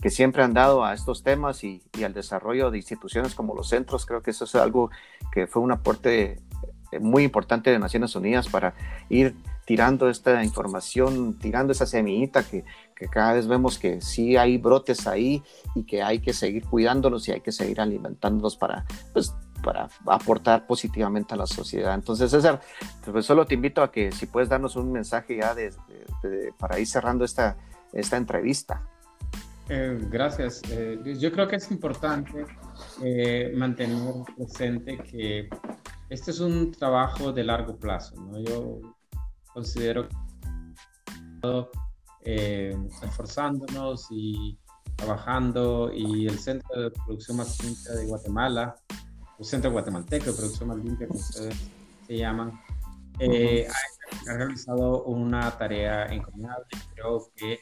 que 0.00 0.08
siempre 0.08 0.42
han 0.42 0.54
dado 0.54 0.82
a 0.82 0.94
estos 0.94 1.22
temas 1.22 1.64
y, 1.64 1.82
al 2.02 2.14
desarrollo 2.14 2.70
de 2.70 2.78
instituciones 2.78 3.34
como 3.34 3.54
los 3.54 3.68
centros. 3.68 4.06
Creo 4.06 4.22
que 4.22 4.30
eso 4.30 4.44
es 4.44 4.54
algo 4.54 4.90
que 5.32 5.46
fue 5.46 5.60
un 5.60 5.72
aporte 5.72 6.40
muy 6.98 7.24
importante 7.24 7.70
de 7.70 7.78
Naciones 7.78 8.16
Unidas 8.16 8.48
para 8.48 8.72
ir 9.10 9.34
tirando 9.68 10.08
esta 10.08 10.42
información, 10.42 11.38
tirando 11.38 11.74
esa 11.74 11.84
semillita 11.84 12.42
que, 12.42 12.64
cada 13.10 13.34
vez 13.34 13.46
vemos 13.46 13.78
que 13.78 14.00
sí 14.00 14.34
hay 14.34 14.56
brotes 14.56 15.06
ahí 15.06 15.42
y 15.74 15.84
que 15.84 16.02
hay 16.02 16.20
que 16.20 16.32
seguir 16.32 16.64
cuidándolos 16.64 17.28
y 17.28 17.32
hay 17.32 17.42
que 17.42 17.52
seguir 17.52 17.78
alimentándolos 17.78 18.56
para, 18.56 18.86
pues, 19.12 19.34
para 19.62 19.90
aportar 20.06 20.66
positivamente 20.66 21.34
a 21.34 21.36
la 21.36 21.46
sociedad. 21.46 21.94
Entonces, 21.94 22.30
César, 22.30 22.62
pues 23.12 23.26
solo 23.26 23.44
te 23.44 23.54
invito 23.54 23.82
a 23.82 23.92
que 23.92 24.10
si 24.10 24.24
puedes 24.24 24.48
darnos 24.48 24.74
un 24.74 24.90
mensaje 24.90 25.36
ya 25.36 25.54
para 26.58 26.78
ir 26.78 26.86
cerrando 26.86 27.26
esta, 27.26 27.58
esta 27.92 28.16
entrevista. 28.16 28.80
Eh, 29.68 29.98
gracias. 30.10 30.62
Eh, 30.70 30.98
yo 31.18 31.30
creo 31.30 31.46
que 31.46 31.56
es 31.56 31.70
importante 31.70 32.46
eh, 33.04 33.52
mantener 33.54 33.98
presente 34.34 34.96
que 34.96 35.50
este 36.08 36.30
es 36.30 36.40
un 36.40 36.72
trabajo 36.72 37.32
de 37.32 37.44
largo 37.44 37.76
plazo. 37.76 38.16
¿no? 38.16 38.97
Considero 39.58 40.08
que 42.22 42.78
esforzándonos 43.02 44.06
y 44.10 44.56
trabajando 44.94 45.90
y 45.92 46.28
el 46.28 46.38
Centro 46.38 46.80
de 46.80 46.90
Producción 46.92 47.38
Más 47.38 47.60
Limpia 47.64 47.92
de 47.94 48.06
Guatemala, 48.06 48.76
el 49.36 49.44
Centro 49.44 49.72
Guatemalteco 49.72 50.26
de 50.26 50.32
Producción 50.32 50.68
Más 50.68 50.78
Limpia, 50.78 51.08
como 51.08 51.18
ustedes 51.18 51.56
se 52.06 52.16
llaman, 52.16 52.52
ha, 53.18 54.32
realizado 54.36 55.02
una 55.04 55.50
tarea 55.58 56.06
encomiable. 56.06 56.66
Creo 56.94 57.28
que 57.34 57.58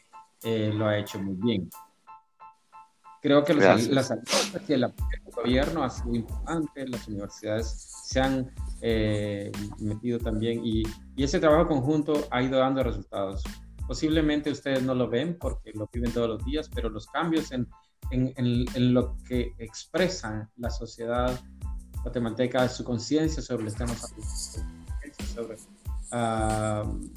lo 0.75 0.89
ha 0.89 0.99
hecho 0.99 1.19
muy 1.19 1.35
bien. 1.37 1.71
Creo 3.27 3.43
que 3.43 3.55
las, 3.55 3.89
las 3.89 4.15
y 4.69 4.73
el 4.73 4.87
gobierno 5.35 5.83
ha 5.83 5.91
sido 5.91 6.15
importante, 6.15 6.87
las 6.87 7.09
universidades 7.09 7.67
se 8.05 8.21
han 8.21 8.55
eh, 8.83 9.51
metido 9.81 10.21
también 10.21 10.65
y, 10.65 10.85
y, 11.17 11.25
ese 11.25 11.41
trabajo 11.41 11.67
conjunto 11.67 12.29
ha 12.31 12.41
ido 12.41 12.61
dando 12.61 12.85
resultados. 12.85 13.43
Posiblemente 13.89 14.49
ustedes 14.53 14.81
no 14.85 14.95
lo 14.95 15.09
ven 15.09 15.37
porque 15.41 15.73
lo 15.75 15.91
viven 15.93 16.13
todos 16.13 16.29
los 16.29 16.45
días, 16.45 16.71
pero 16.73 16.89
los 16.89 17.09
cambios 17.09 17.51
en, 17.51 17.67
en, 18.13 18.33
en, 18.37 18.95
lo 18.95 19.17
que 19.25 19.55
expresa 19.59 20.49
la 20.59 20.71
sociedad 20.71 21.37
guatemalteca, 22.05 22.69
su 22.69 22.85
conciencia 22.85 23.43
sobre 23.43 23.65
los 23.65 23.75
temas 23.75 24.15
sobre, 25.35 25.57
uh, 26.13 27.11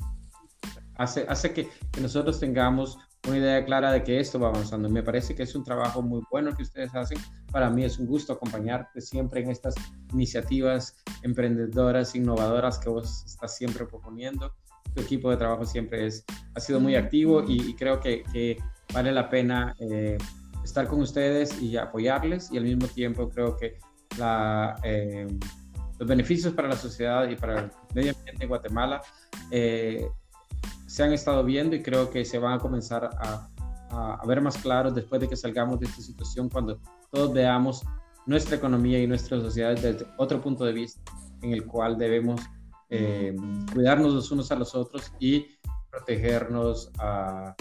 hace, 0.96 1.28
hace 1.30 1.54
que, 1.54 1.70
que 1.92 2.02
nosotros 2.02 2.40
tengamos 2.40 2.98
una 3.30 3.38
idea 3.38 3.66
clara 3.66 3.92
de 3.92 4.04
que 4.04 4.20
esto 4.20 4.40
va 4.40 4.50
avanzando. 4.50 4.90
Me 4.90 5.04
parece 5.04 5.36
que 5.36 5.44
es 5.44 5.56
un 5.56 5.64
trabajo 5.64 6.02
muy 6.02 6.22
bueno 6.32 6.56
que 6.56 6.64
ustedes 6.64 6.94
hacen. 6.96 7.18
Para 7.52 7.70
mí 7.70 7.84
es 7.84 8.00
un 8.00 8.08
gusto 8.08 8.34
acompañarte 8.34 9.02
siempre 9.02 9.42
en 9.42 9.50
estas 9.50 9.76
iniciativas 10.14 10.96
emprendedoras, 11.24 12.16
innovadoras 12.16 12.80
que 12.80 12.90
vos 12.90 13.24
estás 13.26 13.56
siempre 13.56 13.86
proponiendo. 13.86 14.54
Tu 14.96 15.02
equipo 15.02 15.30
de 15.30 15.38
trabajo 15.38 15.66
siempre 15.66 16.08
es, 16.08 16.26
ha 16.56 16.60
sido 16.60 16.80
muy 16.80 16.96
activo 16.96 17.44
y, 17.48 17.74
creo 17.76 18.00
que, 18.00 18.24
que, 18.34 18.58
vale 18.94 19.12
la 19.12 19.30
pena 19.30 19.76
eh, 19.80 20.18
estar 20.64 20.88
con 20.88 21.02
ustedes 21.02 21.62
y 21.62 21.78
apoyarles 21.78 22.52
y 22.52 22.58
al 22.58 22.64
mismo 22.64 22.88
tiempo 22.88 23.30
creo 23.30 23.56
que 23.56 23.78
la, 24.18 24.76
eh, 24.84 25.28
los 26.00 26.08
beneficios 26.08 26.54
para 26.54 26.68
la 26.68 26.76
sociedad 26.76 27.30
y 27.30 27.36
para 27.36 27.60
el 27.60 27.72
medio 27.94 28.14
ambiente 28.18 28.44
en 28.44 28.50
Guatemala 28.50 29.02
eh, 29.52 30.08
se 30.90 31.04
han 31.04 31.14
estado 31.14 31.44
viendo 31.44 31.76
y 31.76 31.84
creo 31.84 32.10
que 32.10 32.26
se 32.26 32.40
van 32.40 32.54
a 32.54 32.58
comenzar 32.58 33.06
a, 33.06 33.48
a, 33.92 34.26
ver 34.26 34.42
más 34.42 34.58
claros 34.58 34.96
después 34.96 35.22
de 35.22 35.30
que 35.30 35.36
salgamos 35.36 35.80
de 35.80 35.86
esta 35.86 36.02
situación, 36.02 36.50
cuando 36.50 36.80
todos 37.12 37.32
veamos 37.32 37.84
nuestra 38.26 38.58
economía 38.58 39.00
y 39.00 39.06
nuestra 39.06 39.40
sociedad 39.40 39.76
desde 39.76 40.08
otro 40.18 40.42
punto 40.42 40.66
de 40.66 40.74
vista, 40.74 41.00
en 41.44 41.54
el 41.54 41.68
cual 41.68 41.96
debemos 41.96 42.42
eh, 42.90 43.36
cuidarnos 43.72 44.16
los 44.16 44.32
unos 44.32 44.52
a 44.52 44.56
los 44.56 44.74
otros 44.74 45.14
y 45.20 45.46
protegernos 45.92 46.92
a, 46.98 47.56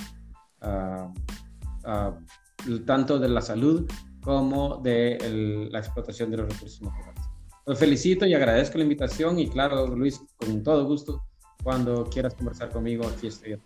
tanto 2.86 3.18
de 3.18 3.28
la 3.28 3.42
salud 3.42 3.86
como 4.22 4.78
de 4.78 5.68
la 5.70 5.80
explotación 5.80 6.30
de 6.30 6.38
los 6.38 6.48
recursos 6.48 6.80
naturales. 6.80 7.22
Los 7.66 7.78
felicito 7.78 8.24
y 8.24 8.32
agradezco 8.32 8.78
la 8.78 8.84
invitación 8.84 9.38
y 9.38 9.48
claro, 9.48 9.86
Luis, 9.86 10.18
con 10.38 10.62
todo 10.62 10.86
gusto 10.86 11.27
cuando 11.68 12.08
quieras 12.08 12.32
conversar 12.32 12.70
conmigo, 12.70 13.06
aquí 13.06 13.26
estoy 13.26 13.60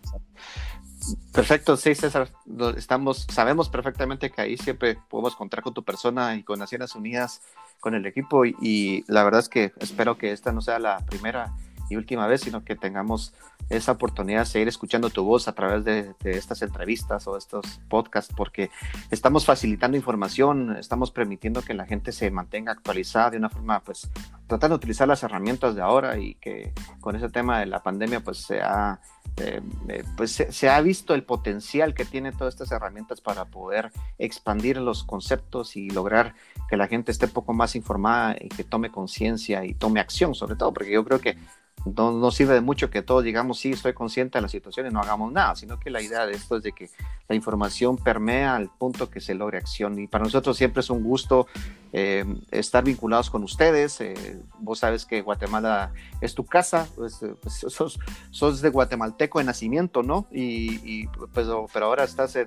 Perfecto, 1.31 1.77
sí, 1.77 1.95
César. 1.95 2.29
Estamos, 2.75 3.25
sabemos 3.31 3.69
perfectamente 3.69 4.29
que 4.29 4.41
ahí 4.41 4.57
siempre 4.57 4.97
podemos 5.09 5.37
contar 5.37 5.61
con 5.61 5.73
tu 5.73 5.83
persona 5.83 6.35
y 6.35 6.43
con 6.43 6.59
Naciones 6.59 6.95
Unidas, 6.95 7.41
con 7.79 7.95
el 7.95 8.05
equipo. 8.05 8.43
Y, 8.43 9.05
la 9.07 9.23
verdad 9.23 9.39
es 9.39 9.47
que 9.47 9.71
espero 9.79 10.17
que 10.17 10.33
esta 10.33 10.51
no 10.51 10.59
sea 10.59 10.79
la 10.79 10.99
primera 11.05 11.53
y 11.89 11.95
última 11.95 12.27
vez, 12.27 12.41
sino 12.41 12.63
que 12.63 12.75
tengamos 12.75 13.33
esa 13.69 13.93
oportunidad 13.93 14.41
de 14.41 14.45
seguir 14.45 14.67
escuchando 14.67 15.09
tu 15.09 15.23
voz 15.23 15.47
a 15.47 15.53
través 15.53 15.83
de, 15.83 16.13
estas 16.23 16.61
entrevistas 16.61 17.27
o 17.27 17.37
estos 17.37 17.81
podcasts, 17.89 18.33
porque 18.35 18.69
estamos 19.11 19.45
facilitando 19.45 19.97
información, 19.97 20.75
estamos 20.77 21.11
permitiendo 21.11 21.61
que 21.61 21.73
la 21.73 21.85
gente 21.85 22.11
se 22.11 22.29
mantenga 22.31 22.71
actualizada 22.71 23.31
de 23.31 23.37
una 23.37 23.49
forma, 23.49 23.79
pues, 23.81 24.09
tratando 24.47 24.77
de 24.77 24.77
utilizar 24.77 25.07
las 25.07 25.23
herramientas 25.23 25.75
de 25.75 25.81
ahora 25.81 26.17
y 26.17 26.35
que 26.35 26.73
con 26.99 27.15
ese 27.15 27.29
tema 27.29 27.59
de 27.59 27.65
la 27.67 27.81
pandemia, 27.81 28.21
pues, 28.21 28.37
se 28.39 28.61
ha, 28.61 28.99
eh, 29.37 29.61
eh, 29.89 30.03
pues, 30.15 30.31
se, 30.31 30.69
ha 30.69 30.81
visto 30.81 31.13
el 31.13 31.23
potencial 31.23 31.93
que 31.93 32.05
tienen 32.05 32.35
todas 32.35 32.53
estas 32.53 32.71
herramientas 32.71 33.21
para 33.21 33.45
poder 33.45 33.91
expandir 34.17 34.77
los 34.77 35.03
conceptos 35.03 35.75
y 35.75 35.89
lograr 35.89 36.35
que 36.69 36.77
la 36.77 36.87
gente 36.87 37.11
esté 37.11 37.25
un 37.25 37.31
poco 37.31 37.53
más 37.53 37.75
informada 37.75 38.35
y 38.39 38.49
que 38.49 38.63
tome 38.63 38.91
conciencia 38.91 39.65
y 39.65 39.73
tome 39.73 39.99
acción, 39.99 40.35
sobre 40.35 40.55
todo, 40.55 40.73
porque 40.73 40.91
yo 40.91 41.03
creo 41.03 41.19
que 41.19 41.37
no, 41.85 42.31
sirve 42.31 42.53
de 42.53 42.61
mucho 42.61 42.89
que 42.89 43.01
todos 43.01 43.23
digamos, 43.23 43.59
sí, 43.59 43.71
estoy 43.71 43.93
consciente 43.93 44.37
de 44.37 44.41
la 44.41 44.47
situación 44.47 44.87
y 44.87 44.89
no 44.89 45.01
hagamos 45.01 45.31
nada, 45.31 45.55
sino 45.55 45.79
que 45.79 45.89
la 45.89 46.01
idea 46.01 46.25
de 46.25 46.33
esto 46.33 46.57
es 46.57 46.63
de 46.63 46.71
que 46.71 46.89
la 47.27 47.35
información 47.35 47.97
permea 47.97 48.55
al 48.55 48.69
punto 48.69 49.09
que 49.09 49.19
se 49.19 49.35
logre 49.35 49.57
acción. 49.57 49.99
Y 49.99 50.07
para 50.07 50.23
nosotros 50.23 50.55
siempre 50.55 50.79
es 50.79 50.89
un 50.89 51.03
gusto 51.03 51.47
eh, 51.91 52.23
estar 52.51 52.85
vinculados 52.85 53.29
con 53.29 53.43
ustedes. 53.43 53.99
Eh, 53.99 54.41
vos 54.59 54.79
sabes 54.79 55.05
que 55.05 55.21
Guatemala 55.21 55.91
es 56.21 56.33
tu 56.33 56.45
casa, 56.45 56.87
pues, 56.95 57.21
eh, 57.21 57.35
pues 57.41 57.55
sos, 57.67 57.99
sos, 58.31 58.61
de 58.61 58.69
guatemalteco 58.69 59.39
de 59.39 59.45
nacimiento, 59.45 60.03
¿no? 60.03 60.27
Y, 60.31 61.07
pues, 61.33 61.47
pero 61.73 61.85
ahora 61.85 62.05
estás... 62.05 62.37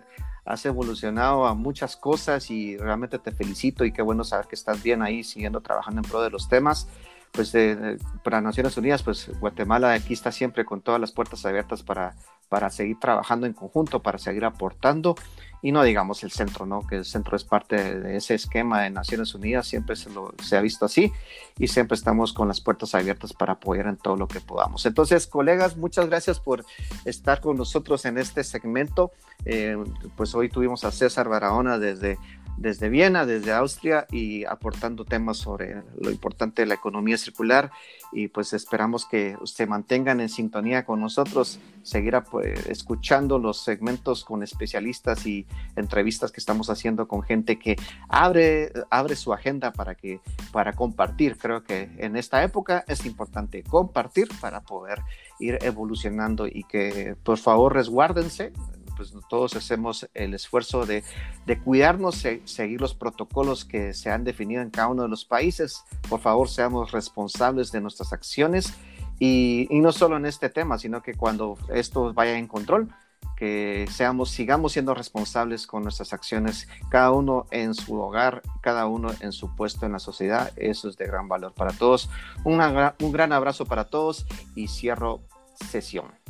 has 0.47 0.65
evolucionado 0.65 1.45
a 1.45 1.55
muchas 1.55 1.97
cosas 1.97 2.53
y 2.53 2.77
realmente 2.77 3.19
te 3.19 3.33
felicito 3.33 3.85
y 3.85 3.91
qué 3.91 4.01
bueno 4.01 4.23
saber 4.23 4.47
que 4.47 4.55
estás 4.55 4.81
bien 4.81 5.03
ahí 5.03 5.25
siguiendo 5.25 5.61
trabajando 5.61 6.01
en 6.01 6.09
pro 6.09 6.23
de 6.23 6.31
los 6.31 6.49
temas 6.49 6.87
pues 7.37 7.53
para 8.25 8.41
Naciones 8.41 8.77
Unidas, 8.77 9.03
pues 9.03 9.31
Guatemala 9.39 9.93
aquí 9.93 10.15
está 10.15 10.33
siempre 10.33 10.65
con 10.65 10.81
todas 10.81 11.01
las 11.01 11.13
puertas 11.13 11.45
abiertas 11.47 11.83
para, 11.83 12.17
para 12.49 12.71
seguir 12.71 12.99
trabajando 12.99 13.47
en 13.47 13.53
conjunto, 13.53 14.03
para 14.03 14.19
seguir 14.19 14.45
aportando 14.45 15.15
y 15.63 15.73
no 15.73 15.83
digamos 15.83 16.23
el 16.23 16.31
centro, 16.31 16.67
¿no? 16.67 16.87
Que 16.87 16.97
el 16.97 17.05
centro 17.05 17.37
es 17.37 17.45
parte 17.45 17.99
de 17.99 18.17
ese 18.17 18.35
esquema 18.35 18.83
de 18.83 18.91
Naciones 18.91 19.35
Unidas, 19.35 19.67
siempre 19.67 19.97
se, 19.97 20.11
lo, 20.11 20.33
se 20.43 20.57
ha 20.57 20.61
visto 20.61 20.85
así 20.85 21.13
y 21.59 21.69
siempre 21.69 21.97
estamos 21.97 22.33
con 22.33 22.47
las 22.49 22.61
puertas 22.61 22.95
abiertas 22.95 23.33
para 23.33 23.55
apoyar 23.55 23.87
en 23.87 23.97
todo 23.97 24.17
lo 24.17 24.29
que 24.29 24.41
podamos. 24.41 24.87
Entonces, 24.87 25.27
colegas, 25.27 25.77
muchas 25.77 26.07
gracias 26.07 26.41
por 26.41 26.65
estar 27.05 27.41
con 27.41 27.57
nosotros 27.57 28.05
en 28.05 28.19
este 28.19 28.45
segmento. 28.45 29.13
Eh, 29.45 29.77
pues 30.17 30.35
hoy 30.35 30.49
tuvimos 30.49 30.85
a 30.85 30.93
César 30.93 31.29
Barahona 31.29 31.79
desde 31.79 32.19
desde 32.57 32.89
Viena, 32.89 33.27
desde 33.27 33.53
Austria 33.53 34.07
y 34.11 34.45
aportando 34.45 35.05
temas 35.05 35.37
sobre 35.37 35.83
lo 36.01 36.11
importante 36.11 36.63
de 36.63 36.67
la 36.67 36.75
economía 36.75 37.19
circular 37.19 37.71
y 38.13 38.29
pues 38.29 38.53
esperamos 38.53 39.05
que 39.05 39.37
se 39.45 39.67
mantengan 39.67 40.21
en 40.21 40.29
sintonía 40.29 40.85
con 40.85 41.01
nosotros, 41.01 41.59
seguir 41.83 42.17
escuchando 42.69 43.39
los 43.39 43.63
segmentos 43.63 44.25
con 44.25 44.43
especialistas 44.43 45.27
y 45.27 45.47
entrevistas 45.77 46.33
que 46.33 46.41
estamos 46.41 46.71
haciendo 46.71 47.09
con 47.09 47.23
gente 47.23 47.59
que 47.59 47.77
abre, 48.09 48.73
abre 48.91 49.17
su 49.17 49.33
agenda 49.33 49.73
para, 49.73 49.95
que, 49.95 50.21
para 50.53 50.73
compartir. 50.73 51.37
Creo 51.37 51.63
que 51.63 51.91
en 51.99 52.17
esta 52.17 52.43
época 52.43 52.85
es 52.89 53.05
importante 53.05 53.63
compartir 53.63 54.29
para 54.41 54.63
poder 54.63 55.01
ir 55.39 55.59
evolucionando 55.63 56.47
y 56.47 56.65
que 56.65 57.17
por 57.23 57.39
favor 57.39 57.75
resguárdense, 57.75 58.53
pues 58.97 59.13
todos 59.29 59.55
hacemos 59.55 60.09
el 60.15 60.35
esfuerzo 60.35 60.87
de, 60.87 61.05
cuidarnos, 61.65 62.25
seguir 62.45 62.81
los 62.81 62.95
protocolos 62.95 63.65
que 63.65 63.95
se 63.95 64.11
han 64.11 64.25
definido 64.25 64.63
en 64.63 64.71
cada 64.71 64.89
uno 64.89 65.03
de 65.03 65.09
los 65.09 65.25
países. 65.25 65.85
Por 66.09 66.21
favor, 66.21 66.49
seamos 66.49 66.93
responsables 66.93 67.71
de 67.73 67.81
nuestras 67.81 68.13
acciones 68.13 68.75
y, 69.19 69.69
no 69.71 69.93
solo 69.93 70.17
en 70.17 70.27
este 70.27 70.49
tema, 70.49 70.79
sino 70.79 71.03
que 71.03 71.15
cuando 71.15 71.59
esto 71.73 72.13
vaya 72.13 72.39
en 72.39 72.47
control, 72.47 72.89
que 73.37 73.87
seamos, 73.91 74.31
sigamos 74.31 74.73
siendo 74.73 74.95
responsables 74.95 75.67
con 75.67 75.83
nuestras 75.83 76.15
acciones, 76.15 76.69
cada 76.89 77.11
uno 77.11 77.47
en 77.51 77.75
su 77.75 78.01
hogar, 78.01 78.41
cada 78.63 78.87
uno 78.87 79.11
en 79.21 79.33
su 79.33 79.55
puesto 79.55 79.85
en 79.85 79.93
la 79.93 79.99
sociedad. 79.99 80.53
Eso 80.57 80.89
es 80.89 80.97
de 80.97 81.07
gran 81.07 81.29
valor 81.29 81.53
para 81.53 81.73
todos. 81.73 82.09
un 82.45 83.13
gran 83.13 83.33
abrazo 83.33 83.67
para 83.67 83.85
todos 83.85 84.27
y 84.55 84.69
cierro 84.69 85.21
sesión. 85.71 86.26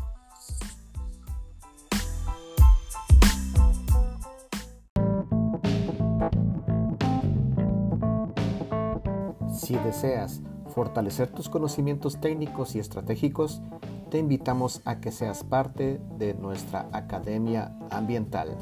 Si 9.66 9.74
deseas 9.74 10.42
fortalecer 10.68 11.26
tus 11.26 11.48
conocimientos 11.48 12.20
técnicos 12.20 12.76
y 12.76 12.78
estratégicos, 12.78 13.62
te 14.12 14.18
invitamos 14.18 14.80
a 14.84 15.00
que 15.00 15.10
seas 15.10 15.42
parte 15.42 16.00
de 16.18 16.34
nuestra 16.34 16.88
Academia 16.92 17.76
Ambiental. 17.90 18.56